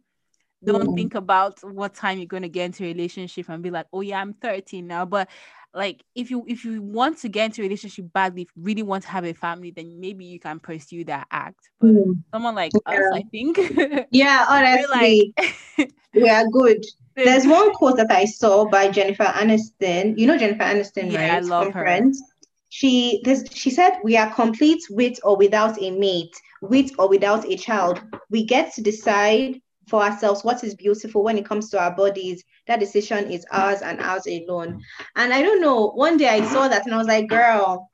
Don't 0.64 0.82
mm-hmm. 0.82 0.94
think 0.94 1.14
about 1.14 1.58
what 1.62 1.94
time 1.94 2.18
you're 2.18 2.26
gonna 2.26 2.48
get 2.48 2.66
into 2.66 2.84
a 2.84 2.88
relationship 2.88 3.48
and 3.48 3.62
be 3.62 3.70
like, 3.70 3.86
oh 3.92 4.00
yeah, 4.00 4.20
I'm 4.20 4.34
13 4.34 4.86
now. 4.86 5.04
But 5.04 5.28
like 5.74 6.04
if 6.14 6.30
you 6.30 6.44
if 6.46 6.64
you 6.64 6.82
want 6.82 7.18
to 7.18 7.28
get 7.28 7.46
into 7.46 7.62
a 7.62 7.64
relationship 7.64 8.12
badly, 8.12 8.48
really 8.56 8.82
want 8.82 9.04
to 9.04 9.08
have 9.08 9.24
a 9.24 9.32
family, 9.32 9.70
then 9.70 9.98
maybe 10.00 10.24
you 10.24 10.38
can 10.38 10.60
pursue 10.60 11.04
that 11.04 11.26
act. 11.30 11.70
But 11.80 11.90
mm. 11.90 12.22
someone 12.32 12.54
like 12.54 12.72
yeah. 12.86 12.94
us, 12.94 13.06
I 13.14 13.22
think. 13.30 13.58
yeah, 14.10 14.46
honestly, 14.48 15.34
like... 15.38 15.92
we 16.14 16.28
are 16.28 16.46
good. 16.48 16.84
There's 17.16 17.46
one 17.46 17.72
quote 17.72 17.96
that 17.98 18.10
I 18.10 18.24
saw 18.24 18.68
by 18.68 18.90
Jennifer 18.90 19.24
Aniston. 19.24 20.18
You 20.18 20.26
know 20.26 20.38
Jennifer 20.38 20.62
Aniston, 20.62 21.10
yeah, 21.10 21.22
right? 21.22 21.32
I 21.32 21.40
love 21.40 21.64
From 21.64 21.72
her. 21.72 21.84
Friends. 21.84 22.22
She 22.68 23.20
this 23.24 23.44
she 23.52 23.68
said 23.70 23.98
we 24.02 24.16
are 24.16 24.32
complete 24.32 24.82
with 24.88 25.18
or 25.22 25.36
without 25.36 25.80
a 25.82 25.90
mate, 25.90 26.34
with 26.62 26.90
or 26.98 27.08
without 27.08 27.44
a 27.46 27.56
child. 27.56 28.00
We 28.30 28.44
get 28.44 28.74
to 28.74 28.82
decide 28.82 29.60
for 29.88 30.02
ourselves 30.02 30.44
what 30.44 30.62
is 30.64 30.74
beautiful 30.74 31.22
when 31.22 31.38
it 31.38 31.44
comes 31.44 31.70
to 31.70 31.80
our 31.80 31.94
bodies. 31.94 32.44
That 32.66 32.80
decision 32.80 33.30
is 33.30 33.46
ours 33.50 33.82
and 33.82 34.00
ours 34.00 34.26
alone. 34.26 34.82
And 35.16 35.32
I 35.32 35.42
don't 35.42 35.60
know. 35.60 35.90
One 35.90 36.16
day 36.16 36.28
I 36.28 36.44
saw 36.46 36.68
that 36.68 36.84
and 36.84 36.94
I 36.94 36.98
was 36.98 37.08
like, 37.08 37.28
girl, 37.28 37.90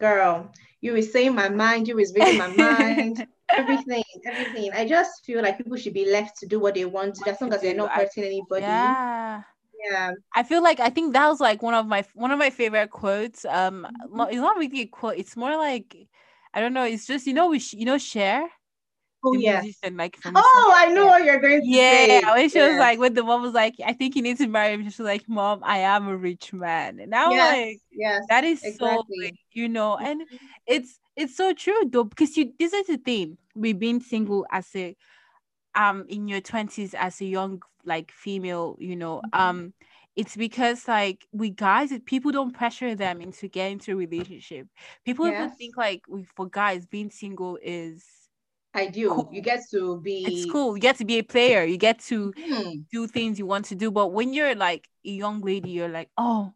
girl, 0.00 0.52
you 0.80 0.92
were 0.92 1.02
saying 1.02 1.34
my 1.34 1.48
mind, 1.48 1.88
you 1.88 1.96
was 1.96 2.14
reading 2.14 2.38
my 2.38 2.48
mind. 2.48 3.26
everything, 3.50 4.04
everything. 4.26 4.70
I 4.72 4.86
just 4.86 5.24
feel 5.24 5.42
like 5.42 5.58
people 5.58 5.76
should 5.76 5.94
be 5.94 6.10
left 6.10 6.38
to 6.38 6.46
do 6.46 6.60
what 6.60 6.74
they 6.74 6.84
want 6.84 7.16
to, 7.16 7.30
as 7.30 7.40
long 7.40 7.52
as 7.52 7.62
they're 7.62 7.74
not 7.74 7.90
hurting 7.90 8.24
anybody. 8.24 8.62
Yeah. 8.62 9.42
Yeah. 9.90 10.12
I 10.34 10.42
feel 10.42 10.62
like 10.62 10.80
I 10.80 10.90
think 10.90 11.12
that 11.12 11.28
was 11.28 11.40
like 11.40 11.62
one 11.62 11.74
of 11.74 11.86
my 11.86 12.04
one 12.14 12.30
of 12.30 12.38
my 12.38 12.50
favorite 12.50 12.90
quotes. 12.90 13.44
Um, 13.44 13.86
mm-hmm. 14.10 14.20
it's 14.30 14.36
not 14.36 14.56
really 14.56 14.82
a 14.82 14.86
quote. 14.86 15.18
It's 15.18 15.36
more 15.36 15.56
like 15.56 15.96
I 16.52 16.60
don't 16.60 16.74
know. 16.74 16.84
It's 16.84 17.06
just 17.06 17.26
you 17.26 17.34
know 17.34 17.48
we 17.48 17.58
sh- 17.60 17.74
you 17.74 17.84
know 17.84 17.98
share. 17.98 18.48
Oh 19.24 19.32
yeah. 19.32 19.62
Like 19.90 20.16
oh, 20.24 20.72
I 20.76 20.92
know 20.92 21.06
what 21.06 21.24
you're 21.24 21.40
going 21.40 21.60
to 21.60 21.66
yeah, 21.66 21.90
say. 21.90 22.20
Yeah, 22.20 22.34
when 22.34 22.48
she 22.48 22.58
yeah. 22.58 22.68
was 22.68 22.78
like, 22.78 22.98
when 22.98 23.14
the 23.14 23.24
mom 23.24 23.42
was 23.42 23.52
like, 23.52 23.74
I 23.84 23.92
think 23.92 24.14
you 24.14 24.22
need 24.22 24.38
to 24.38 24.46
marry 24.46 24.74
him. 24.74 24.82
She 24.82 24.86
was 24.86 25.00
like, 25.00 25.28
Mom, 25.28 25.60
I 25.64 25.78
am 25.78 26.06
a 26.06 26.16
rich 26.16 26.52
man, 26.52 27.00
and 27.00 27.14
I'm 27.14 27.32
yes, 27.32 27.56
like, 27.56 27.80
yes, 27.90 28.24
that 28.28 28.44
is 28.44 28.62
exactly. 28.62 28.96
so, 29.18 29.24
like, 29.24 29.34
you 29.52 29.68
know, 29.68 29.96
and 29.96 30.22
mm-hmm. 30.22 30.46
it's 30.66 31.00
it's 31.16 31.36
so 31.36 31.52
true 31.52 31.82
though 31.90 32.04
because 32.04 32.36
you 32.36 32.52
this 32.58 32.72
is 32.72 32.86
the 32.86 32.96
thing 32.96 33.36
with 33.56 33.78
being 33.78 34.00
single 34.00 34.46
as 34.52 34.68
a 34.76 34.96
um 35.74 36.06
in 36.08 36.28
your 36.28 36.40
20s 36.40 36.94
as 36.94 37.20
a 37.20 37.24
young 37.24 37.60
like 37.84 38.12
female 38.12 38.76
you 38.78 38.94
know 38.96 39.20
Mhm. 39.32 39.40
um 39.40 39.72
it's 40.16 40.36
because 40.36 40.88
like 40.88 41.26
we 41.32 41.50
guys 41.50 41.92
people 42.06 42.30
don't 42.32 42.52
pressure 42.54 42.94
them 42.94 43.20
into 43.20 43.48
getting 43.48 43.74
into 43.74 43.92
a 43.92 43.96
relationship 43.96 44.66
people 45.04 45.26
even 45.26 45.50
think 45.50 45.76
like 45.76 46.02
we 46.08 46.24
for 46.36 46.48
guys 46.48 46.86
being 46.86 47.10
single 47.10 47.58
is 47.62 48.04
Ideal. 48.86 49.14
Cool. 49.14 49.28
You 49.32 49.40
get 49.42 49.60
to 49.72 50.00
be. 50.00 50.24
it's 50.28 50.44
cool 50.46 50.76
you 50.76 50.80
get 50.80 50.96
to 50.96 51.04
be 51.04 51.18
a 51.18 51.22
player 51.34 51.64
you 51.64 51.76
get 51.78 51.98
to 52.10 52.32
Mhm. 52.32 52.84
do 52.92 53.06
things 53.06 53.38
you 53.38 53.46
want 53.46 53.64
to 53.66 53.74
do 53.74 53.90
but 53.90 54.08
when 54.16 54.32
you're 54.34 54.54
like 54.54 54.88
a 55.04 55.10
young 55.10 55.40
lady 55.40 55.70
you're 55.70 55.88
like 56.00 56.10
oh 56.16 56.52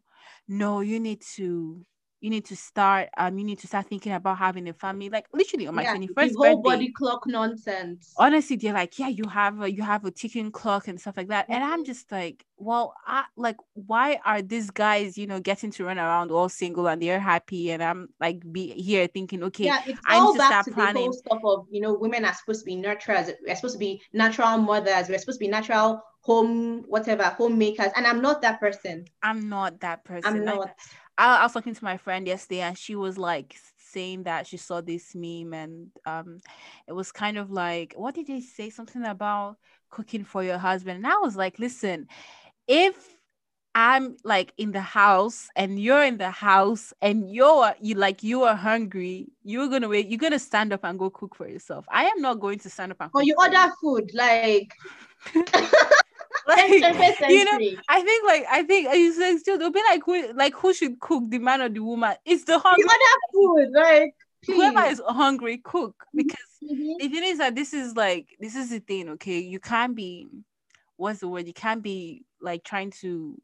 no 0.47 0.81
you 0.81 0.99
need 0.99 1.21
to 1.35 1.83
you 2.23 2.29
need 2.29 2.45
to 2.45 2.55
start 2.55 3.09
um 3.17 3.37
you 3.37 3.43
need 3.43 3.59
to 3.59 3.67
start 3.67 3.85
thinking 3.85 4.13
about 4.13 4.37
having 4.37 4.67
a 4.69 4.73
family 4.73 5.09
like 5.09 5.27
literally 5.33 5.67
on 5.67 5.75
my 5.75 5.83
Yeah, 5.83 5.93
21st 5.95 6.15
the 6.15 6.33
whole 6.37 6.55
birthday 6.55 6.61
body 6.77 6.91
clock 6.91 7.27
nonsense. 7.27 8.13
honestly 8.17 8.55
they're 8.55 8.73
like 8.73 8.97
yeah 8.97 9.09
you 9.09 9.27
have 9.27 9.61
a 9.61 9.69
you 9.71 9.83
have 9.83 10.05
a 10.05 10.11
ticking 10.11 10.49
clock 10.51 10.87
and 10.87 10.99
stuff 10.99 11.17
like 11.17 11.27
that 11.27 11.45
and 11.49 11.63
i'm 11.63 11.83
just 11.83 12.11
like 12.11 12.45
well 12.57 12.93
i 13.05 13.25
like 13.35 13.57
why 13.73 14.19
are 14.25 14.41
these 14.41 14.69
guys 14.71 15.17
you 15.17 15.27
know 15.27 15.39
getting 15.41 15.69
to 15.71 15.83
run 15.83 15.99
around 15.99 16.31
all 16.31 16.47
single 16.47 16.87
and 16.87 17.01
they're 17.01 17.19
happy 17.19 17.71
and 17.71 17.83
i'm 17.83 18.07
like 18.21 18.39
be 18.53 18.67
here 18.71 19.05
thinking 19.07 19.43
okay 19.43 19.65
Yeah, 19.65 19.81
it's 19.85 19.99
I 20.07 20.15
need 20.19 20.25
all 20.27 20.33
to 20.33 20.37
back 20.37 20.49
start 20.51 20.65
to 20.65 20.71
the 20.71 20.75
planning. 20.75 21.03
whole 21.03 21.13
stuff 21.13 21.41
of 21.43 21.67
you 21.69 21.81
know 21.81 21.93
women 21.93 22.23
are 22.23 22.33
supposed 22.33 22.61
to 22.61 22.65
be 22.65 22.77
nurturers, 22.77 23.31
we're 23.45 23.55
supposed 23.55 23.75
to 23.75 23.79
be 23.79 24.01
natural 24.13 24.57
mothers, 24.59 25.09
we're 25.09 25.17
supposed 25.17 25.39
to 25.39 25.45
be 25.45 25.49
natural 25.49 26.01
home 26.21 26.83
whatever 26.87 27.23
homemakers, 27.23 27.91
and 27.97 28.07
I'm 28.07 28.21
not 28.21 28.41
that 28.43 28.61
person. 28.61 29.03
i'm 29.23 29.49
not 29.49 29.81
that 29.81 30.05
person 30.05 30.21
I'm 30.37 30.45
not. 30.45 30.69
I, 31.17 31.37
I 31.37 31.43
was 31.43 31.53
talking 31.53 31.75
to 31.75 31.83
my 31.83 31.97
friend 31.97 32.27
yesterday 32.27 32.61
and 32.61 32.77
she 32.77 32.95
was 32.95 33.17
like 33.17 33.55
saying 33.77 34.23
that 34.23 34.47
she 34.47 34.57
saw 34.57 34.81
this 34.81 35.13
meme 35.15 35.53
and 35.53 35.87
um 36.05 36.39
it 36.87 36.93
was 36.93 37.11
kind 37.11 37.37
of 37.37 37.51
like 37.51 37.93
what 37.95 38.15
did 38.15 38.27
they 38.27 38.41
say? 38.41 38.69
Something 38.69 39.05
about 39.05 39.57
cooking 39.89 40.23
for 40.23 40.43
your 40.43 40.57
husband. 40.57 40.97
And 40.97 41.07
i 41.07 41.17
was 41.17 41.35
like 41.35 41.59
listen 41.59 42.07
if 42.67 42.95
i'm 43.75 44.15
like 44.23 44.53
in 44.57 44.71
the 44.71 44.81
house 44.81 45.49
and 45.55 45.79
you're 45.79 46.03
in 46.03 46.17
the 46.17 46.29
house 46.29 46.93
and 47.01 47.29
you're 47.33 47.73
you 47.81 47.95
like 47.95 48.23
you 48.23 48.43
are 48.43 48.55
hungry 48.55 49.27
you're 49.43 49.67
gonna 49.67 49.87
wait 49.87 50.07
you're 50.07 50.19
gonna 50.19 50.39
stand 50.39 50.71
up 50.73 50.83
and 50.83 50.99
go 50.99 51.09
cook 51.09 51.35
for 51.35 51.47
yourself. 51.47 51.85
I 51.89 52.05
am 52.05 52.21
not 52.21 52.39
going 52.39 52.59
to 52.59 52.69
stand 52.69 52.91
up 52.91 52.97
and 53.01 53.11
Or 53.13 53.21
cook 53.21 53.27
you 53.27 53.35
for 53.35 53.47
order 53.47 53.73
food 53.81 54.11
like 54.13 54.73
like 56.47 56.69
you 56.69 57.45
know. 57.45 57.59
I 57.89 58.01
think 58.01 58.25
like 58.25 58.45
I 58.49 58.63
think 58.63 58.87
it's 58.91 59.17
like 59.17 59.39
still 59.39 59.57
they'll 59.57 59.71
be 59.71 59.81
like 59.89 60.03
who 60.05 60.33
like 60.33 60.53
who 60.55 60.73
should 60.73 60.99
cook 60.99 61.23
the 61.29 61.39
man 61.39 61.61
or 61.61 61.69
the 61.69 61.79
woman? 61.79 62.15
It's 62.25 62.43
the 62.43 62.53
You 62.53 62.59
hungry 62.63 62.89
food 63.31 63.69
like 63.73 64.13
whoever 64.45 64.87
is 64.89 65.01
hungry 65.07 65.57
cook 65.57 66.05
because 66.15 66.37
Mhm. 66.63 66.97
the 66.99 67.07
thing 67.09 67.23
is 67.23 67.37
that 67.39 67.55
this 67.55 67.73
is 67.73 67.95
like 67.95 68.29
this 68.39 68.55
is 68.55 68.69
the 68.69 68.79
thing 68.79 69.09
okay 69.09 69.39
you 69.39 69.59
can't 69.59 69.95
be 69.95 70.27
what's 70.95 71.19
the 71.19 71.27
word 71.27 71.45
you 71.47 71.53
can't 71.53 71.81
be 71.83 72.23
like 72.41 72.63
trying 72.63 72.91
to 72.91 73.37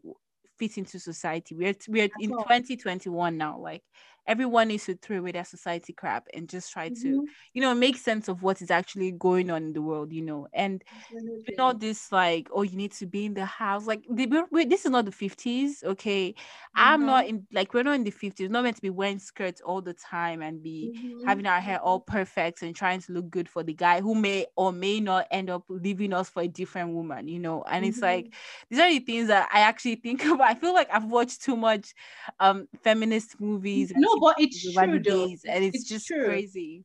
fit 0.57 0.77
into 0.77 0.99
society 0.99 1.55
we're 1.55 1.75
we're 1.89 2.09
in 2.19 2.31
all. 2.31 2.43
2021 2.43 3.37
now 3.37 3.59
like 3.59 3.83
everyone 4.29 4.69
needs 4.69 4.85
to 4.85 4.95
throw 4.95 5.17
away 5.19 5.33
their 5.33 5.45
society 5.45 5.93
crap 5.93 6.27
and 6.33 6.49
just 6.49 6.71
try 6.71 6.89
to 6.89 7.19
Mhm. 7.19 7.35
you 7.53 7.61
know 7.61 7.75
make 7.75 7.97
sense 7.97 8.29
of 8.29 8.43
what 8.43 8.61
is 8.61 8.71
actually 8.71 9.11
going 9.11 9.51
on 9.51 9.63
in 9.63 9.73
the 9.73 9.81
world 9.81 10.13
you 10.13 10.21
know 10.21 10.47
and 10.53 10.83
Absolutely. 10.91 11.57
not 11.57 11.79
this 11.79 12.11
like 12.11 12.47
oh 12.53 12.61
you 12.61 12.77
need 12.77 12.91
to 12.91 13.05
be 13.05 13.25
in 13.25 13.33
the 13.33 13.43
house 13.45 13.85
like 13.87 14.05
the, 14.09 14.25
this 14.67 14.85
is 14.85 14.91
not 14.91 15.05
the 15.05 15.11
50s 15.11 15.83
okay 15.83 16.33
i'm 16.75 17.05
not 17.05 17.25
Mhm. 17.25 17.27
in 17.27 17.45
like 17.51 17.73
we're 17.73 17.83
not 17.83 17.95
in 17.95 18.03
the 18.03 18.11
50s 18.11 18.47
we're 18.47 18.51
not 18.53 18.63
meant 18.63 18.75
to 18.75 18.81
be 18.81 18.89
wearing 18.89 19.19
skirts 19.19 19.59
all 19.61 19.81
the 19.81 19.93
time 19.93 20.41
and 20.41 20.63
be 20.63 20.91
Mhm. 20.91 21.19
having 21.23 21.45
our 21.45 21.59
hair 21.59 21.79
all 21.81 21.99
perfect 21.99 22.61
and 22.61 22.75
trying 22.75 23.01
to 23.01 23.11
look 23.11 23.29
good 23.29 23.49
for 23.49 23.63
the 23.63 23.73
guy 23.73 23.99
who 23.99 24.15
may 24.15 24.45
or 24.55 24.71
may 24.71 24.99
not 24.99 25.27
end 25.31 25.49
up 25.49 25.63
leaving 25.69 26.13
us 26.13 26.29
for 26.29 26.43
a 26.43 26.47
different 26.47 26.93
woman 26.93 27.27
you 27.27 27.39
know 27.39 27.63
and 27.63 27.83
it's 27.83 28.01
like 28.01 28.33
these 28.69 28.79
are 28.79 28.89
the 28.89 28.99
things 28.99 29.27
that 29.27 29.49
i 29.51 29.59
actually 29.61 29.95
think 29.95 30.23
about 30.25 30.41
i 30.49 30.53
feel 30.55 30.73
like 30.73 30.89
i've 30.93 31.05
watched 31.05 31.41
too 31.41 31.57
much 31.57 31.93
um 32.39 32.67
feminist 32.83 33.39
movies 33.41 33.91
No, 33.95 34.17
but 34.21 34.35
it's 34.39 34.73
true 34.73 34.99
though. 34.99 35.27
days 35.27 35.45
and 35.47 35.63
it's, 35.63 35.77
It's 35.77 35.89
just 35.89 36.07
true. 36.07 36.25
crazy 36.25 36.83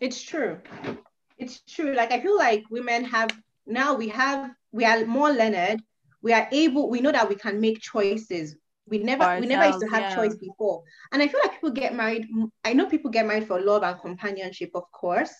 It's 0.00 0.22
true. 0.22 0.58
It's 1.38 1.60
true. 1.60 1.94
Like 1.94 2.12
I 2.12 2.20
feel 2.20 2.36
like 2.36 2.64
women 2.70 3.04
have 3.04 3.30
now 3.66 3.94
we 3.94 4.08
have 4.08 4.50
we 4.72 4.84
are 4.84 5.04
more 5.06 5.30
learned. 5.30 5.82
We 6.22 6.32
are 6.32 6.48
able. 6.52 6.88
We 6.90 7.00
know 7.00 7.12
that 7.12 7.28
we 7.28 7.34
can 7.34 7.60
make 7.60 7.80
choices. 7.80 8.56
We 8.86 8.98
never 8.98 9.40
we 9.40 9.46
never 9.46 9.66
used 9.66 9.80
to 9.80 9.88
have 9.88 10.02
yeah. 10.02 10.14
choice 10.14 10.34
before. 10.36 10.82
And 11.12 11.22
I 11.22 11.28
feel 11.28 11.40
like 11.42 11.52
people 11.54 11.70
get 11.70 11.94
married. 11.94 12.26
I 12.64 12.72
know 12.72 12.86
people 12.86 13.10
get 13.10 13.26
married 13.26 13.46
for 13.46 13.60
love 13.60 13.82
and 13.82 14.00
companionship, 14.00 14.70
of 14.74 14.90
course. 14.92 15.32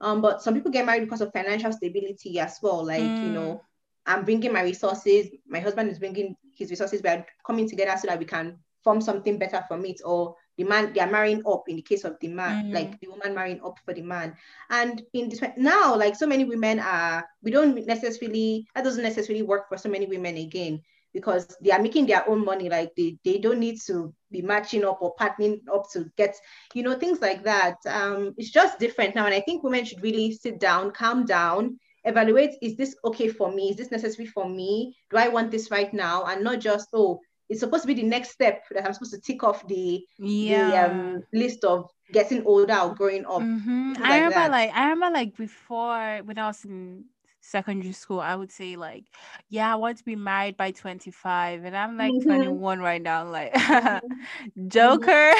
Um, 0.00 0.20
but 0.20 0.42
some 0.42 0.54
people 0.54 0.70
get 0.70 0.84
married 0.86 1.02
because 1.04 1.20
of 1.20 1.32
financial 1.32 1.72
stability 1.72 2.38
as 2.38 2.58
well. 2.62 2.84
Like 2.84 3.22
you 3.22 3.30
Mm. 3.30 3.32
know, 3.32 3.62
I'm 4.06 4.24
bringing 4.24 4.52
my 4.52 4.62
resources. 4.62 5.28
My 5.48 5.60
husband 5.60 5.90
is 5.90 5.98
bringing 5.98 6.36
his 6.54 6.70
resources. 6.70 7.02
We 7.02 7.10
are 7.10 7.26
coming 7.46 7.68
together 7.68 7.96
so 7.98 8.06
that 8.08 8.18
we 8.18 8.24
can 8.24 8.58
form 8.84 9.00
something 9.00 9.38
better 9.38 9.64
from 9.68 9.84
it. 9.84 10.00
Or 10.04 10.36
the 10.56 10.64
man 10.64 10.92
they 10.92 11.00
are 11.00 11.10
marrying 11.10 11.42
up 11.46 11.64
in 11.68 11.76
the 11.76 11.82
case 11.82 12.04
of 12.04 12.16
the 12.20 12.28
man, 12.28 12.66
Mm. 12.66 12.74
like 12.74 13.00
the 13.00 13.08
woman 13.08 13.34
marrying 13.34 13.60
up 13.64 13.78
for 13.84 13.92
the 13.94 14.02
man. 14.02 14.34
And 14.70 15.02
in 15.12 15.28
this 15.28 15.40
now, 15.56 15.96
like 15.96 16.16
so 16.16 16.26
many 16.26 16.44
women 16.44 16.78
are, 16.80 17.24
we 17.42 17.50
don't 17.50 17.86
necessarily 17.86 18.66
that 18.74 18.84
doesn't 18.84 19.02
necessarily 19.02 19.42
work 19.42 19.68
for 19.68 19.76
so 19.78 19.88
many 19.88 20.06
women 20.06 20.36
again 20.36 20.80
because 21.12 21.56
they 21.62 21.70
are 21.70 21.80
making 21.82 22.06
their 22.06 22.28
own 22.28 22.44
money. 22.44 22.68
Like 22.68 22.92
they 22.96 23.18
they 23.24 23.38
don't 23.38 23.58
need 23.60 23.80
to 23.86 24.12
be 24.30 24.42
matching 24.42 24.84
up 24.84 24.98
or 25.00 25.14
partnering 25.16 25.60
up 25.72 25.90
to 25.92 26.10
get, 26.16 26.36
you 26.74 26.82
know, 26.82 26.94
things 26.98 27.20
like 27.20 27.42
that. 27.44 27.76
Um, 27.86 28.34
it's 28.36 28.50
just 28.50 28.78
different 28.78 29.14
now, 29.14 29.26
and 29.26 29.34
I 29.34 29.40
think 29.40 29.62
women 29.62 29.84
should 29.84 30.02
really 30.02 30.32
sit 30.32 30.58
down, 30.60 30.90
calm 30.92 31.24
down, 31.24 31.78
evaluate: 32.04 32.56
is 32.62 32.76
this 32.76 32.96
okay 33.04 33.28
for 33.28 33.50
me? 33.52 33.70
Is 33.70 33.76
this 33.76 33.90
necessary 33.90 34.26
for 34.26 34.48
me? 34.48 34.94
Do 35.10 35.16
I 35.16 35.28
want 35.28 35.50
this 35.50 35.70
right 35.70 35.92
now? 35.92 36.24
And 36.24 36.42
not 36.44 36.60
just 36.60 36.88
oh. 36.92 37.20
It's 37.48 37.60
supposed 37.60 37.82
to 37.84 37.88
be 37.88 37.94
the 37.94 38.02
next 38.02 38.30
step 38.30 38.62
that 38.70 38.84
I'm 38.86 38.92
supposed 38.92 39.14
to 39.14 39.20
tick 39.20 39.42
off 39.44 39.66
the 39.68 40.04
yeah 40.18 40.72
the 40.72 40.76
um, 40.76 41.22
list 41.32 41.64
of 41.64 41.90
getting 42.12 42.44
older 42.46 42.76
or 42.76 42.94
growing 42.94 43.24
up. 43.26 43.48
hmm 43.48 43.92
things 43.96 43.98
I 44.02 44.10
like 44.10 44.28
remember 44.28 44.48
that. 44.48 44.50
like 44.50 44.70
I 44.74 44.90
remember 44.90 45.14
like 45.18 45.36
before 45.36 46.20
when 46.24 46.38
I 46.38 46.46
was 46.48 46.64
in 46.64 47.04
secondary 47.40 47.92
school, 47.92 48.20
I 48.20 48.34
would 48.34 48.50
say 48.50 48.76
like, 48.76 49.04
yeah, 49.48 49.72
I 49.72 49.76
want 49.76 49.98
to 49.98 50.04
be 50.04 50.16
married 50.16 50.56
by 50.56 50.70
25. 50.72 51.64
And 51.64 51.76
I'm 51.76 51.96
like 51.98 52.18
Mhm. 52.18 52.20
21 52.20 52.78
right 52.80 53.00
now. 53.02 53.22
I'm 53.22 53.32
like 53.32 53.54
Mhm. 54.68 54.68
Joker. 54.68 55.32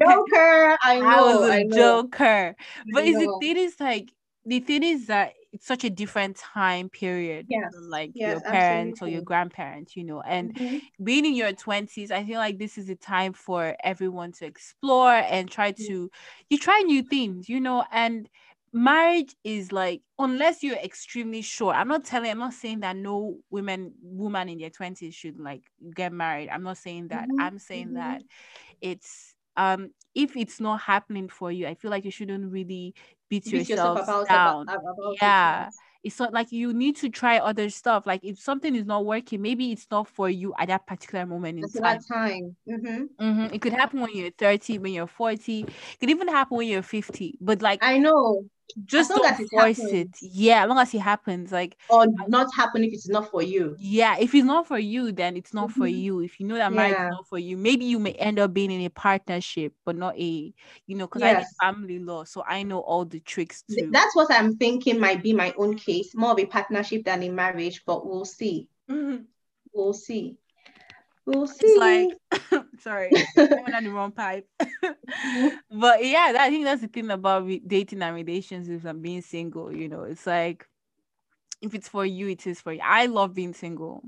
Joker, 0.00 0.78
I 0.82 1.00
I 1.02 1.20
know, 1.20 1.22
was 1.22 1.42
a 1.42 1.52
I 1.52 1.64
know. 1.64 2.04
joker. 2.04 2.54
But 2.92 3.04
I 3.04 3.06
is 3.06 3.18
the 3.18 3.28
thing 3.28 3.56
is 3.56 3.80
like 3.80 4.12
the 4.46 4.60
thing 4.60 4.82
is 4.82 5.06
that 5.08 5.34
it's 5.54 5.66
such 5.66 5.84
a 5.84 5.90
different 5.90 6.36
time 6.36 6.90
period 6.90 7.48
Yes, 7.48 7.90
like 7.90 8.14
yes, 8.14 8.22
your 8.24 8.40
parents 8.42 9.02
or 9.02 9.08
your 9.08 9.22
grandparents, 9.22 9.96
you 9.96 10.04
know, 10.04 10.20
and 10.22 10.52
Mhm. 10.58 10.88
being 11.02 11.24
in 11.26 11.34
your 11.34 11.52
20s 11.52 12.10
i 12.10 12.24
feel 12.24 12.38
like 12.38 12.58
this 12.58 12.78
is 12.78 12.88
a 12.88 12.96
time 12.96 13.32
for 13.32 13.76
everyone 13.82 14.32
to 14.32 14.46
explore 14.46 15.10
and 15.12 15.50
try 15.50 15.72
to 15.72 16.10
you 16.50 16.58
try 16.58 16.80
new 16.86 17.02
things 17.02 17.48
you 17.48 17.60
know 17.60 17.84
and 17.90 18.28
marriage 18.72 19.36
is 19.44 19.72
like 19.72 20.02
unless 20.18 20.62
you're 20.62 20.76
extremely 20.76 21.42
sure 21.42 21.72
i'm 21.72 21.88
not 21.88 22.04
telling 22.04 22.30
i'm 22.30 22.38
not 22.38 22.52
saying 22.54 22.80
that 22.80 22.96
no 22.96 23.38
women 23.50 23.94
woman 24.02 24.48
in 24.48 24.58
their 24.58 24.70
20s 24.70 25.14
should 25.14 25.38
like 25.38 25.62
get 25.94 26.12
married 26.12 26.48
i'm 26.48 26.62
not 26.64 26.78
saying 26.78 27.08
that 27.08 27.28
Mhm. 27.28 27.38
i'm 27.38 27.58
saying 27.58 27.92
Mhm. 27.92 27.94
that 27.94 28.22
it's 28.80 29.34
um 29.56 29.90
if 30.14 30.36
it's 30.36 30.60
not 30.60 30.80
happening 30.80 31.28
for 31.28 31.52
you 31.52 31.66
i 31.66 31.74
feel 31.74 31.90
like 31.90 32.04
you 32.04 32.10
shouldn't 32.10 32.50
really 32.50 32.94
beat, 33.42 33.52
Beat 33.52 33.68
yourself 33.68 34.00
about 34.02 34.28
down 34.28 34.62
about, 34.62 34.74
about 34.74 35.16
yeah 35.20 35.70
it's 36.02 36.18
not 36.18 36.34
like 36.34 36.52
you 36.52 36.74
need 36.74 36.96
to 36.96 37.08
try 37.08 37.38
other 37.38 37.70
stuff. 37.70 38.06
Like 38.06 38.22
if 38.22 38.38
something 38.38 38.74
is 38.76 38.84
not 38.84 39.06
working, 39.06 39.40
maybe 39.40 39.72
it's 39.72 39.86
not 39.90 40.06
for 40.06 40.28
you 40.28 40.52
at 40.58 40.68
that 40.68 40.86
particular 40.86 41.24
moment 41.24 41.58
in 41.58 41.70
time. 41.70 41.82
that 41.82 42.06
time. 42.06 42.56
Mhm. 42.68 43.08
Mhm. 43.18 43.54
It 43.54 43.62
could 43.62 43.72
happen 43.72 44.00
when 44.00 44.10
you're 44.14 44.30
30, 44.30 44.76
when 44.78 44.92
you're 44.92 45.06
40. 45.06 45.60
It 45.62 46.00
could 46.00 46.10
even 46.10 46.28
happen 46.28 46.58
when 46.58 46.68
you're 46.68 46.82
50. 46.82 47.38
But 47.40 47.62
like 47.62 47.80
I 47.82 47.98
know. 47.98 48.44
Just 48.84 49.10
long 49.10 49.22
don't 49.22 49.32
as 49.32 49.40
it 49.40 49.92
it. 49.92 50.08
Yeah, 50.20 50.64
as 50.64 50.68
long 50.68 50.78
as 50.78 50.94
it 50.94 51.00
happens. 51.00 51.52
Like 51.52 51.76
Or 51.88 52.06
not 52.28 52.52
happen 52.54 52.84
if 52.84 52.92
it's 52.92 53.08
not 53.08 53.30
for 53.30 53.42
you. 53.42 53.76
yeah, 53.78 54.16
if 54.18 54.34
it's 54.34 54.44
not 54.44 54.66
for 54.66 54.78
you, 54.78 55.12
then 55.12 55.36
it's 55.36 55.54
not 55.54 55.70
for 55.70 55.86
Mhm. 55.86 56.02
you. 56.02 56.20
If 56.20 56.40
you 56.40 56.46
know 56.46 56.56
that 56.56 56.72
marriage 56.72 56.92
Yeah. 56.92 57.06
is 57.08 57.12
not 57.12 57.28
for 57.28 57.38
you, 57.38 57.56
maybe 57.56 57.84
you 57.84 57.98
may 57.98 58.12
end 58.12 58.38
up 58.38 58.52
being 58.52 58.70
in 58.70 58.80
a 58.82 58.90
partnership, 58.90 59.74
but 59.84 59.96
not 59.96 60.16
a, 60.18 60.54
you 60.86 60.96
know, 60.96 61.06
because 61.06 61.22
I 61.22 61.34
did 61.34 61.46
family 61.60 61.98
law, 61.98 62.24
so 62.24 62.42
I 62.46 62.62
know 62.62 62.80
all 62.80 63.04
the 63.04 63.20
tricks 63.20 63.62
too. 63.62 63.88
That's 63.90 64.14
what 64.16 64.30
I'm 64.32 64.56
thinking 64.56 64.98
might 64.98 65.22
be 65.22 65.32
my 65.32 65.52
own 65.56 65.76
case, 65.76 66.14
more 66.14 66.32
of 66.32 66.38
a 66.38 66.46
partnership 66.46 67.04
than 67.04 67.22
a 67.22 67.28
marriage, 67.28 67.82
but 67.84 68.06
we'll 68.06 68.24
see. 68.24 68.68
Mhm. 68.88 69.26
We'll 69.72 69.92
see. 69.92 70.36
We'll 71.26 71.46
see. 71.46 71.58
It's 71.62 71.78
like 71.78 72.64
sorry, 72.80 73.10
I 73.36 73.80
the 73.80 73.90
wrong 73.90 74.12
pipe. 74.12 74.46
But 75.70 76.04
yeah, 76.04 76.32
that- 76.32 76.40
I 76.42 76.50
think 76.50 76.64
that's 76.64 76.82
the 76.82 76.88
thing 76.88 77.10
about 77.10 77.46
re- 77.46 77.62
dating 77.66 78.02
and 78.02 78.14
relationships 78.14 78.84
and 78.84 79.02
being 79.02 79.22
single. 79.22 79.74
You 79.74 79.88
know, 79.88 80.02
it's 80.02 80.26
like 80.26 80.66
if 81.62 81.74
it's 81.74 81.88
for 81.88 82.04
you, 82.04 82.28
it 82.28 82.46
is 82.46 82.60
for 82.60 82.72
you. 82.72 82.80
I 82.82 83.06
love 83.06 83.34
being 83.34 83.54
single. 83.54 84.02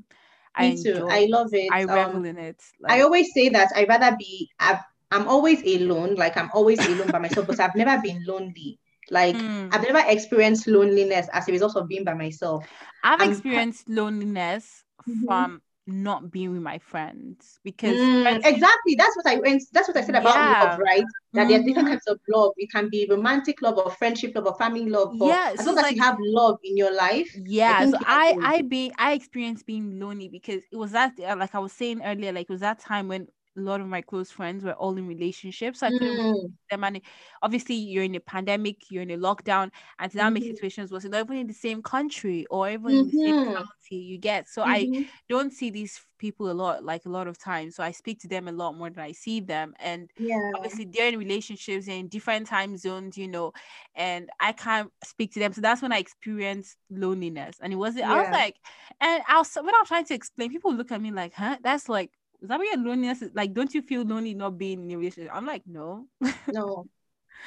I 0.54 0.70
Me 0.70 0.82
too. 0.82 1.06
I 1.10 1.26
love 1.30 1.52
it. 1.52 1.68
I 1.72 1.82
Um, 1.82 1.90
revel 1.90 2.24
in 2.24 2.38
it. 2.38 2.62
I 2.86 3.02
always 3.02 3.32
say 3.32 3.48
that 3.50 3.70
I'd 3.74 3.88
rather 3.88 4.16
be, 4.16 4.50
I've, 4.58 4.80
I'm 5.10 5.28
always 5.28 5.62
alone, 5.62 6.14
like 6.14 6.36
I'm 6.36 6.50
always 6.52 6.78
alone 6.86 7.08
by 7.08 7.18
myself, 7.18 7.46
but 7.46 7.60
I've 7.60 7.74
never 7.74 8.00
been 8.02 8.24
lonely. 8.26 8.78
Like 9.10 9.36
mm. 9.36 9.68
I've 9.72 9.82
never 9.82 10.02
experienced 10.06 10.66
loneliness 10.66 11.28
as 11.32 11.48
a 11.48 11.52
result 11.52 11.76
of 11.76 11.88
being 11.88 12.04
by 12.04 12.14
myself. 12.14 12.66
I've 13.04 13.20
I'm, 13.20 13.30
experienced 13.30 13.88
loneliness 13.88 14.84
mm-hmm. 15.08 15.26
from 15.26 15.62
not 15.86 16.32
being 16.32 16.52
with 16.52 16.62
my 16.62 16.78
friends 16.78 17.60
because 17.62 17.96
mm, 17.96 18.22
friends... 18.22 18.44
exactly 18.44 18.96
that's 18.96 19.16
what 19.16 19.26
I 19.26 19.36
went 19.36 19.62
that's 19.72 19.86
what 19.86 19.96
I 19.96 20.00
said 20.00 20.16
about 20.16 20.34
yeah. 20.34 20.64
love, 20.64 20.78
right? 20.80 21.04
That 21.32 21.42
mm-hmm. 21.42 21.48
there 21.48 21.60
are 21.60 21.62
different 21.62 21.88
mm-hmm. 21.88 21.94
types 21.94 22.06
of 22.08 22.20
love. 22.28 22.52
It 22.56 22.72
can 22.72 22.88
be 22.88 23.06
romantic 23.08 23.62
love 23.62 23.78
or 23.78 23.90
friendship 23.90 24.34
love 24.34 24.46
or 24.46 24.54
family 24.56 24.86
love. 24.86 25.12
But 25.18 25.26
yeah, 25.26 25.54
as 25.56 25.64
long 25.64 25.78
as 25.78 25.82
like, 25.82 25.96
you 25.96 26.02
have 26.02 26.16
love 26.20 26.58
in 26.64 26.76
your 26.76 26.94
life. 26.94 27.28
Yeah. 27.44 27.78
I 27.78 27.90
so 27.90 27.98
I 28.00 28.36
I 28.42 28.62
be 28.62 28.92
I 28.98 29.12
experienced 29.12 29.66
being 29.66 30.00
lonely 30.00 30.28
because 30.28 30.62
it 30.72 30.76
was 30.76 30.92
that 30.92 31.12
like 31.18 31.54
I 31.54 31.58
was 31.58 31.72
saying 31.72 32.02
earlier, 32.04 32.32
like 32.32 32.48
it 32.48 32.52
was 32.52 32.60
that 32.60 32.80
time 32.80 33.06
when 33.08 33.28
a 33.56 33.60
lot 33.60 33.80
of 33.80 33.86
my 33.86 34.00
close 34.00 34.30
friends 34.30 34.64
were 34.64 34.72
all 34.72 34.96
in 34.96 35.06
relationships. 35.06 35.80
So 35.80 35.86
I 35.86 35.90
couldn't 35.90 36.18
mm. 36.18 36.52
them. 36.70 36.84
And 36.84 37.00
obviously, 37.42 37.74
you're 37.74 38.04
in 38.04 38.14
a 38.14 38.20
pandemic, 38.20 38.90
you're 38.90 39.02
in 39.02 39.10
a 39.10 39.16
lockdown, 39.16 39.70
and 39.98 40.14
now 40.14 40.30
mm-hmm. 40.30 40.42
situations 40.42 40.92
worse. 40.92 41.04
not 41.04 41.24
even 41.24 41.38
in 41.38 41.46
the 41.46 41.54
same 41.54 41.82
country 41.82 42.46
or 42.50 42.70
even 42.70 42.82
mm-hmm. 42.82 42.98
in 42.98 43.06
the 43.06 43.10
same 43.10 43.34
mm-hmm. 43.36 43.54
county 43.54 43.96
you 43.96 44.18
get. 44.18 44.48
So 44.48 44.62
mm-hmm. 44.62 45.00
I 45.00 45.08
don't 45.28 45.52
see 45.52 45.70
these 45.70 46.00
people 46.18 46.50
a 46.50 46.52
lot, 46.52 46.82
like 46.84 47.04
a 47.04 47.10
lot 47.10 47.28
of 47.28 47.38
times. 47.38 47.76
So 47.76 47.82
I 47.82 47.90
speak 47.90 48.20
to 48.20 48.28
them 48.28 48.48
a 48.48 48.52
lot 48.52 48.76
more 48.76 48.90
than 48.90 49.04
I 49.04 49.12
see 49.12 49.40
them. 49.40 49.74
And 49.80 50.10
yeah. 50.18 50.52
obviously, 50.56 50.86
they're 50.90 51.08
in 51.08 51.18
relationships 51.18 51.88
in 51.88 52.08
different 52.08 52.46
time 52.46 52.76
zones, 52.76 53.16
you 53.16 53.28
know, 53.28 53.52
and 53.94 54.30
I 54.40 54.52
can't 54.52 54.90
speak 55.04 55.32
to 55.34 55.40
them. 55.40 55.52
So 55.52 55.60
that's 55.60 55.82
when 55.82 55.92
I 55.92 55.98
experienced 55.98 56.76
loneliness. 56.90 57.56
And 57.60 57.72
it 57.72 57.76
was, 57.76 57.96
yeah. 57.96 58.12
I 58.12 58.20
was 58.20 58.28
like, 58.30 58.56
and 59.00 59.22
I 59.28 59.38
was, 59.38 59.54
when 59.54 59.74
I 59.74 59.78
was 59.80 59.88
trying 59.88 60.06
to 60.06 60.14
explain, 60.14 60.50
people 60.50 60.74
look 60.74 60.92
at 60.92 61.00
me 61.00 61.10
like, 61.10 61.34
huh? 61.34 61.58
That's 61.62 61.88
like, 61.88 62.10
is 62.42 62.48
that 62.48 62.58
where 62.58 62.76
loneliness 62.76 63.22
is? 63.22 63.30
Like, 63.34 63.54
don't 63.54 63.72
you 63.74 63.82
feel 63.82 64.02
lonely 64.02 64.34
not 64.34 64.58
being 64.58 64.84
in 64.84 64.90
a 64.90 64.98
relationship? 64.98 65.32
I'm 65.34 65.46
like, 65.46 65.62
no. 65.66 66.06
No. 66.52 66.86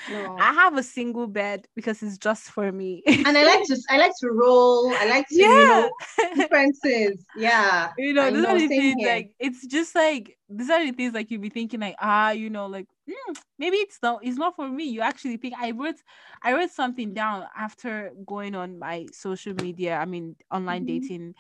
No. 0.09 0.37
I 0.39 0.53
have 0.53 0.77
a 0.77 0.83
single 0.83 1.27
bed 1.27 1.67
because 1.75 2.01
it's 2.01 2.17
just 2.17 2.43
for 2.51 2.71
me. 2.71 3.03
and 3.07 3.37
I 3.37 3.43
like 3.43 3.65
to 3.65 3.77
I 3.89 3.97
like 3.97 4.13
to 4.21 4.29
roll. 4.29 4.93
I 4.93 5.05
like 5.09 5.27
to 5.29 5.35
yeah. 5.35 5.47
you 5.49 5.67
know 5.67 6.35
differences. 6.35 7.25
Yeah. 7.35 7.91
You 7.97 8.13
know, 8.13 8.31
these 8.31 8.41
know, 8.41 8.49
are 8.49 8.59
the 8.59 8.67
things 8.67 8.95
here. 8.97 9.15
like 9.15 9.35
it's 9.39 9.65
just 9.65 9.95
like 9.95 10.37
these 10.47 10.69
are 10.69 10.85
the 10.85 10.91
things 10.93 11.13
like 11.13 11.31
you'd 11.31 11.41
be 11.41 11.49
thinking 11.49 11.79
like 11.79 11.95
ah 11.99 12.31
you 12.31 12.49
know 12.49 12.67
like 12.67 12.85
mm, 13.09 13.37
maybe 13.57 13.77
it's 13.77 13.97
not 14.01 14.19
it's 14.23 14.37
not 14.37 14.55
for 14.55 14.69
me. 14.69 14.85
You 14.85 15.01
actually 15.01 15.37
think 15.37 15.55
I 15.59 15.71
wrote 15.71 15.95
I 16.41 16.53
wrote 16.53 16.71
something 16.71 17.13
down 17.13 17.45
after 17.57 18.11
going 18.25 18.55
on 18.55 18.79
my 18.79 19.07
social 19.11 19.53
media. 19.55 19.97
I 19.97 20.05
mean 20.05 20.35
online 20.51 20.85
mm-hmm. 20.85 20.99
dating 20.99 21.35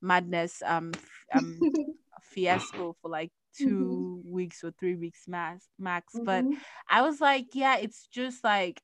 madness 0.00 0.62
um 0.64 0.92
um 1.32 1.58
fiasco 2.24 2.96
for 3.00 3.10
like 3.10 3.30
mm-hmm. 3.60 3.68
2 3.68 3.74
mm-hmm. 3.74 4.32
weeks 4.32 4.64
or 4.64 4.72
three 4.72 4.94
weeks 4.94 5.24
max 5.28 5.68
max 5.78 6.14
mm-hmm. 6.14 6.24
but 6.24 6.44
i 6.88 7.02
was 7.02 7.20
like 7.20 7.46
yeah 7.54 7.76
it's 7.76 8.06
just 8.08 8.42
like 8.42 8.80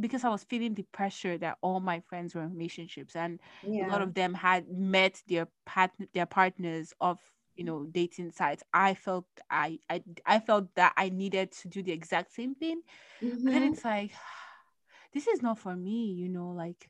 because 0.00 0.24
i 0.24 0.28
was 0.28 0.44
feeling 0.44 0.74
the 0.74 0.86
pressure 0.92 1.38
that 1.38 1.56
all 1.60 1.80
my 1.80 2.00
friends 2.08 2.34
were 2.34 2.42
in 2.42 2.52
relationships 2.52 3.16
and 3.16 3.40
yeah. 3.66 3.86
a 3.86 3.88
lot 3.90 4.02
of 4.02 4.14
them 4.14 4.34
had 4.34 4.68
met 4.68 5.20
their 5.28 5.46
part 5.66 5.90
their 6.14 6.26
partners 6.26 6.92
of 7.00 7.18
you 7.56 7.64
know 7.64 7.86
dating 7.90 8.30
sites 8.30 8.62
i 8.72 8.94
felt 8.94 9.26
I, 9.50 9.80
I 9.90 10.02
i 10.24 10.38
felt 10.38 10.74
that 10.76 10.92
i 10.96 11.08
needed 11.08 11.52
to 11.62 11.68
do 11.68 11.82
the 11.82 11.92
exact 11.92 12.32
same 12.32 12.54
thing 12.54 12.82
mm-hmm. 13.20 13.46
and 13.46 13.48
then 13.48 13.62
it's 13.64 13.84
like 13.84 14.12
this 15.12 15.26
is 15.26 15.42
not 15.42 15.58
for 15.58 15.74
me 15.74 16.12
you 16.12 16.28
know 16.28 16.50
like 16.50 16.88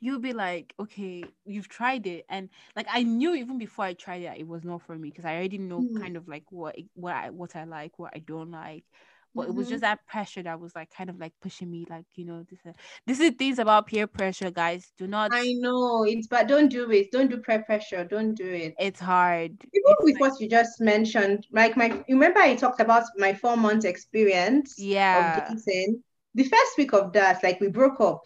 you'll 0.00 0.18
be 0.18 0.32
like, 0.32 0.74
okay, 0.80 1.22
you've 1.44 1.68
tried 1.68 2.06
it, 2.06 2.24
and 2.28 2.48
like 2.74 2.86
I 2.90 3.02
knew 3.02 3.34
even 3.34 3.58
before 3.58 3.84
I 3.84 3.92
tried 3.92 4.22
it, 4.22 4.38
it 4.38 4.48
was 4.48 4.64
not 4.64 4.82
for 4.82 4.96
me 4.96 5.10
because 5.10 5.24
I 5.24 5.36
already 5.36 5.58
know 5.58 5.80
mm. 5.80 6.00
kind 6.00 6.16
of 6.16 6.26
like 6.26 6.44
what 6.50 6.76
what 6.94 7.14
I 7.14 7.30
what 7.30 7.54
I 7.54 7.64
like, 7.64 7.98
what 7.98 8.12
I 8.14 8.18
don't 8.18 8.50
like. 8.50 8.84
But 9.32 9.42
mm-hmm. 9.42 9.50
it 9.50 9.54
was 9.54 9.68
just 9.68 9.84
mm-hmm. 9.84 9.92
that 9.92 10.06
pressure 10.08 10.42
that 10.42 10.58
was 10.58 10.74
like 10.74 10.90
kind 10.90 11.08
of 11.08 11.20
like 11.20 11.32
pushing 11.40 11.70
me, 11.70 11.86
like 11.88 12.06
you 12.16 12.24
know, 12.24 12.44
this 12.50 12.58
uh, 12.66 12.72
this 13.06 13.20
is 13.20 13.32
things 13.38 13.60
about 13.60 13.86
peer 13.86 14.08
pressure, 14.08 14.50
guys. 14.50 14.90
Do 14.98 15.06
not. 15.06 15.30
I 15.32 15.52
know 15.58 16.04
it's, 16.04 16.26
but 16.26 16.48
don't 16.48 16.68
do 16.68 16.90
it. 16.90 17.12
Don't 17.12 17.30
do 17.30 17.36
peer 17.36 17.62
pressure. 17.62 18.04
Don't 18.04 18.34
do 18.34 18.48
it. 18.48 18.74
It's 18.80 18.98
hard. 18.98 19.52
Even 19.52 19.70
it's 19.72 20.04
with 20.04 20.14
like... 20.14 20.32
what 20.32 20.40
you 20.40 20.48
just 20.48 20.80
mentioned, 20.80 21.46
like 21.52 21.76
my, 21.76 21.92
you 22.08 22.16
remember 22.16 22.40
I 22.40 22.56
talked 22.56 22.80
about 22.80 23.04
my 23.18 23.32
four 23.32 23.56
month 23.56 23.84
experience. 23.84 24.74
Yeah. 24.78 25.46
Of 25.52 25.64
dating. 25.64 26.02
The 26.34 26.44
first 26.44 26.78
week 26.78 26.92
of 26.92 27.12
that, 27.12 27.44
like 27.44 27.60
we 27.60 27.68
broke 27.68 28.00
up. 28.00 28.22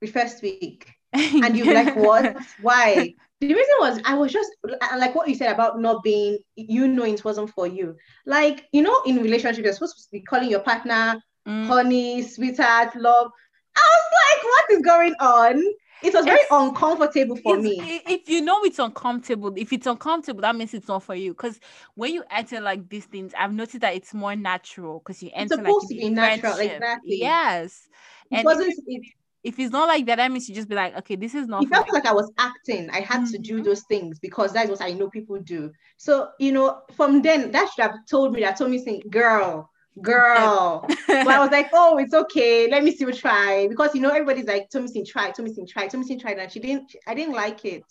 The 0.00 0.06
first 0.06 0.42
week 0.42 0.97
and 1.12 1.56
you're 1.56 1.74
like, 1.74 1.96
what? 1.96 2.36
Why? 2.60 3.14
The 3.40 3.54
reason 3.54 3.74
was 3.78 4.00
I 4.04 4.14
was 4.14 4.32
just 4.32 4.50
like 4.96 5.14
what 5.14 5.28
you 5.28 5.36
said 5.36 5.52
about 5.52 5.80
not 5.80 6.02
being, 6.02 6.38
you 6.56 6.88
knowing 6.88 7.14
it 7.14 7.24
wasn't 7.24 7.50
for 7.50 7.68
you. 7.68 7.94
Like, 8.26 8.66
you 8.72 8.82
know, 8.82 9.00
in 9.06 9.22
relationship, 9.22 9.62
you're 9.62 9.72
supposed 9.72 9.96
to 9.96 10.10
be 10.10 10.22
calling 10.22 10.50
your 10.50 10.58
partner 10.58 11.22
mm. 11.48 11.66
honey, 11.66 12.22
sweetheart, 12.22 12.94
love. 12.96 13.30
I 13.76 13.80
was 13.80 14.34
like, 14.34 14.44
what 14.44 14.64
is 14.70 14.84
going 14.84 15.14
on? 15.20 15.62
It 16.00 16.14
was 16.14 16.24
very 16.24 16.38
it's, 16.38 16.48
uncomfortable 16.52 17.36
for 17.36 17.60
me. 17.60 18.00
If 18.06 18.28
you 18.28 18.40
know 18.40 18.62
it's 18.62 18.78
uncomfortable, 18.78 19.52
if 19.56 19.72
it's 19.72 19.86
uncomfortable, 19.86 20.42
that 20.42 20.54
means 20.54 20.72
it's 20.72 20.86
not 20.86 21.02
for 21.02 21.16
you. 21.16 21.32
Because 21.32 21.58
when 21.94 22.14
you 22.14 22.22
enter 22.30 22.60
like 22.60 22.88
these 22.88 23.06
things, 23.06 23.32
I've 23.36 23.52
noticed 23.52 23.80
that 23.80 23.94
it's 23.94 24.14
more 24.14 24.36
natural 24.36 25.00
because 25.00 25.22
you 25.22 25.30
enter 25.34 25.54
it's 25.54 25.62
supposed 25.62 25.90
like 25.90 26.00
to 26.00 26.06
be 26.06 26.08
natural, 26.08 26.58
exactly. 26.58 27.18
Yes. 27.18 27.88
It 28.30 28.36
and 28.36 28.44
wasn't. 28.44 28.74
It, 28.86 29.02
if 29.44 29.58
it's 29.58 29.72
not 29.72 29.86
like 29.86 30.06
that, 30.06 30.16
that 30.16 30.30
means 30.30 30.48
you 30.48 30.54
just 30.54 30.68
be 30.68 30.74
like, 30.74 30.96
okay, 30.98 31.16
this 31.16 31.34
is 31.34 31.46
not. 31.46 31.62
It 31.62 31.68
felt 31.68 31.92
like 31.92 32.06
I 32.06 32.12
was 32.12 32.30
acting. 32.38 32.90
I 32.90 33.00
had 33.00 33.22
mm-hmm. 33.22 33.32
to 33.32 33.38
do 33.38 33.54
mm-hmm. 33.56 33.64
those 33.64 33.82
things 33.82 34.18
because 34.18 34.52
that's 34.52 34.70
what 34.70 34.82
I 34.82 34.90
know 34.90 35.08
people 35.08 35.38
do. 35.38 35.72
So 35.96 36.30
you 36.38 36.52
know, 36.52 36.82
from 36.96 37.22
then 37.22 37.50
that 37.52 37.70
should 37.70 37.82
have 37.82 37.94
told 38.10 38.32
me 38.32 38.40
that 38.40 38.58
told 38.58 38.70
me 38.70 38.78
saying, 38.78 39.02
girl, 39.10 39.70
girl. 40.02 40.84
but 41.06 41.28
I 41.28 41.38
was 41.38 41.50
like, 41.52 41.70
oh, 41.72 41.98
it's 41.98 42.14
okay. 42.14 42.68
Let 42.68 42.82
me 42.82 42.94
see 42.94 43.04
what 43.04 43.16
try 43.16 43.68
because 43.68 43.94
you 43.94 44.00
know 44.00 44.10
everybody's 44.10 44.46
like, 44.46 44.68
Tomisin 44.70 45.06
try, 45.06 45.30
Tomisin 45.30 45.68
try, 45.68 45.88
Tomisin 45.88 46.20
try, 46.20 46.32
and 46.32 46.50
she 46.50 46.60
didn't. 46.60 46.94
I 47.06 47.14
didn't 47.14 47.34
like 47.34 47.64
it. 47.64 47.84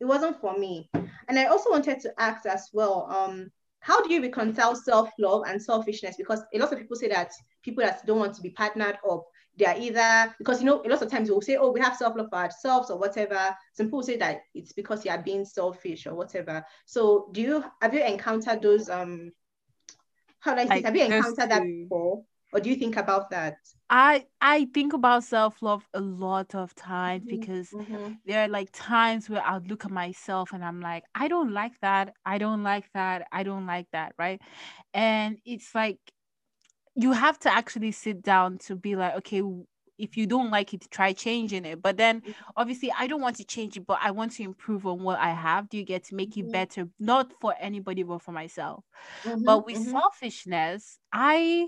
It 0.00 0.04
wasn't 0.04 0.40
for 0.40 0.56
me. 0.56 0.88
And 0.94 1.38
I 1.38 1.46
also 1.46 1.70
wanted 1.70 2.00
to 2.00 2.12
ask 2.18 2.46
as 2.46 2.70
well. 2.72 3.08
Um, 3.10 3.50
how 3.80 4.02
do 4.02 4.12
you 4.12 4.20
reconcile 4.20 4.74
self-love 4.74 5.44
and 5.46 5.62
selfishness? 5.62 6.16
Because 6.16 6.42
a 6.52 6.58
lot 6.58 6.72
of 6.72 6.78
people 6.78 6.96
say 6.96 7.08
that 7.08 7.32
people 7.62 7.84
that 7.84 8.04
don't 8.06 8.18
want 8.18 8.34
to 8.34 8.42
be 8.42 8.50
partnered 8.50 8.98
up 9.08 9.24
they 9.58 9.66
are 9.66 9.76
either 9.76 10.34
because 10.38 10.60
you 10.60 10.66
know 10.66 10.82
a 10.84 10.88
lot 10.88 11.02
of 11.02 11.10
times 11.10 11.28
we'll 11.28 11.40
say 11.40 11.56
oh 11.56 11.70
we 11.72 11.80
have 11.80 11.96
self-love 11.96 12.28
for 12.30 12.38
ourselves 12.38 12.90
or 12.90 12.98
whatever. 12.98 13.54
Some 13.74 13.86
people 13.86 14.02
say 14.02 14.16
that 14.18 14.42
it's 14.54 14.72
because 14.72 15.04
you 15.04 15.10
are 15.10 15.22
being 15.22 15.44
selfish 15.44 16.06
or 16.06 16.14
whatever. 16.14 16.64
So 16.86 17.28
do 17.32 17.40
you 17.40 17.64
have 17.82 17.92
you 17.92 18.04
encountered 18.04 18.62
those 18.62 18.88
um 18.88 19.32
how 20.40 20.54
do 20.54 20.60
i 20.60 20.66
say 20.66 20.82
have 20.82 20.96
you 20.96 21.04
encountered 21.04 21.50
that 21.50 21.62
before? 21.62 22.22
Or 22.50 22.60
do 22.60 22.70
you 22.70 22.76
think 22.76 22.96
about 22.96 23.28
that? 23.30 23.56
I 23.90 24.24
i 24.40 24.68
think 24.72 24.92
about 24.92 25.24
self-love 25.24 25.86
a 25.92 26.00
lot 26.00 26.54
of 26.54 26.74
times 26.74 27.24
mm-hmm. 27.24 27.40
because 27.40 27.70
mm-hmm. 27.70 28.12
there 28.24 28.44
are 28.44 28.48
like 28.48 28.70
times 28.72 29.28
where 29.28 29.42
i'll 29.44 29.62
look 29.66 29.84
at 29.84 29.90
myself 29.90 30.52
and 30.52 30.64
i'm 30.64 30.80
like 30.80 31.04
i 31.14 31.28
don't 31.28 31.52
like 31.52 31.78
that. 31.80 32.14
I 32.24 32.38
don't 32.38 32.62
like 32.62 32.88
that. 32.94 33.26
I 33.32 33.42
don't 33.42 33.66
like 33.66 33.88
that 33.92 34.14
right? 34.18 34.40
And 34.94 35.38
it's 35.44 35.74
like 35.74 35.98
you 36.98 37.12
have 37.12 37.38
to 37.38 37.52
actually 37.52 37.92
sit 37.92 38.22
down 38.22 38.58
to 38.58 38.74
be 38.74 38.96
like 38.96 39.14
okay 39.14 39.42
if 39.98 40.16
you 40.16 40.26
don't 40.26 40.50
like 40.50 40.74
it 40.74 40.86
try 40.90 41.12
changing 41.12 41.64
it 41.64 41.80
but 41.80 41.96
then 41.96 42.20
mm-hmm. 42.20 42.32
obviously 42.56 42.92
i 42.98 43.06
don't 43.06 43.20
want 43.20 43.36
to 43.36 43.44
change 43.44 43.76
it 43.76 43.86
but 43.86 43.98
i 44.02 44.10
want 44.10 44.32
to 44.32 44.42
improve 44.42 44.86
on 44.86 45.02
what 45.02 45.18
i 45.18 45.30
have 45.30 45.68
do 45.68 45.76
you 45.76 45.84
get 45.84 46.04
to 46.04 46.14
make 46.14 46.36
it 46.36 46.42
mm-hmm. 46.42 46.52
better 46.52 46.88
not 46.98 47.32
for 47.40 47.54
anybody 47.60 48.02
but 48.02 48.20
for 48.20 48.32
myself 48.32 48.84
mm-hmm, 49.22 49.44
but 49.44 49.64
with 49.64 49.76
mm-hmm. 49.76 49.92
selfishness 49.92 50.98
i 51.12 51.66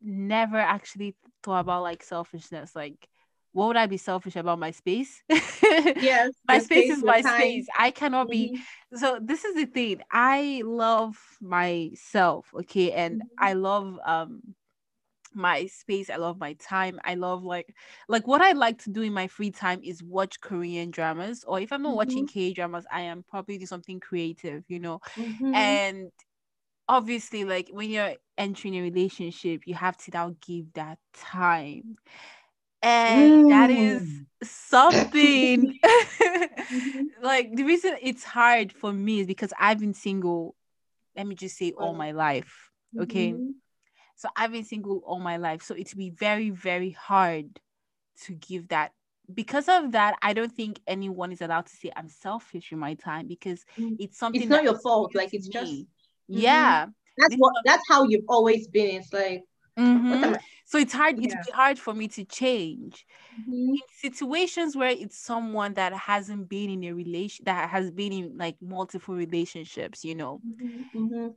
never 0.00 0.58
actually 0.58 1.14
thought 1.42 1.60
about 1.60 1.82
like 1.82 2.02
selfishness 2.02 2.74
like 2.74 3.08
what 3.52 3.66
would 3.66 3.76
I 3.76 3.86
be 3.86 3.98
selfish 3.98 4.36
about 4.36 4.58
my 4.58 4.70
space? 4.70 5.22
yes, 5.28 6.32
my 6.48 6.58
space, 6.58 6.86
space 6.86 6.96
is 6.96 7.04
my 7.04 7.20
time. 7.20 7.38
space. 7.38 7.66
I 7.78 7.90
cannot 7.90 8.28
mm-hmm. 8.28 8.54
be. 8.54 8.62
So 8.94 9.18
this 9.22 9.44
is 9.44 9.54
the 9.54 9.66
thing. 9.66 10.00
I 10.10 10.62
love 10.64 11.18
myself, 11.40 12.46
okay, 12.60 12.92
and 12.92 13.16
mm-hmm. 13.16 13.44
I 13.44 13.52
love 13.52 13.98
um 14.06 14.54
my 15.34 15.66
space 15.66 16.10
i 16.10 16.16
love 16.16 16.38
my 16.38 16.52
time 16.54 17.00
i 17.04 17.14
love 17.14 17.44
like 17.44 17.74
like 18.08 18.26
what 18.26 18.40
i 18.40 18.52
like 18.52 18.78
to 18.78 18.90
do 18.90 19.02
in 19.02 19.12
my 19.12 19.26
free 19.26 19.50
time 19.50 19.80
is 19.82 20.02
watch 20.02 20.40
korean 20.40 20.90
dramas 20.90 21.44
or 21.46 21.60
if 21.60 21.72
i'm 21.72 21.82
not 21.82 21.90
mm-hmm. 21.90 21.96
watching 21.96 22.26
k 22.26 22.52
dramas 22.52 22.86
i 22.92 23.00
am 23.00 23.24
probably 23.28 23.58
do 23.58 23.66
something 23.66 24.00
creative 24.00 24.64
you 24.68 24.78
know 24.78 25.00
mm-hmm. 25.16 25.54
and 25.54 26.10
obviously 26.88 27.44
like 27.44 27.68
when 27.70 27.90
you're 27.90 28.14
entering 28.36 28.76
a 28.76 28.82
relationship 28.82 29.62
you 29.66 29.74
have 29.74 29.96
to 29.96 30.10
now 30.12 30.34
give 30.40 30.72
that 30.74 30.98
time 31.14 31.96
and 32.82 33.44
mm. 33.44 33.48
that 33.50 33.70
is 33.70 34.02
mm. 34.02 34.26
something 34.42 35.78
mm-hmm. 35.84 37.02
like 37.22 37.54
the 37.54 37.62
reason 37.62 37.96
it's 38.02 38.24
hard 38.24 38.72
for 38.72 38.92
me 38.92 39.20
is 39.20 39.26
because 39.26 39.52
i've 39.58 39.78
been 39.78 39.94
single 39.94 40.54
let 41.16 41.26
me 41.26 41.34
just 41.34 41.56
say 41.56 41.72
all 41.72 41.94
my 41.94 42.12
life 42.12 42.70
okay 43.00 43.32
mm-hmm. 43.32 43.50
So 44.22 44.28
I've 44.36 44.52
been 44.52 44.62
single 44.62 45.02
all 45.04 45.18
my 45.18 45.36
life. 45.36 45.62
So 45.62 45.74
it'd 45.74 45.98
be 45.98 46.10
very, 46.10 46.50
very 46.50 46.90
hard 46.90 47.58
to 48.22 48.34
give 48.34 48.68
that. 48.68 48.92
Because 49.34 49.68
of 49.68 49.90
that, 49.92 50.14
I 50.22 50.32
don't 50.32 50.52
think 50.52 50.78
anyone 50.86 51.32
is 51.32 51.40
allowed 51.40 51.66
to 51.66 51.74
say 51.74 51.90
I'm 51.96 52.08
selfish 52.08 52.70
in 52.70 52.78
my 52.78 52.94
time 52.94 53.26
because 53.26 53.64
mm. 53.76 53.96
it's 53.98 54.16
something. 54.16 54.42
It's 54.42 54.48
not 54.50 54.62
your 54.62 54.78
fault. 54.78 55.12
Like 55.16 55.34
it's 55.34 55.48
me. 55.48 55.52
just 55.52 55.84
yeah. 56.28 56.86
That's 57.18 57.34
what. 57.34 57.52
That's 57.64 57.82
how 57.88 58.04
you've 58.04 58.24
always 58.28 58.68
been. 58.68 59.00
It's 59.00 59.12
like 59.12 59.42
Mhm. 59.76 60.38
So 60.66 60.78
it's 60.78 60.92
hard. 60.92 61.18
It's 61.18 61.34
Yeah. 61.34 61.54
hard 61.54 61.80
for 61.80 61.92
me 61.92 62.06
to 62.08 62.24
change 62.24 63.04
Mhm. 63.40 63.70
in 63.70 63.76
situations 64.00 64.76
where 64.76 64.90
it's 64.90 65.18
someone 65.18 65.74
that 65.74 65.92
hasn't 65.94 66.48
been 66.48 66.70
in 66.70 66.84
a 66.84 66.92
relation 66.92 67.44
that 67.46 67.70
has 67.70 67.90
been 67.90 68.12
in 68.12 68.38
like 68.38 68.54
multiple 68.62 69.16
relationships. 69.16 70.04
You 70.04 70.14
know, 70.14 70.42
Mhm. 70.94 71.34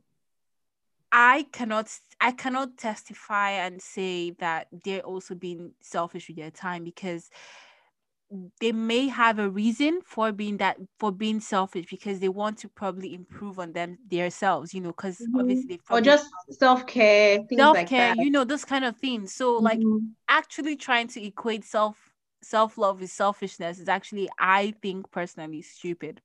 I 1.12 1.46
cannot 1.52 1.90
I 2.20 2.32
cannot 2.32 2.76
testify 2.76 3.50
and 3.50 3.80
say 3.80 4.32
that 4.32 4.68
they're 4.72 5.00
also 5.02 5.34
being 5.34 5.74
selfish 5.80 6.28
with 6.28 6.36
their 6.36 6.50
time 6.50 6.84
because 6.84 7.30
they 8.60 8.72
may 8.72 9.06
have 9.08 9.38
a 9.38 9.48
reason 9.48 10.00
for 10.04 10.32
being 10.32 10.56
that 10.56 10.78
for 10.98 11.12
being 11.12 11.38
selfish 11.40 11.86
because 11.88 12.18
they 12.18 12.28
want 12.28 12.58
to 12.58 12.68
probably 12.68 13.14
improve 13.14 13.58
on 13.58 13.72
them 13.72 13.98
themselves, 14.08 14.74
you 14.74 14.80
know, 14.80 14.90
because 14.90 15.28
Mhm. 15.28 15.30
obviously 15.38 15.80
Or 15.90 16.00
just 16.00 16.26
self 16.50 16.86
care, 16.86 17.44
things 17.48 17.72
self 17.72 17.72
like 17.72 17.94
care, 17.94 18.08
that. 18.08 18.16
you 18.16 18.30
know, 18.30 18.44
those 18.44 18.64
kind 18.64 18.84
of 18.84 18.96
things. 18.96 19.34
So 19.34 19.58
like 19.58 19.82
Mhm. 19.82 20.16
actually 20.28 20.76
trying 20.76 21.08
to 21.08 21.24
equate 21.24 21.64
self 21.64 22.12
self 22.42 22.78
love 22.78 23.00
with 23.00 23.10
selfishness 23.10 23.78
is 23.78 23.88
actually 23.88 24.28
I 24.38 24.72
think 24.82 25.10
personally 25.10 25.62
stupid. 25.62 26.20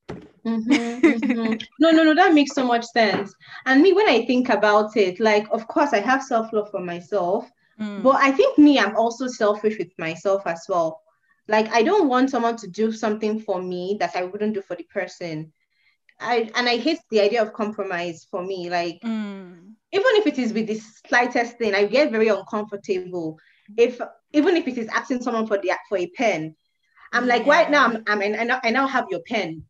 Mhm, 0.46 1.02
mhm. 1.06 1.60
No, 1.80 1.92
no, 1.92 2.04
no, 2.04 2.14
that 2.16 2.34
makes 2.34 2.54
so 2.54 2.66
much 2.66 2.86
sense. 2.86 3.34
And 3.66 3.82
me, 3.82 3.94
when 3.94 4.08
I 4.10 4.26
think 4.26 4.50
about 4.50 4.96
it, 4.98 5.20
like, 5.20 5.48
of 5.52 5.68
course, 5.68 5.94
I 5.94 6.00
have 6.00 6.24
self 6.24 6.52
love 6.54 6.70
for 6.72 6.80
myself, 6.82 7.50
Mm, 7.80 8.04
but 8.04 8.16
I 8.18 8.32
think 8.32 8.58
me, 8.58 8.80
I'm 8.80 8.96
also 8.96 9.28
selfish 9.28 9.78
with 9.78 9.92
myself 9.98 10.44
as 10.48 10.66
well. 10.70 11.02
Like, 11.48 11.68
I 11.74 11.84
don't 11.84 12.08
want 12.10 12.30
someone 12.30 12.56
to 12.58 12.68
do 12.68 12.92
something 12.92 13.40
for 13.40 13.62
me 13.62 13.98
that 14.00 14.16
I 14.16 14.24
wouldn't 14.24 14.54
do 14.54 14.62
for 14.62 14.76
the 14.76 14.84
person. 14.84 15.52
I 16.20 16.50
and 16.56 16.68
I 16.70 16.78
hate 16.78 17.00
the 17.12 17.22
idea 17.22 17.42
of 17.42 17.54
compromise 17.54 18.26
for 18.30 18.44
me. 18.44 18.70
Like, 18.70 19.02
mm, 19.04 19.76
even 19.92 20.12
if 20.16 20.28
it 20.28 20.40
is 20.40 20.54
with 20.54 20.68
the 20.68 20.80
slightest 21.08 21.58
thing, 21.58 21.76
I 21.76 21.86
get 21.86 22.12
very 22.12 22.30
uncomfortable. 22.30 23.38
If 23.78 24.00
even 24.34 24.56
if 24.58 24.68
it 24.68 24.78
is 24.78 24.88
asking 24.90 25.22
someone 25.22 25.48
for 25.48 25.58
the 25.58 25.72
for 25.90 25.98
a 25.98 26.08
pen, 26.08 26.56
I'm 27.14 27.28
like, 27.28 27.46
right 27.46 27.70
now. 27.70 27.86
I'm, 27.88 28.04
I'm 28.08 28.22
I 28.22 28.44
now 28.44 28.60
I 28.64 28.72
now 28.72 28.88
have 28.88 29.06
your 29.10 29.22
pen. 29.28 29.64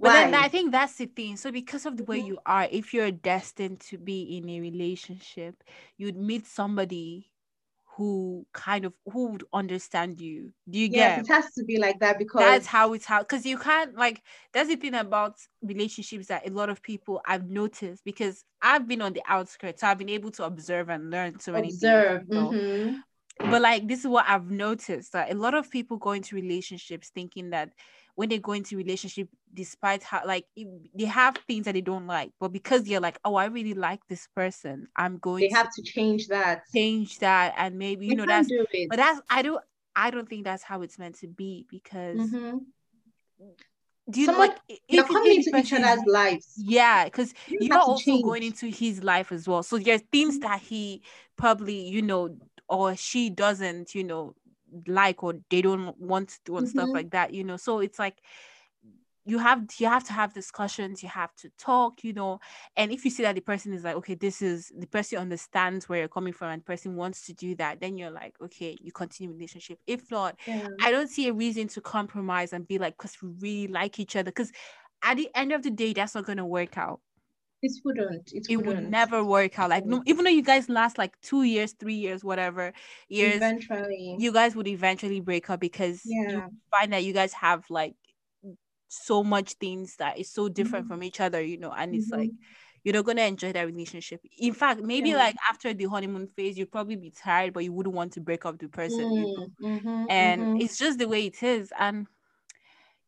But 0.00 0.12
then 0.12 0.34
I 0.34 0.48
think 0.48 0.72
that's 0.72 0.96
the 0.96 1.06
thing. 1.06 1.36
So 1.36 1.50
because 1.52 1.86
of 1.86 1.96
the 1.96 2.04
way 2.04 2.18
Mhm. 2.18 2.26
you 2.26 2.38
are, 2.46 2.68
if 2.70 2.94
you're 2.94 3.10
destined 3.10 3.80
to 3.90 3.98
be 3.98 4.36
in 4.36 4.48
a 4.48 4.60
relationship, 4.60 5.62
you'd 5.96 6.16
meet 6.16 6.46
somebody 6.46 7.30
who 7.96 8.46
kind 8.52 8.84
of 8.84 8.94
who 9.12 9.28
would 9.32 9.44
understand 9.52 10.20
you. 10.20 10.52
Do 10.68 10.78
you 10.78 10.88
Yes, 10.88 11.16
get? 11.16 11.16
it 11.16 11.28
has 11.28 11.52
to 11.54 11.64
be 11.64 11.78
like 11.78 11.98
that 12.00 12.18
because 12.18 12.38
That's 12.38 12.66
how 12.66 12.94
it's 12.94 13.04
how 13.04 13.20
because 13.20 13.44
you 13.44 13.58
can't 13.58 13.94
like 13.94 14.22
that's 14.52 14.68
the 14.68 14.76
thing 14.76 14.94
about 14.94 15.36
relationships 15.62 16.28
that 16.28 16.46
a 16.48 16.50
lot 16.50 16.70
of 16.70 16.82
people 16.82 17.20
I've 17.26 17.48
noticed 17.50 18.04
because 18.04 18.44
I've 18.62 18.88
been 18.88 19.02
on 19.02 19.12
the 19.12 19.22
outskirts, 19.28 19.82
so 19.82 19.86
I've 19.88 19.98
been 19.98 20.08
able 20.08 20.30
to 20.32 20.44
observe 20.44 20.88
and 20.88 21.10
learn 21.10 21.38
so 21.40 21.52
many 21.52 21.68
observe. 21.70 22.26
you 22.34 22.34
know. 22.34 22.56
hmm 22.58 22.94
But 23.38 23.62
like 23.62 23.88
this 23.88 24.00
is 24.00 24.06
what 24.08 24.26
I've 24.28 24.50
noticed 24.50 25.12
that 25.12 25.30
a 25.32 25.34
lot 25.34 25.54
of 25.54 25.70
people 25.70 25.98
go 25.98 26.12
into 26.12 26.36
relationships 26.36 27.10
thinking 27.10 27.50
that 27.50 27.72
when 28.14 28.28
they 28.28 28.38
go 28.38 28.52
into 28.52 28.76
relationship, 28.76 29.28
despite 29.52 30.02
how 30.02 30.22
like 30.26 30.46
if 30.56 30.68
they 30.94 31.04
have 31.06 31.36
things 31.48 31.64
that 31.66 31.72
they 31.74 31.80
don't 31.80 32.06
like, 32.06 32.32
but 32.40 32.52
because 32.52 32.84
they're 32.84 33.00
like, 33.00 33.18
oh, 33.24 33.36
I 33.36 33.46
really 33.46 33.74
like 33.74 34.00
this 34.08 34.28
person, 34.34 34.88
I'm 34.96 35.18
going 35.18 35.46
They 35.46 35.50
to 35.50 35.56
have 35.56 35.68
to 35.74 35.82
change 35.82 36.28
that. 36.28 36.62
change 36.74 37.18
that 37.18 37.54
and 37.56 37.78
maybe 37.78 38.06
you 38.06 38.14
know 38.14 38.26
that's 38.26 38.48
do 38.48 38.66
but 38.88 38.96
that's 38.96 39.20
I 39.28 39.42
don't 39.42 39.62
I 39.94 40.10
don't 40.10 40.28
think 40.28 40.44
that's 40.44 40.62
how 40.62 40.82
it's 40.82 40.98
meant 40.98 41.16
to 41.16 41.28
be 41.28 41.66
because 41.68 42.38
hmm 42.38 42.58
do 44.10 44.20
you 44.20 44.26
Someone 44.26 44.48
like 44.48 44.58
i- 44.70 44.78
you're 44.88 45.04
coming 45.04 45.36
into 45.36 45.56
each 45.56 45.72
other's 45.72 46.04
lives. 46.06 46.64
yeah 46.64 47.04
because 47.04 47.32
You 47.48 47.58
you're 47.60 47.78
also 47.78 48.18
going 48.18 48.42
into 48.42 48.66
his 48.66 49.02
life 49.02 49.32
as 49.32 49.48
well 49.48 49.62
so 49.62 49.78
there's 49.78 50.02
things 50.12 50.38
that 50.40 50.60
he 50.60 51.02
probably 51.36 51.88
you 51.88 52.02
know 52.02 52.36
or 52.68 52.94
she 52.96 53.30
doesn't 53.30 53.94
you 53.94 54.04
know 54.04 54.34
like 54.86 55.22
or 55.22 55.34
they 55.50 55.62
don't 55.62 55.96
want 55.98 56.28
to 56.30 56.38
do 56.44 56.56
and 56.56 56.68
stuff 56.68 56.90
Mhm. 56.90 56.94
like 56.94 57.10
that 57.10 57.32
you 57.34 57.44
know 57.44 57.56
so 57.56 57.80
it's 57.80 57.98
like 57.98 58.22
you 59.24 59.38
have 59.38 59.64
you 59.78 59.86
have 59.86 60.02
to 60.02 60.12
have 60.12 60.34
discussions 60.34 61.02
you 61.02 61.08
have 61.08 61.32
to 61.36 61.48
talk 61.50 62.02
you 62.02 62.12
know 62.12 62.40
and 62.76 62.90
if 62.90 63.04
you 63.04 63.10
see 63.10 63.22
that 63.22 63.36
the 63.36 63.40
person 63.40 63.72
is 63.72 63.84
like 63.84 63.94
okay 63.94 64.14
this 64.14 64.42
is 64.42 64.72
the 64.76 64.86
person 64.86 65.18
understands 65.18 65.88
where 65.88 66.00
you're 66.00 66.08
coming 66.08 66.32
from 66.32 66.50
and 66.50 66.62
the 66.62 66.64
person 66.64 66.96
wants 66.96 67.24
to 67.24 67.32
do 67.32 67.54
that 67.54 67.78
then 67.80 67.96
you're 67.96 68.10
like 68.10 68.34
okay 68.42 68.76
you 68.80 68.90
continue 68.90 69.32
relationship 69.32 69.78
if 69.86 70.10
not 70.10 70.36
Yeah. 70.46 70.66
i 70.80 70.90
don't 70.90 71.08
see 71.08 71.28
a 71.28 71.32
reason 71.32 71.68
to 71.68 71.80
compromise 71.80 72.52
and 72.52 72.66
be 72.66 72.78
like 72.78 72.96
because 72.98 73.16
we 73.22 73.28
really 73.40 73.68
like 73.72 74.00
each 74.00 74.16
other 74.16 74.30
because 74.30 74.50
at 75.04 75.16
the 75.16 75.30
end 75.36 75.52
of 75.52 75.62
the 75.62 75.70
day 75.70 75.92
that's 75.92 76.14
not 76.16 76.24
going 76.26 76.38
to 76.38 76.44
work 76.44 76.76
out 76.76 77.00
It 77.62 77.72
wouldn't. 77.82 78.32
It 78.34 78.48
it 78.48 78.56
would 78.58 78.80
wouldn't. 78.80 78.82
never 78.82 79.24
work 79.24 79.58
out 79.58 79.70
like 79.70 79.84
no, 79.86 80.02
even 80.06 80.24
though 80.24 80.30
you 80.30 80.42
guys 80.42 80.68
last 80.68 80.98
like 80.98 81.20
two 81.20 81.42
years 81.44 81.72
three 81.72 81.94
years 81.94 82.24
whatever 82.24 82.72
years 83.08 83.54
Eventually. 83.54 84.16
you 84.16 84.32
guys 84.32 84.56
would 84.56 84.68
eventually 84.68 85.20
break 85.20 85.50
up 85.50 85.60
because 85.60 86.16
you 86.24 86.42
find 86.70 86.92
that 86.92 87.04
you 87.04 87.12
guys 87.12 87.32
have 87.34 87.64
like 87.70 87.94
so 88.88 89.24
much 89.24 89.54
things 89.54 89.96
that 89.96 90.18
is 90.18 90.30
so 90.30 90.48
different 90.48 90.86
Mhm. 90.86 90.88
from 90.88 91.02
each 91.02 91.20
other, 91.20 91.42
you 91.42 91.58
know, 91.58 91.72
and 91.72 91.94
it's 91.94 92.12
like 92.12 92.32
Mhm. 92.32 92.38
you're 92.84 92.94
not 92.94 93.04
gonna 93.06 93.22
enjoy 93.22 93.52
that 93.52 93.66
relationship. 93.66 94.20
In 94.38 94.54
fact, 94.54 94.82
maybe 94.82 95.14
Yeah. 95.14 95.16
like 95.16 95.36
after 95.50 95.72
the 95.74 95.84
honeymoon 95.86 96.26
phase, 96.28 96.58
you'd 96.58 96.72
probably 96.72 96.96
be 96.96 97.10
tired, 97.10 97.54
but 97.54 97.64
you 97.64 97.72
wouldn't 97.72 97.94
want 97.96 98.12
to 98.14 98.20
break 98.20 98.44
up 98.46 98.58
the 98.58 98.68
person, 98.68 99.12
you 99.14 99.28
know. 99.36 99.42
Mm, 99.42 99.54
mhm, 99.60 100.08
And 100.08 100.50
it's 100.54 100.78
just 100.78 100.98
the 100.98 101.08
way 101.08 101.26
it 101.26 101.42
is. 101.42 101.72
And 101.78 102.06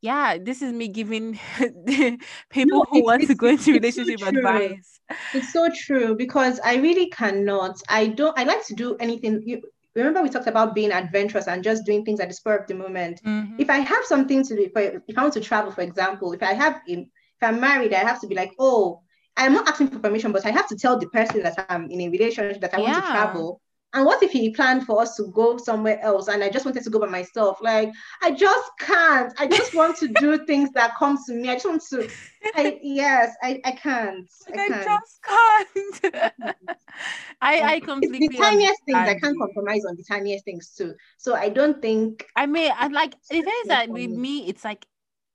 yeah, 0.05 0.37
this 0.39 0.61
is 0.61 0.73
me 0.73 0.89
giving 0.89 1.41
No, 1.59 2.19
people 2.51 2.87
who 2.91 3.05
want 3.05 3.27
to 3.27 3.35
go 3.35 3.47
into 3.49 3.73
it's 3.75 3.97
so 3.97 4.03
relationship 4.03 4.29
advice. 4.29 5.01
It's 5.33 5.51
so 5.51 5.71
true 5.75 6.15
because 6.15 6.61
I 6.61 6.77
really 6.77 7.09
cannot. 7.09 7.81
I 7.89 8.09
don't. 8.09 8.39
I 8.39 8.45
like 8.45 8.65
to 8.67 8.75
do 8.75 8.97
anything. 8.97 9.43
You, 9.47 9.63
remember, 9.95 10.23
we 10.23 10.29
talked 10.29 10.47
about 10.47 10.75
being 10.75 10.93
adventurous 10.93 11.49
and 11.49 11.65
just 11.65 11.87
doing 11.87 12.05
things 12.05 12.21
at 12.21 12.29
the 12.29 12.35
spur 12.35 12.57
of 12.57 12.67
the 12.67 12.75
moment. 12.75 13.23
Mhm. 13.25 13.55
If 13.59 13.71
I 13.71 13.79
have 13.79 14.05
something 14.05 14.45
to 14.45 14.57
do, 14.57 14.63
if, 14.75 15.01
if 15.09 15.19
I 15.19 15.23
want 15.23 15.35
to 15.35 15.41
travel, 15.41 15.73
for 15.73 15.81
example, 15.81 16.33
if 16.35 16.43
I 16.43 16.53
have, 16.53 16.81
if 16.87 17.07
I'm 17.41 17.59
married, 17.59 17.95
I 17.95 18.01
have 18.01 18.21
to 18.21 18.27
be 18.27 18.35
like, 18.35 18.53
oh, 18.59 19.01
I'm 19.39 19.55
not 19.55 19.69
asking 19.69 19.89
for 19.89 20.01
permission, 20.01 20.33
but 20.33 20.45
I 20.45 20.51
have 20.51 20.69
to 20.69 20.77
tell 20.77 20.99
the 20.99 21.09
person 21.09 21.43
that 21.43 21.65
I'm 21.69 21.91
in 21.91 22.03
a 22.03 22.09
relationship 22.11 22.61
that 22.61 22.75
I 22.75 22.79
want 22.81 22.95
to 22.95 23.11
travel. 23.11 23.61
And 23.95 24.05
what 24.05 24.23
if 24.23 24.33
he 24.33 24.51
planned 24.51 24.85
for 24.85 25.01
us 25.01 25.17
to 25.17 25.29
go 25.29 25.57
somewhere 25.57 26.01
else 26.03 26.29
and 26.29 26.43
I 26.43 26.51
just 26.51 26.65
wanted 26.65 26.83
to 26.83 26.91
go 26.91 26.99
by 26.99 27.07
myself? 27.07 27.59
Like, 27.63 27.91
I 28.23 28.33
just 28.33 28.71
can't. 28.81 29.33
I 29.39 29.47
just 29.47 29.75
want 29.75 29.97
to 29.99 30.09
do 30.09 30.45
things 30.47 30.71
that 30.73 30.97
come 30.99 31.17
to 31.27 31.33
me. 31.33 31.49
I 31.49 31.55
just 31.55 31.67
want 31.67 31.83
to. 31.91 32.11
I 32.57 32.79
yes, 32.83 33.35
I 33.43 33.61
I 33.65 33.71
can't. 33.73 34.29
I 34.55 34.65
I 34.65 34.69
can't. 34.69 34.85
just 34.85 35.21
can't. 35.23 36.57
I 37.41 37.75
I 37.75 37.81
completely. 37.81 38.27
It's 38.27 38.37
the 38.37 38.43
tiniest 38.43 38.83
things. 38.85 38.99
I 38.99 39.19
can't 39.19 39.39
compromise 39.39 39.85
on 39.89 39.97
the 39.97 40.05
tiniest 40.05 40.45
things 40.45 40.75
too. 40.77 40.95
So 41.17 41.35
I 41.35 41.49
don't 41.49 41.81
think 41.81 42.27
I 42.37 42.47
mean, 42.47 42.73
I 42.77 42.89
like 42.89 43.15
the 43.31 43.43
thing 43.43 43.61
is 43.63 43.69
that 43.69 43.89
with 43.89 44.11
me. 44.11 44.49
it's 44.49 44.65
like 44.65 44.87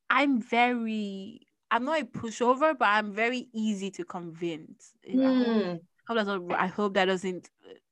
I'm 0.09 0.41
very, 0.41 1.47
I'm 1.71 1.85
not 1.85 2.01
a 2.01 2.05
pushover, 2.05 2.77
but 2.77 2.87
I'm 2.87 3.13
very 3.13 3.47
easy 3.53 3.91
to 3.91 4.03
convince. 4.03 4.93
If 5.03 5.15
hmm. 5.15 5.21
I 5.21 5.33
hope, 5.33 5.81
hope 6.07 6.17
that's 6.17 6.27
not, 6.27 6.59
I 6.59 6.67
hope 6.67 6.93
that 6.95 7.05
doesn't 7.05 7.49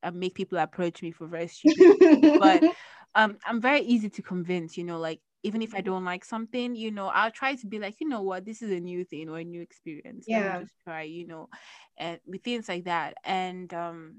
uh, 0.08 0.12
make 0.12 0.36
people 0.36 0.58
approach 0.60 1.02
me 1.02 1.12
for 1.12 1.28
very 1.28 1.48
stupid. 1.48 1.98
But 2.38 2.64
um, 3.16 3.38
I'm 3.46 3.62
very 3.62 3.82
easy 3.82 4.10
to 4.10 4.22
convince. 4.22 4.78
You 4.78 4.84
know, 4.86 5.00
like 5.00 5.22
even 5.44 5.62
if 5.62 5.76
I 5.76 5.82
don't 5.82 6.06
like 6.06 6.26
something, 6.26 6.76
you 6.76 6.92
know, 6.92 7.08
I'll 7.08 7.32
try 7.32 7.56
to 7.56 7.68
be 7.68 7.80
like, 7.80 7.96
you 8.00 8.08
know 8.08 8.22
what, 8.22 8.46
this 8.46 8.62
is 8.62 8.72
a 8.72 8.80
new 8.80 9.04
thing 9.06 9.30
or 9.30 9.38
a 9.40 9.44
new 9.44 9.62
experience. 9.62 10.26
Yeah. 10.28 10.60
just 10.60 10.74
try. 10.84 11.04
You 11.04 11.28
know, 11.28 11.50
and 11.98 12.20
with 12.26 12.44
things 12.44 12.70
like 12.70 12.86
that. 12.86 13.16
And 13.24 13.74
um, 13.74 14.16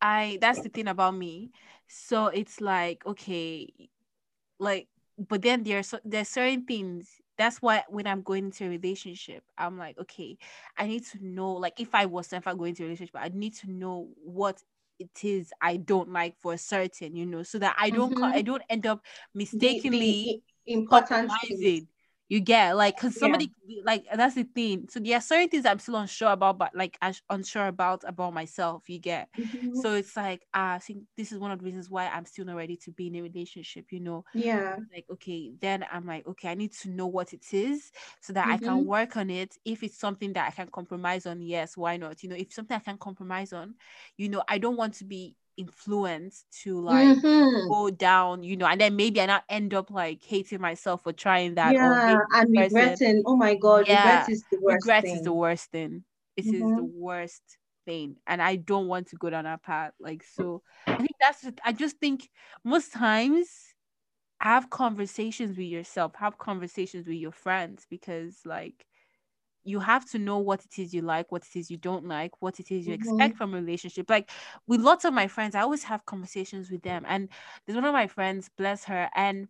I 0.00 0.38
that's 0.40 0.60
the 0.60 0.68
thing 0.68 0.88
about 0.88 1.14
me. 1.16 1.52
So 1.88 2.26
it's 2.26 2.60
like 2.60 3.06
okay, 3.06 3.72
like 4.58 4.88
but 5.18 5.42
then 5.42 5.62
there's 5.62 5.88
so, 5.88 6.00
there's 6.04 6.28
certain 6.28 6.66
things 6.66 7.20
that's 7.38 7.60
why 7.62 7.82
when 7.88 8.06
i'm 8.06 8.22
going 8.22 8.46
into 8.46 8.64
a 8.64 8.68
relationship 8.68 9.42
i'm 9.58 9.78
like 9.78 9.98
okay 9.98 10.36
i 10.76 10.86
need 10.86 11.04
to 11.04 11.18
know 11.24 11.52
like 11.52 11.78
if 11.80 11.94
i 11.94 12.06
was 12.06 12.28
to 12.28 12.36
ever 12.36 12.54
go 12.54 12.64
into 12.64 12.82
a 12.82 12.86
relationship 12.86 13.16
i 13.18 13.28
need 13.28 13.54
to 13.54 13.70
know 13.70 14.08
what 14.24 14.62
it 14.98 15.24
is 15.24 15.52
i 15.60 15.76
don't 15.76 16.10
like 16.10 16.34
for 16.38 16.54
a 16.54 16.58
certain 16.58 17.14
you 17.14 17.26
know 17.26 17.42
so 17.42 17.58
that 17.58 17.76
i 17.78 17.90
don't 17.90 18.14
co- 18.14 18.24
mm-hmm. 18.24 18.36
i 18.38 18.42
don't 18.42 18.62
end 18.70 18.86
up 18.86 19.02
The 19.32 19.38
mistakenly 19.38 20.42
the 20.66 20.72
i- 20.72 20.72
important. 20.72 21.30
You 22.28 22.40
get 22.40 22.76
like 22.76 22.96
because 22.96 23.16
Yeah. 23.16 23.16
somebody 23.16 23.52
like 23.84 24.06
that's 24.14 24.34
the 24.34 24.44
thing. 24.44 24.88
So 24.90 25.00
there 25.00 25.16
are 25.16 25.20
certain 25.20 25.48
things 25.48 25.64
I'm 25.66 25.78
still 25.78 25.96
unsure 25.96 26.32
about, 26.32 26.58
but 26.58 26.74
like 26.74 26.98
I'm 27.00 27.14
unsure 27.30 27.66
about 27.68 28.02
about 28.06 28.34
myself. 28.34 28.88
You 28.88 28.98
get 28.98 29.28
Mhm. 29.36 29.70
so 29.72 29.94
it's 29.94 30.16
like 30.16 30.44
ah, 30.54 30.74
I 30.74 30.78
think 30.78 31.04
this 31.16 31.30
is 31.32 31.38
one 31.38 31.50
of 31.52 31.60
the 31.60 31.64
reasons 31.64 31.88
why 31.90 32.08
I'm 32.08 32.24
still 32.26 32.44
not 32.44 32.56
ready 32.56 32.76
to 32.78 32.90
be 32.92 33.06
in 33.08 33.16
a 33.16 33.22
relationship. 33.22 33.92
You 33.92 34.00
know, 34.00 34.24
Yeah. 34.32 34.76
like 34.94 35.04
okay, 35.10 35.52
then 35.60 35.84
I'm 35.90 36.06
like 36.06 36.26
okay, 36.26 36.50
I 36.50 36.54
need 36.54 36.72
to 36.74 36.90
know 36.90 37.06
what 37.06 37.32
it 37.32 37.52
is 37.52 37.90
so 38.20 38.32
that 38.32 38.48
I 38.50 38.58
can 38.58 38.84
Mhm. 38.84 38.86
work 38.86 39.16
on 39.16 39.30
it. 39.30 39.56
If 39.64 39.82
it's 39.82 39.98
something 39.98 40.32
that 40.34 40.48
I 40.48 40.50
can 40.50 40.68
compromise 40.68 41.26
on, 41.26 41.42
yes, 41.42 41.76
why 41.76 41.96
not? 41.96 42.22
You 42.22 42.28
know, 42.30 42.36
if 42.36 42.52
something 42.52 42.76
I 42.76 42.80
can 42.80 42.98
compromise 42.98 43.52
on, 43.52 43.74
you 44.16 44.28
know, 44.28 44.42
I 44.48 44.58
don't 44.58 44.76
want 44.76 44.94
to 44.94 45.04
be 45.04 45.36
influenced 45.56 46.46
to 46.62 46.80
like 46.80 47.08
Mhm. 47.08 47.68
go 47.68 47.90
down, 47.90 48.42
you 48.42 48.56
know, 48.56 48.66
and 48.66 48.80
then 48.80 48.96
maybe 48.96 49.20
I 49.20 49.26
not 49.26 49.44
end 49.48 49.74
up 49.74 49.90
like 49.90 50.22
hating 50.22 50.60
myself 50.60 51.02
for 51.02 51.12
trying 51.12 51.54
that, 51.56 51.72
Yeah. 51.72 52.18
And 52.34 52.50
regretting. 52.50 53.22
Oh 53.26 53.36
my 53.36 53.54
God, 53.54 53.80
regret 53.88 53.88
yeah, 53.88 54.28
is 54.28 54.44
the 54.50 54.58
worst 54.60 54.84
regret 54.84 55.04
is 55.12 55.22
the 55.22 55.32
thing. 55.32 55.32
worst 55.32 55.70
thing. 55.70 56.04
It 56.36 56.52
is 56.52 56.72
the 56.74 56.84
Mhm. 56.84 56.90
worst 56.94 57.58
thing 57.86 58.16
and 58.26 58.42
i 58.42 58.56
don't 58.56 58.88
want 58.88 59.06
to 59.06 59.14
go 59.16 59.30
down 59.30 59.44
that 59.44 59.62
path 59.62 59.92
like 60.00 60.24
so 60.24 60.60
i 60.88 60.96
think 60.96 61.12
that's 61.20 61.44
it. 61.44 61.60
i 61.64 61.72
just 61.72 61.98
think 61.98 62.28
most 62.64 62.92
times 62.92 63.48
have 64.40 64.70
conversations 64.70 65.56
with 65.56 65.66
yourself 65.66 66.14
have 66.16 66.38
conversations 66.38 67.06
with 67.06 67.16
your 67.16 67.32
friends 67.32 67.86
because 67.88 68.40
like 68.44 68.86
you 69.66 69.80
have 69.80 70.08
to 70.10 70.18
know 70.18 70.38
what 70.38 70.64
it 70.64 70.78
is 70.78 70.94
you 70.94 71.02
like 71.02 71.30
what 71.32 71.44
it 71.46 71.56
is 71.58 71.70
you 71.70 71.76
don't 71.76 72.06
like 72.06 72.32
what 72.40 72.60
it 72.60 72.70
is 72.70 72.86
you 72.86 72.92
Mhm. 72.92 72.94
expect 72.94 73.36
from 73.36 73.54
a 73.54 73.56
relationship 73.60 74.08
like 74.10 74.30
with 74.66 74.80
lots 74.80 75.04
of 75.04 75.12
my 75.14 75.26
friends 75.28 75.54
i 75.54 75.60
always 75.60 75.84
have 75.84 76.04
conversations 76.06 76.70
with 76.70 76.82
them 76.82 77.04
and 77.08 77.28
there's 77.66 77.76
one 77.76 77.84
of 77.84 77.92
my 77.92 78.06
friends 78.06 78.50
bless 78.56 78.84
her 78.84 79.10
and 79.14 79.48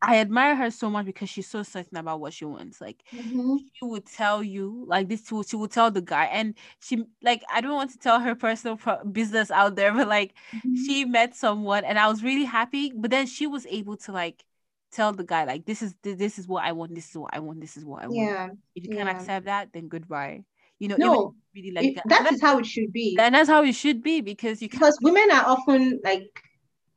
i 0.00 0.18
admire 0.18 0.56
her 0.56 0.70
so 0.70 0.90
much 0.90 1.06
because 1.06 1.28
she's 1.30 1.48
so 1.48 1.62
certain 1.62 1.96
about 1.98 2.20
what 2.20 2.32
she 2.32 2.44
wants 2.44 2.80
like 2.80 3.04
Mhm. 3.12 3.70
she 3.74 3.84
would 3.84 4.06
tell 4.06 4.42
you 4.42 4.84
like 4.88 5.08
this 5.08 5.26
she 5.28 5.34
would, 5.34 5.48
she 5.48 5.56
would 5.56 5.70
tell 5.70 5.90
the 5.90 6.02
guy 6.02 6.26
and 6.26 6.54
she 6.80 7.04
like 7.22 7.42
i 7.52 7.60
don't 7.60 7.74
want 7.74 7.90
to 7.90 7.98
tell 7.98 8.20
her 8.20 8.34
personal 8.34 8.76
pro- 8.76 9.04
business 9.04 9.50
out 9.50 9.76
there 9.76 9.92
but 9.92 10.08
like 10.08 10.34
Mhm. 10.52 10.86
she 10.86 11.04
met 11.04 11.34
someone 11.34 11.84
and 11.84 11.98
i 11.98 12.08
was 12.08 12.22
really 12.24 12.44
happy 12.44 12.92
but 12.96 13.10
then 13.10 13.26
she 13.26 13.46
was 13.46 13.66
able 13.66 13.96
to 13.96 14.12
like 14.12 14.44
tell 14.92 15.12
the 15.12 15.24
guy 15.24 15.44
like 15.44 15.64
this 15.64 15.82
is 15.82 15.94
this 16.02 16.38
is 16.38 16.46
what 16.46 16.62
i 16.64 16.72
want 16.72 16.94
this 16.94 17.08
is 17.10 17.16
what 17.16 17.30
i 17.34 17.38
want 17.38 17.60
this 17.60 17.76
is 17.76 17.84
what 17.84 18.02
i 18.02 18.06
want 18.06 18.16
Yeah. 18.18 18.48
if 18.74 18.84
you 18.84 18.90
can't 18.90 19.08
yeah. 19.08 19.16
accept 19.16 19.46
that 19.46 19.68
then 19.72 19.88
goodbye 19.88 20.44
you 20.78 20.88
know 20.88 20.96
No, 20.98 21.34
really 21.54 21.70
like 21.70 21.84
it, 21.86 21.94
that, 21.96 22.08
that 22.08 22.22
that 22.24 22.32
is 22.34 22.40
how 22.42 22.58
it 22.58 22.66
should 22.66 22.92
be. 22.92 23.16
and 23.18 23.34
that's 23.34 23.48
how 23.48 23.62
it 23.62 23.74
should 23.74 24.02
be 24.02 24.20
because 24.20 24.60
you 24.62 24.68
because 24.68 24.98
women 25.02 25.30
are 25.32 25.44
often 25.46 26.00
like 26.04 26.28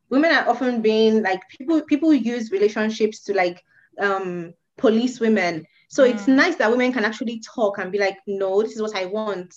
women 0.09 0.31
are 0.33 0.47
often 0.47 0.81
being 0.81 1.23
like 1.23 1.41
people 1.57 1.81
people 1.83 2.13
use 2.13 2.51
relationships 2.51 3.21
to 3.25 3.33
like 3.33 3.63
um 3.99 4.53
police 4.77 5.19
women 5.19 5.65
so 5.89 6.03
it's 6.03 6.23
Mm. 6.25 6.35
nice 6.35 6.55
that 6.57 6.69
women 6.71 6.91
can 6.91 7.05
actually 7.05 7.39
talk 7.55 7.77
and 7.77 7.91
be 7.91 7.99
like 7.99 8.17
no 8.27 8.61
this 8.61 8.75
is 8.75 8.81
what 8.81 8.95
i 8.95 9.05
want 9.05 9.53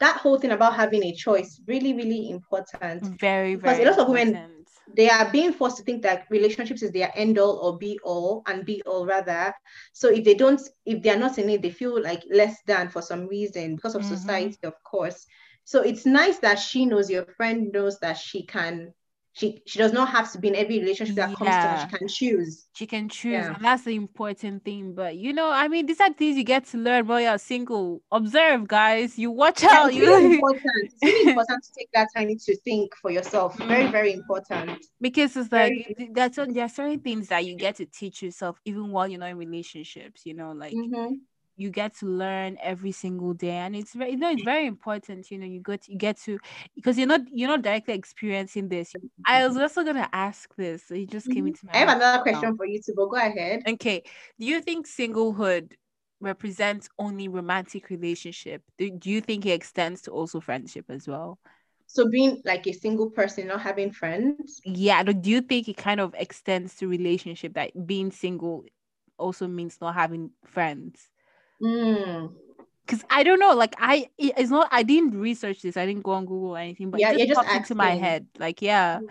that 0.00 0.16
whole 0.16 0.38
thing 0.38 0.50
about 0.52 0.74
having 0.74 1.02
a 1.04 1.12
choice 1.14 1.60
really 1.66 1.92
really 1.92 2.30
important 2.30 3.02
very 3.20 3.54
very 3.54 3.56
because 3.56 3.78
a 3.80 3.90
lot 3.90 3.98
of 3.98 4.08
women- 4.08 4.28
important. 4.28 4.61
They 4.94 5.08
are 5.08 5.30
being 5.30 5.52
forced 5.52 5.76
to 5.76 5.82
think 5.82 6.02
that 6.02 6.26
relationships 6.30 6.82
is 6.82 6.90
their 6.92 7.10
end 7.14 7.38
all 7.38 7.56
or 7.58 7.78
be 7.78 7.98
all 8.04 8.42
and 8.46 8.64
be 8.64 8.82
all 8.86 9.06
rather 9.06 9.52
so 9.92 10.08
if 10.08 10.24
they 10.24 10.34
don't 10.34 10.60
if 10.84 11.02
they 11.02 11.10
are 11.10 11.18
not 11.18 11.38
in 11.38 11.48
it 11.50 11.62
they 11.62 11.70
feel 11.70 12.00
like 12.02 12.22
less 12.30 12.56
than 12.66 12.88
for 12.88 13.02
some 13.02 13.26
reason 13.26 13.76
because 13.76 13.94
of 13.94 14.04
Mhm. 14.04 14.04
society 14.04 14.58
of 14.64 14.74
course 14.84 15.26
so 15.64 15.82
it's 15.82 16.06
nice 16.06 16.38
that 16.38 16.58
she 16.58 16.84
knows 16.86 17.10
your 17.10 17.24
friend 17.24 17.70
knows 17.72 17.98
that 18.00 18.16
she 18.16 18.44
can 18.44 18.92
she 19.32 19.62
she 19.66 19.78
does 19.78 19.92
not 19.92 20.08
have 20.10 20.30
to 20.32 20.38
be 20.38 20.48
in 20.48 20.54
every 20.56 20.78
relationship 20.80 21.16
that 21.16 21.34
comes 21.34 21.56
to 21.56 21.68
her. 21.68 21.76
She 21.78 21.88
can 21.98 22.08
choose. 22.08 22.66
She 22.74 22.86
can 22.86 23.08
choose 23.08 23.32
Yeah. 23.32 23.54
and 23.54 23.64
that's 23.64 23.84
the 23.84 23.94
important 23.94 24.64
thing 24.64 24.94
but 24.94 25.16
you 25.16 25.32
know 25.34 25.50
i 25.50 25.68
mean 25.68 25.84
these 25.86 26.00
are 26.00 26.12
things 26.12 26.36
you 26.38 26.44
get 26.44 26.64
to 26.66 26.78
learn 26.78 27.06
while 27.06 27.20
you're 27.20 27.38
single. 27.38 28.02
Observe 28.10 28.66
guys. 28.66 29.18
You 29.18 29.30
watch 29.30 29.62
Yeah, 29.62 29.68
out. 29.72 29.86
it's 29.88 29.96
you 29.96 30.02
really 30.06 30.24
important. 30.34 30.62
It's 30.84 31.02
really 31.02 31.28
important 31.28 31.62
to 31.64 31.70
take 31.78 31.88
that 31.92 32.08
time 32.16 32.28
to 32.36 32.56
think 32.58 32.94
for 32.96 33.10
yourself. 33.10 33.56
Very 33.58 33.84
Mm. 33.84 33.92
very 33.92 34.12
important. 34.12 34.84
Because 35.00 35.36
it's 35.36 35.52
like 35.52 35.72
th- 35.96 36.10
that's 36.14 36.36
there 36.36 36.64
are 36.64 36.68
certain 36.68 37.00
things 37.00 37.28
that 37.28 37.44
you 37.44 37.56
get 37.56 37.76
to 37.76 37.86
teach 37.86 38.22
yourself 38.22 38.60
even 38.64 38.90
while 38.90 39.06
you're 39.08 39.20
not 39.20 39.30
in 39.30 39.36
relationships 39.36 40.24
you 40.24 40.34
know 40.34 40.52
like 40.52 40.72
Mhm. 40.74 41.20
You 41.62 41.70
get 41.70 41.94
to 41.96 42.06
learn 42.06 42.58
every 42.62 42.92
single 42.92 43.34
day 43.34 43.56
and 43.64 43.76
it's 43.76 43.94
very 43.94 44.12
you 44.12 44.18
know 44.18 44.30
it's 44.30 44.42
very 44.44 44.66
important 44.66 45.30
you 45.30 45.38
know 45.38 45.46
you 45.46 45.60
get 45.60 45.88
you 45.88 45.98
get 45.98 46.18
to 46.18 46.38
because 46.74 46.98
you're 46.98 47.08
not 47.08 47.22
you're 47.32 47.48
not 47.48 47.62
directly 47.62 47.94
experiencing 47.94 48.68
this. 48.68 48.94
I 49.26 49.46
was 49.46 49.56
also 49.56 49.84
gonna 49.84 50.08
ask 50.12 50.54
this 50.56 50.84
so 50.88 50.94
it 50.94 51.10
just 51.10 51.30
came 51.30 51.46
Mhm. 51.46 51.48
into 51.48 51.66
my 51.66 51.74
i 51.74 51.78
have 51.78 51.88
another 51.88 52.22
now. 52.22 52.22
question 52.22 52.56
for 52.56 52.66
you 52.66 52.80
too 52.84 52.94
but 52.96 53.06
go 53.08 53.16
ahead. 53.16 53.64
Okay 53.68 54.02
do 54.38 54.46
you 54.46 54.60
think 54.60 54.86
singlehood 54.86 55.72
represents 56.20 56.88
only 56.98 57.28
romantic 57.28 57.90
relationship? 57.90 58.62
Do, 58.78 58.90
do 58.90 59.10
you 59.10 59.20
think 59.20 59.46
it 59.46 59.50
extends 59.50 60.02
to 60.02 60.10
also 60.12 60.40
friendship 60.40 60.86
as 60.88 61.08
well? 61.08 61.38
So 61.86 62.08
being 62.08 62.42
like 62.44 62.66
a 62.66 62.72
single 62.72 63.10
person 63.10 63.48
not 63.48 63.60
having 63.62 63.92
friends? 63.92 64.62
Yeah 64.64 65.02
do 65.04 65.14
do 65.14 65.30
you 65.30 65.40
think 65.42 65.68
it 65.68 65.76
kind 65.78 66.00
of 66.00 66.14
extends 66.18 66.76
to 66.76 66.88
relationship 66.88 67.54
that 67.54 67.72
being 67.86 68.10
single 68.12 68.64
also 69.18 69.48
means 69.48 69.80
not 69.80 69.94
having 69.94 70.32
friends 70.44 71.11
Mm. 71.62 72.34
because 72.84 73.04
I 73.08 73.22
don't 73.22 73.38
know, 73.38 73.54
like 73.54 73.74
I, 73.78 74.08
it's 74.18 74.50
not. 74.50 74.68
I 74.72 74.82
didn't 74.82 75.18
research 75.18 75.62
this. 75.62 75.76
I 75.76 75.86
didn't 75.86 76.02
go 76.02 76.12
on 76.12 76.26
Google 76.26 76.50
or 76.50 76.58
anything, 76.58 76.90
but 76.90 77.00
Yeah, 77.00 77.12
it 77.12 77.28
just 77.28 77.34
popped 77.40 77.54
into 77.54 77.74
my 77.74 77.92
head. 77.92 78.26
Like, 78.38 78.60
yeah. 78.62 78.98
Mm. 78.98 79.08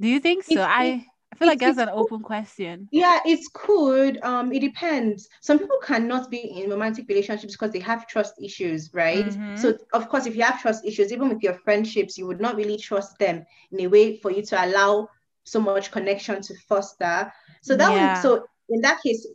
Do 0.00 0.08
you 0.08 0.18
think 0.20 0.44
so? 0.44 0.52
It's- 0.52 0.68
I, 0.68 1.06
I 1.32 1.36
feel 1.36 1.46
like 1.46 1.60
that's 1.60 1.78
an 1.78 1.90
open 1.90 2.22
question. 2.22 2.88
Yeah, 2.90 3.20
it's 3.24 3.48
could. 3.54 4.18
Um, 4.24 4.52
it 4.52 4.60
depends. 4.60 5.28
Some 5.40 5.58
people 5.60 5.78
cannot 5.80 6.28
be 6.30 6.38
in 6.38 6.68
romantic 6.68 7.08
relationships 7.08 7.54
because 7.54 7.70
they 7.70 7.78
have 7.78 8.08
trust 8.08 8.34
issues, 8.42 8.90
right? 8.92 9.26
Mhm. 9.26 9.56
So 9.56 9.78
of 9.92 10.08
course, 10.08 10.26
if 10.26 10.34
you 10.34 10.42
have 10.42 10.60
trust 10.60 10.84
issues, 10.84 11.12
even 11.12 11.28
with 11.28 11.42
your 11.42 11.54
friendships, 11.54 12.18
you 12.18 12.26
would 12.26 12.40
not 12.40 12.56
really 12.56 12.76
trust 12.76 13.16
them 13.18 13.46
in 13.70 13.80
a 13.80 13.86
way 13.86 14.16
for 14.16 14.32
you 14.32 14.42
to 14.42 14.64
allow 14.64 15.08
so 15.44 15.60
much 15.60 15.90
connection 15.92 16.42
to 16.42 16.54
foster. 16.68 17.32
So 17.62 17.76
that 17.76 17.92
Yeah. 17.92 18.14
would 18.14 18.22
so 18.22 18.44
in 18.68 18.80
that 18.80 19.00
case, 19.02 19.26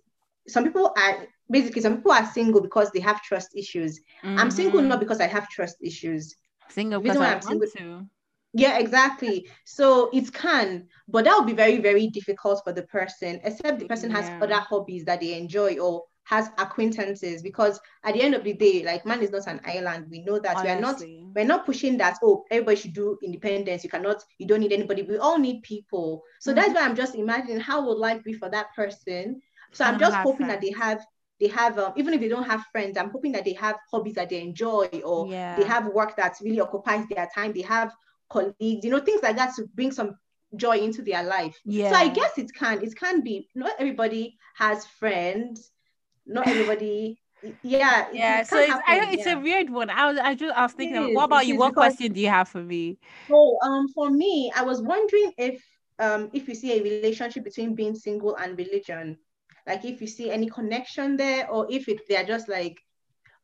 some 0.48 0.64
people 0.66 0.94
are 0.98 1.28
basically 1.50 1.82
some 1.82 1.98
people 1.98 2.12
are 2.12 2.26
single 2.26 2.62
because 2.62 2.92
they 2.92 3.00
have 3.02 3.22
trust 3.22 3.50
issues. 3.56 4.00
I'm 4.38 4.52
single 4.52 4.82
Mhm. 4.82 4.90
not 4.90 5.00
because 5.00 5.20
I 5.22 5.28
have 5.28 5.48
trust 5.50 5.78
issues. 5.82 6.36
single 6.70 7.02
because 7.02 7.22
I 7.22 7.36
I'm 7.42 7.42
want 7.44 7.66
to. 7.78 8.08
Yeah, 8.54 8.78
exactly. 8.80 9.50
So 9.66 10.10
it 10.14 10.34
can, 10.34 10.88
but 11.08 11.26
that 11.26 11.38
would 11.38 11.48
be 11.48 11.54
very, 11.54 11.80
very 11.80 12.08
difficult 12.08 12.62
for 12.64 12.74
the 12.74 12.84
person, 12.84 13.40
except 13.44 13.80
the 13.80 13.86
person 13.86 14.10
has 14.12 14.28
Yeah. 14.28 14.42
other 14.42 14.56
hobbies 14.56 15.06
that 15.06 15.20
they 15.22 15.38
enjoy 15.38 15.78
or 15.78 16.04
has 16.26 16.50
acquaintances. 16.58 17.42
Because 17.42 17.80
at 18.04 18.14
the 18.14 18.22
end 18.22 18.34
of 18.34 18.44
the 18.44 18.54
day, 18.54 18.84
like 18.84 19.06
man 19.06 19.22
is 19.22 19.32
not 19.32 19.48
an 19.48 19.62
island. 19.66 20.08
We 20.10 20.22
know 20.24 20.40
that 20.40 20.62
we 20.64 20.70
are 20.70 20.80
not 20.80 21.02
we're 21.36 21.46
not 21.46 21.66
pushing 21.66 21.98
that, 21.98 22.18
oh, 22.24 22.46
everybody 22.52 22.78
should 22.78 22.94
do 22.94 23.18
independence. 23.24 23.84
You 23.84 23.90
cannot, 23.90 24.18
you 24.34 24.42
don't 24.42 24.56
need 24.56 24.72
anybody. 24.72 25.02
We 25.04 25.18
all 25.18 25.38
need 25.38 25.62
people. 25.64 26.24
So 26.40 26.54
that's 26.54 26.68
Mm-hmm. 26.68 26.76
why 26.76 26.82
I'm 26.82 26.96
just 26.96 27.16
imagining 27.16 27.60
how 27.60 27.86
would 27.86 27.98
life 27.98 28.24
be 28.24 28.34
for 28.34 28.50
that 28.50 28.68
person. 28.76 29.42
So 29.74 29.84
I'm 29.86 30.00
just 30.00 30.20
hoping 30.22 30.48
that 30.48 30.62
they 30.62 30.72
have 30.80 31.06
they 31.40 31.48
have 31.48 31.78
um, 31.78 31.94
even 31.98 32.14
if 32.14 32.22
they 32.22 32.30
don't 32.30 32.44
have 32.50 32.64
friends, 32.72 32.98
I'm 32.98 33.10
hoping 33.10 33.32
that 33.34 33.46
they 33.46 33.54
have 33.54 33.76
hobbies 33.92 34.16
that 34.16 34.30
they 34.30 34.42
enjoy 34.42 34.88
or 35.04 35.28
Yeah. 35.28 35.56
they 35.58 35.66
have 35.66 35.88
work 35.88 36.16
that 36.18 36.36
really 36.42 36.62
occupies 36.62 37.06
their 37.08 37.28
time. 37.34 37.52
They 37.54 37.62
have 37.64 37.94
colleagues, 38.30 38.84
you 38.86 38.90
know, 38.90 39.00
things 39.00 39.22
like 39.22 39.36
that 39.36 39.56
to 39.56 39.68
bring 39.74 39.92
some 39.92 40.16
joy 40.56 40.78
into 40.78 41.02
their 41.02 41.24
life. 41.24 41.60
Yeah. 41.66 41.90
So 41.92 41.96
I 41.98 42.08
guess 42.10 42.38
it 42.38 42.54
can, 42.54 42.82
it 42.84 42.96
can 42.96 43.22
be. 43.22 43.50
Not 43.56 43.74
everybody 43.80 44.38
has 44.56 44.86
friends. 44.86 45.72
Not 46.26 46.48
everybody. 46.48 47.20
yeah. 47.62 48.08
Yeah, 48.14 48.42
it 48.42 48.48
so 48.48 48.58
it's 48.58 48.72
I, 48.88 49.10
it's 49.12 49.26
yeah. 49.26 49.34
a 49.34 49.40
weird 49.40 49.70
one. 49.70 49.90
I 49.90 50.08
was 50.08 50.18
I 50.18 50.36
just 50.36 50.56
I 50.56 50.64
was 50.64 50.72
thinking, 50.74 51.10
It 51.10 51.14
what 51.14 51.24
is, 51.24 51.26
about 51.26 51.48
you? 51.48 51.58
What 51.58 51.70
because- 51.72 51.96
question 51.96 52.14
do 52.14 52.20
you 52.22 52.30
have 52.30 52.48
for 52.48 52.64
me? 52.64 52.98
So 53.28 53.58
um 53.62 53.88
for 53.90 54.10
me, 54.10 54.52
I 54.56 54.64
was 54.64 54.82
wondering 54.82 55.34
if 55.38 55.62
um 56.00 56.30
if 56.34 56.48
you 56.48 56.56
see 56.56 56.80
a 56.80 56.82
relationship 56.82 57.44
between 57.44 57.76
being 57.76 57.96
single 57.96 58.36
and 58.38 58.58
religion, 58.58 59.18
like 59.68 59.86
if 59.86 60.02
you 60.02 60.08
see 60.08 60.32
any 60.32 60.50
connection 60.50 61.18
there, 61.18 61.50
or 61.50 61.68
if 61.70 61.88
it 61.88 62.02
they're 62.08 62.26
just 62.26 62.48
like, 62.48 62.80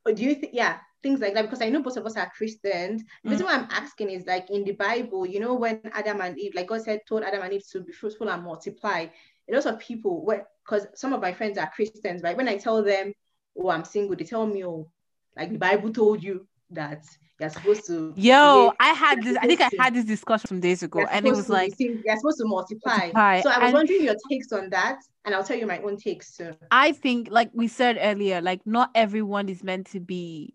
or 0.05 0.13
do 0.13 0.23
you 0.23 0.35
think 0.35 0.53
yeah 0.53 0.77
things 1.01 1.19
like 1.19 1.33
that? 1.33 1.43
Because 1.43 1.61
I 1.61 1.69
know 1.69 1.81
both 1.81 1.97
of 1.97 2.05
us 2.05 2.17
are 2.17 2.31
Christians. 2.35 3.03
The 3.23 3.31
reason 3.31 3.45
why 3.45 3.55
I'm 3.55 3.67
asking 3.71 4.11
is 4.11 4.25
like 4.25 4.49
in 4.49 4.63
the 4.63 4.73
Bible, 4.73 5.25
you 5.25 5.39
know, 5.39 5.55
when 5.55 5.81
Adam 5.93 6.21
and 6.21 6.37
Eve, 6.37 6.53
like 6.55 6.67
God 6.67 6.83
said, 6.83 7.01
told 7.07 7.23
Adam 7.23 7.41
and 7.41 7.53
Eve 7.53 7.67
to 7.71 7.81
be 7.81 7.91
fruitful 7.91 8.29
and 8.29 8.43
multiply. 8.43 9.07
A 9.49 9.55
lot 9.55 9.65
of 9.65 9.79
people, 9.79 10.31
because 10.63 10.87
some 10.93 11.11
of 11.11 11.21
my 11.21 11.33
friends 11.33 11.57
are 11.57 11.69
Christians, 11.75 12.21
right? 12.21 12.37
When 12.37 12.47
I 12.47 12.57
tell 12.57 12.83
them, 12.83 13.13
oh, 13.57 13.69
I'm 13.69 13.83
single, 13.83 14.15
they 14.15 14.23
tell 14.23 14.45
me, 14.45 14.63
oh, 14.63 14.89
like 15.35 15.51
the 15.51 15.57
Bible 15.57 15.91
told 15.91 16.23
you 16.23 16.47
that 16.69 17.03
you're 17.41 17.49
supposed 17.49 17.85
to 17.87 18.13
Yo, 18.15 18.71
I 18.79 18.89
had 18.89 19.23
this. 19.23 19.35
I 19.41 19.47
think 19.47 19.61
I 19.61 19.69
had 19.79 19.93
this 19.95 20.05
discussion 20.05 20.47
some 20.47 20.59
days 20.59 20.83
ago, 20.83 21.05
and 21.11 21.25
it 21.25 21.31
was 21.33 21.47
to 21.47 21.51
like 21.53 21.73
you're 21.79 22.15
supposed 22.17 22.37
to 22.37 22.45
multiply. 22.45 22.97
multiply, 22.97 23.41
So 23.41 23.49
I 23.49 23.57
was 23.57 23.65
and- 23.65 23.73
wondering 23.73 24.03
your 24.03 24.15
takes 24.29 24.51
on 24.51 24.69
that, 24.69 24.99
and 25.25 25.33
I'll 25.33 25.43
tell 25.43 25.57
you 25.57 25.65
my 25.65 25.79
own 25.79 25.97
takes 25.97 26.37
too. 26.37 26.53
I 26.69 26.91
think, 26.91 27.29
like 27.31 27.49
we 27.53 27.67
said 27.67 27.97
earlier, 27.99 28.41
like 28.41 28.61
not 28.65 28.91
everyone 28.93 29.49
is 29.49 29.63
meant 29.63 29.87
to 29.87 29.99
be 29.99 30.53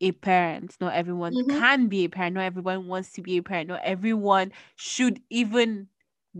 a 0.00 0.10
parent. 0.12 0.76
Not 0.80 0.94
everyone 0.94 1.34
Mhm. 1.34 1.58
can 1.60 1.86
be 1.86 2.04
a 2.04 2.08
parent. 2.08 2.34
Not 2.34 2.44
everyone 2.44 2.88
wants 2.88 3.12
to 3.12 3.22
be 3.22 3.36
a 3.36 3.42
parent. 3.42 3.68
Not 3.68 3.82
everyone 3.84 4.50
should 4.76 5.20
even 5.30 5.86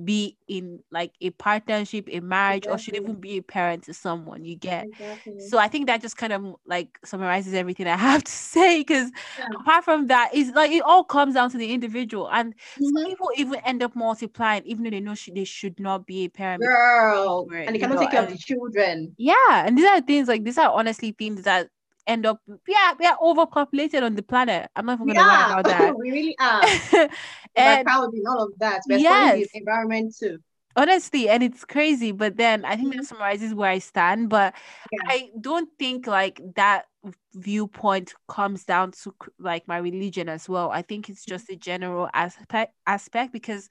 be 0.04 0.36
in 0.48 0.80
like 0.90 1.12
a 1.20 1.30
partnership, 1.30 2.08
a 2.10 2.20
marriage, 2.20 2.66
or 2.68 2.78
should 2.78 2.94
even 2.96 3.20
be 3.20 3.38
a 3.38 3.42
parent 3.42 3.84
to 3.84 3.94
someone. 3.94 4.44
You 4.44 4.56
get. 4.56 4.88
Exactly. 4.98 5.34
So 5.38 5.58
I 5.58 5.68
think 5.68 5.86
that 5.86 6.00
just 6.02 6.16
kind 6.16 6.32
of 6.32 6.54
like 6.66 6.98
summarizes 7.04 7.54
everything 7.54 7.86
I 7.88 7.96
have 7.96 8.24
to 8.26 8.32
say. 8.32 8.80
Because 8.80 9.10
Yeah. 9.36 9.46
apart 9.60 9.84
from 9.84 10.06
that, 10.08 10.30
it's 10.34 10.50
like 10.54 10.70
it 10.70 10.82
all 10.82 11.04
comes 11.04 11.34
down 11.34 11.50
to 11.50 11.58
the 11.58 11.72
individual, 11.72 12.30
and 12.30 12.54
some 12.82 13.02
Mhm. 13.02 13.04
people 13.04 13.30
even 13.36 13.56
end 13.64 13.82
up 13.82 13.96
multiplying, 13.96 14.64
even 14.64 14.84
though 14.84 14.90
they 14.90 15.00
know 15.00 15.14
they 15.34 15.44
should 15.44 15.78
not 15.80 16.06
be 16.06 16.24
a 16.24 16.28
parent. 16.28 16.60
Girl, 16.60 17.46
and 17.66 17.74
they 17.74 17.78
cannot 17.80 17.94
know, 17.96 18.00
take 18.00 18.10
care 18.12 18.22
of 18.22 18.28
the 18.28 18.36
children. 18.38 19.16
Yeah, 19.18 19.66
and 19.66 19.76
these 19.76 19.86
are 19.86 20.00
things 20.00 20.28
like 20.28 20.44
these 20.44 20.58
are 20.58 20.70
honestly 20.70 21.12
things 21.12 21.42
that 21.42 21.68
end 22.06 22.26
up 22.26 22.40
yeah 22.66 22.92
we 22.98 23.06
are 23.06 23.16
overpopulated 23.20 24.02
on 24.02 24.14
the 24.14 24.22
planet. 24.22 24.70
I'm 24.76 24.86
not 24.86 25.00
even 25.00 25.14
gonna 25.14 25.26
lie 25.26 25.46
about 25.46 25.64
that. 25.64 25.96
we 25.98 26.10
really 26.10 26.36
are. 26.40 26.62
We're 26.92 27.08
and 27.56 27.86
proud 27.86 28.14
in 28.14 28.22
all 28.28 28.44
of 28.44 28.52
that. 28.58 28.82
We're 28.88 28.98
Yes. 28.98 29.48
the 29.52 29.58
environment 29.58 30.14
too. 30.18 30.38
honestly, 30.76 31.28
and 31.28 31.42
it's 31.42 31.64
crazy. 31.64 32.12
But 32.12 32.36
then 32.36 32.64
I 32.64 32.76
think 32.76 32.90
that 32.92 32.98
mm-hmm. 32.98 33.04
summarizes 33.04 33.54
where 33.54 33.70
I 33.70 33.78
stand. 33.78 34.28
But 34.30 34.54
Yeah. 34.92 35.00
I 35.08 35.30
don't 35.40 35.68
think 35.78 36.06
like 36.06 36.40
that 36.56 36.86
viewpoint 37.34 38.14
comes 38.28 38.64
down 38.64 38.92
to 38.92 39.14
like 39.38 39.66
my 39.66 39.78
religion 39.78 40.28
as 40.28 40.48
well. 40.48 40.70
I 40.70 40.82
think 40.82 41.08
it's 41.08 41.24
just 41.24 41.48
a 41.50 41.56
general 41.56 42.08
aspect 42.12 42.74
aspect 42.86 43.32
because 43.32 43.68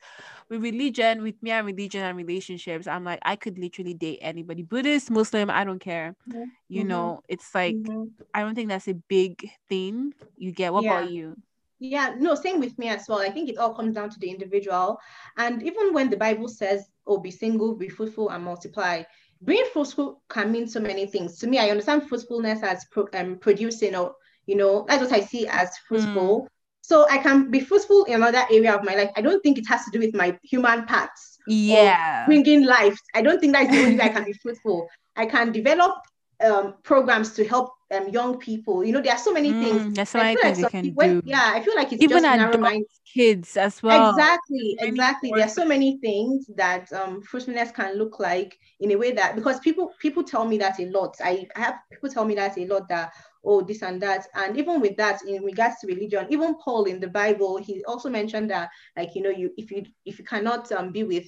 with 0.50 0.62
religion, 0.62 1.22
with 1.22 1.42
me 1.42 1.52
and 1.52 1.68
religion 1.68 2.04
and 2.04 2.18
relationships, 2.18 2.88
I'm 2.88 3.04
like 3.04 3.20
I 3.24 3.36
could 3.36 3.60
literally 3.60 3.94
date 3.94 4.20
anybody. 4.22 4.64
Buddhist, 4.64 5.12
Muslim, 5.12 5.50
I 5.50 5.64
don't 5.64 5.80
care. 5.80 6.16
Mm-hmm. 6.30 6.44
You 6.68 6.84
know, 6.84 7.22
it's 7.28 7.54
like 7.54 7.76
mm-hmm. 7.76 8.06
I 8.34 8.42
don't 8.42 8.56
think 8.56 8.70
that's 8.70 8.88
a 8.88 8.96
big 8.96 9.50
thing. 9.68 10.14
You 10.38 10.52
get 10.52 10.74
what 10.74 10.84
yeah. 10.84 11.00
about 11.00 11.12
you? 11.12 11.36
Yeah, 11.80 12.16
no, 12.20 12.36
same 12.36 12.60
with 12.60 12.78
me 12.78 12.90
as 12.90 13.08
well. 13.08 13.20
I 13.20 13.30
think 13.30 13.50
it 13.50 13.58
all 13.58 13.74
comes 13.74 13.96
down 13.96 14.10
to 14.10 14.20
the 14.20 14.30
individual. 14.30 15.00
And 15.38 15.64
even 15.64 15.94
when 15.94 16.10
the 16.10 16.18
Bible 16.18 16.50
says, 16.50 16.90
oh, 17.08 17.20
be 17.20 17.32
single, 17.32 17.74
be 17.74 17.88
fruitful, 17.88 18.30
and 18.30 18.44
multiply, 18.44 19.04
being 19.44 19.66
fruitful 19.72 20.22
can 20.30 20.52
mean 20.52 20.68
so 20.68 20.80
many 20.80 21.06
things. 21.06 21.38
To 21.40 21.48
me, 21.48 21.60
I 21.60 21.70
understand 21.70 22.08
fruitfulness 22.08 22.64
as 22.64 22.86
pro, 22.92 23.08
um, 23.14 23.38
producing, 23.38 23.96
or 23.96 24.16
you 24.46 24.56
know, 24.56 24.86
that's 24.88 25.02
what 25.02 25.14
I 25.14 25.22
see 25.22 25.48
as 25.48 25.78
fruitful. 25.88 26.42
Mm. 26.42 26.48
So 26.82 27.06
I 27.10 27.20
can 27.20 27.52
be 27.52 27.60
fruitful 27.60 28.06
in 28.06 28.16
another 28.16 28.44
area 28.52 28.76
of 28.76 28.84
my 28.84 28.96
life. 28.96 29.12
I 29.16 29.22
don't 29.22 29.42
think 29.44 29.60
it 29.60 29.68
has 29.68 29.86
to 29.86 29.92
do 29.92 30.00
with 30.00 30.16
my 30.16 30.38
human 30.44 30.86
parts. 30.86 31.38
Yeah. 31.48 32.26
Bringing 32.26 32.66
life. 32.66 32.98
I 33.14 33.22
don't 33.22 33.40
think 33.40 33.54
that's 33.54 33.70
the 33.70 33.80
only 33.80 33.98
way 33.98 34.06
I 34.06 34.10
can 34.10 34.24
be 34.24 34.34
fruitful. 34.34 34.88
I 35.16 35.28
can 35.28 35.52
develop 35.52 35.96
um, 36.44 36.76
programs 36.84 37.34
to 37.34 37.48
help 37.48 37.74
um, 37.92 38.10
young 38.10 38.38
people. 38.38 38.84
You 38.84 38.94
know, 38.94 39.02
there 39.02 39.14
are 39.14 39.20
so 39.20 39.34
many 39.34 39.52
mm, 39.52 39.62
things. 39.62 39.96
There's 39.96 40.10
so 40.10 40.20
many 40.20 40.36
things 40.36 40.62
like 40.62 40.74
you 40.74 40.82
can 40.82 40.94
when, 40.94 41.20
do. 41.22 41.30
Yeah, 41.30 41.52
I 41.54 41.62
feel 41.62 41.76
like 41.76 41.92
it's 41.94 42.04
even 42.04 42.26
adult 42.26 42.84
kids 43.14 43.58
as 43.58 43.82
well. 43.82 44.12
Exactly, 44.12 44.78
exactly. 44.80 45.32
There 45.34 45.46
are 45.46 45.50
so 45.50 45.66
many 45.66 45.98
things 46.00 46.50
that 46.56 46.92
um, 46.94 47.22
fruitfulness 47.22 47.72
can 47.72 47.98
look 47.98 48.20
like 48.20 48.58
in 48.80 48.92
a 48.92 48.96
way 48.96 49.12
that 49.12 49.36
because 49.36 49.60
people 49.60 49.92
people 50.00 50.24
tell 50.24 50.46
me 50.46 50.58
that 50.60 50.80
a 50.80 50.86
lot. 50.86 51.16
I, 51.24 51.48
I 51.56 51.60
have 51.60 51.76
people 51.92 52.10
tell 52.10 52.26
me 52.26 52.36
that 52.36 52.58
a 52.58 52.66
lot 52.66 52.88
that 52.90 53.12
oh 53.44 53.62
this 53.62 53.82
and 53.82 54.02
that 54.02 54.28
and 54.36 54.58
even 54.58 54.82
with 54.82 54.98
that 54.98 55.22
in 55.24 55.44
regards 55.44 55.80
to 55.80 55.88
religion 55.88 56.28
even 56.30 56.56
paul 56.56 56.84
in 56.86 57.00
the 57.00 57.08
bible 57.08 57.58
he 57.58 57.84
also 57.86 58.10
mentioned 58.10 58.50
that 58.52 58.70
like 58.98 59.16
you 59.16 59.22
know 59.22 59.30
you 59.30 59.50
if 59.58 59.72
you 59.72 59.84
if 60.06 60.20
you 60.20 60.26
cannot 60.26 60.70
um, 60.74 60.92
be 60.92 61.04
with 61.04 61.28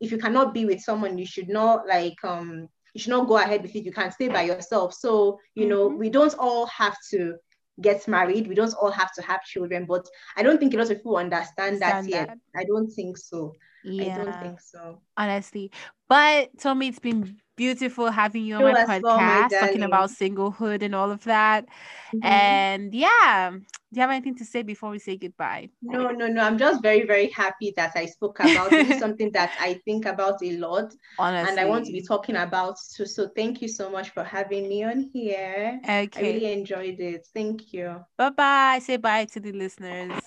if 0.00 0.10
you 0.10 0.18
cannot 0.18 0.54
be 0.54 0.64
with 0.64 0.80
someone 0.80 1.18
you 1.18 1.26
should 1.26 1.48
not 1.48 1.86
like 1.86 2.16
um 2.24 2.68
you 2.94 3.00
should 3.00 3.10
not 3.10 3.28
go 3.28 3.38
ahead 3.38 3.62
with 3.62 3.74
it. 3.74 3.84
You 3.84 3.92
can 3.92 4.10
stay 4.12 4.28
by 4.28 4.42
yourself. 4.42 4.94
So, 4.94 5.38
you 5.54 5.66
know, 5.66 5.88
mm-hmm. 5.88 5.98
we 5.98 6.10
don't 6.10 6.34
all 6.38 6.66
have 6.66 6.96
to 7.10 7.36
get 7.80 8.06
married. 8.06 8.46
We 8.46 8.54
don't 8.54 8.74
all 8.74 8.90
have 8.90 9.12
to 9.14 9.22
have 9.22 9.44
children, 9.44 9.86
but 9.86 10.06
I 10.36 10.42
don't 10.42 10.58
think 10.58 10.74
a 10.74 10.76
lot 10.76 10.90
of 10.90 10.98
people 10.98 11.16
understand 11.16 11.80
that 11.80 12.06
yet. 12.06 12.36
I 12.54 12.64
don't 12.64 12.90
think 12.90 13.16
so. 13.16 13.54
Yeah. 13.84 14.20
I 14.20 14.24
don't 14.24 14.40
think 14.40 14.60
so. 14.60 15.00
Honestly. 15.16 15.70
But 16.08 16.58
Tommy, 16.58 16.88
it's 16.88 16.98
been 16.98 17.36
beautiful 17.56 18.10
having 18.10 18.44
you 18.44 18.56
on 18.56 18.62
my 18.64 18.84
podcast 18.84 19.02
well, 19.02 19.18
my 19.18 19.48
talking 19.48 19.82
about 19.82 20.10
singlehood 20.10 20.82
and 20.82 20.94
all 20.94 21.10
of 21.10 21.24
that. 21.24 21.66
Mm-hmm. 22.14 22.26
And 22.26 22.94
yeah, 22.94 23.50
do 23.50 23.60
you 23.92 24.00
have 24.00 24.10
anything 24.10 24.36
to 24.36 24.44
say 24.44 24.62
before 24.62 24.90
we 24.90 24.98
say 24.98 25.16
goodbye? 25.16 25.70
No, 25.82 26.10
no, 26.10 26.26
no. 26.26 26.42
I'm 26.42 26.58
just 26.58 26.82
very, 26.82 27.06
very 27.06 27.28
happy 27.30 27.72
that 27.76 27.92
I 27.94 28.06
spoke 28.06 28.40
about 28.40 28.72
it. 28.72 28.98
something 28.98 29.30
that 29.32 29.52
I 29.60 29.74
think 29.84 30.06
about 30.06 30.42
a 30.42 30.56
lot. 30.56 30.92
Honestly. 31.18 31.50
And 31.50 31.60
I 31.60 31.64
want 31.66 31.86
to 31.86 31.92
be 31.92 32.02
talking 32.02 32.36
about 32.36 32.76
too. 32.94 33.06
So 33.06 33.28
thank 33.36 33.62
you 33.62 33.68
so 33.68 33.90
much 33.90 34.10
for 34.10 34.24
having 34.24 34.68
me 34.68 34.84
on 34.84 35.10
here. 35.12 35.80
Okay. 35.82 36.10
I 36.16 36.20
really 36.20 36.52
enjoyed 36.52 37.00
it. 37.00 37.26
Thank 37.34 37.72
you. 37.72 38.04
Bye 38.16 38.30
bye. 38.30 38.80
Say 38.82 38.96
bye 38.96 39.26
to 39.26 39.40
the 39.40 39.52
listeners. 39.52 40.20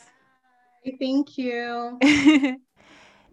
Thank 0.99 1.38
you. 1.38 1.99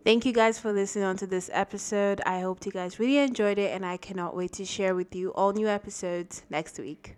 Thank 0.04 0.26
you 0.26 0.32
guys 0.32 0.58
for 0.58 0.72
listening 0.72 1.04
on 1.04 1.16
to 1.18 1.28
this 1.28 1.48
episode. 1.52 2.20
I 2.26 2.40
hope 2.40 2.66
you 2.66 2.72
guys 2.72 2.98
really 2.98 3.18
enjoyed 3.18 3.56
it 3.56 3.72
and 3.72 3.86
I 3.86 3.96
cannot 3.96 4.34
wait 4.34 4.52
to 4.54 4.64
share 4.64 4.96
with 4.96 5.14
you 5.14 5.32
all 5.34 5.52
new 5.52 5.68
episodes 5.68 6.42
next 6.50 6.76
week. 6.80 7.16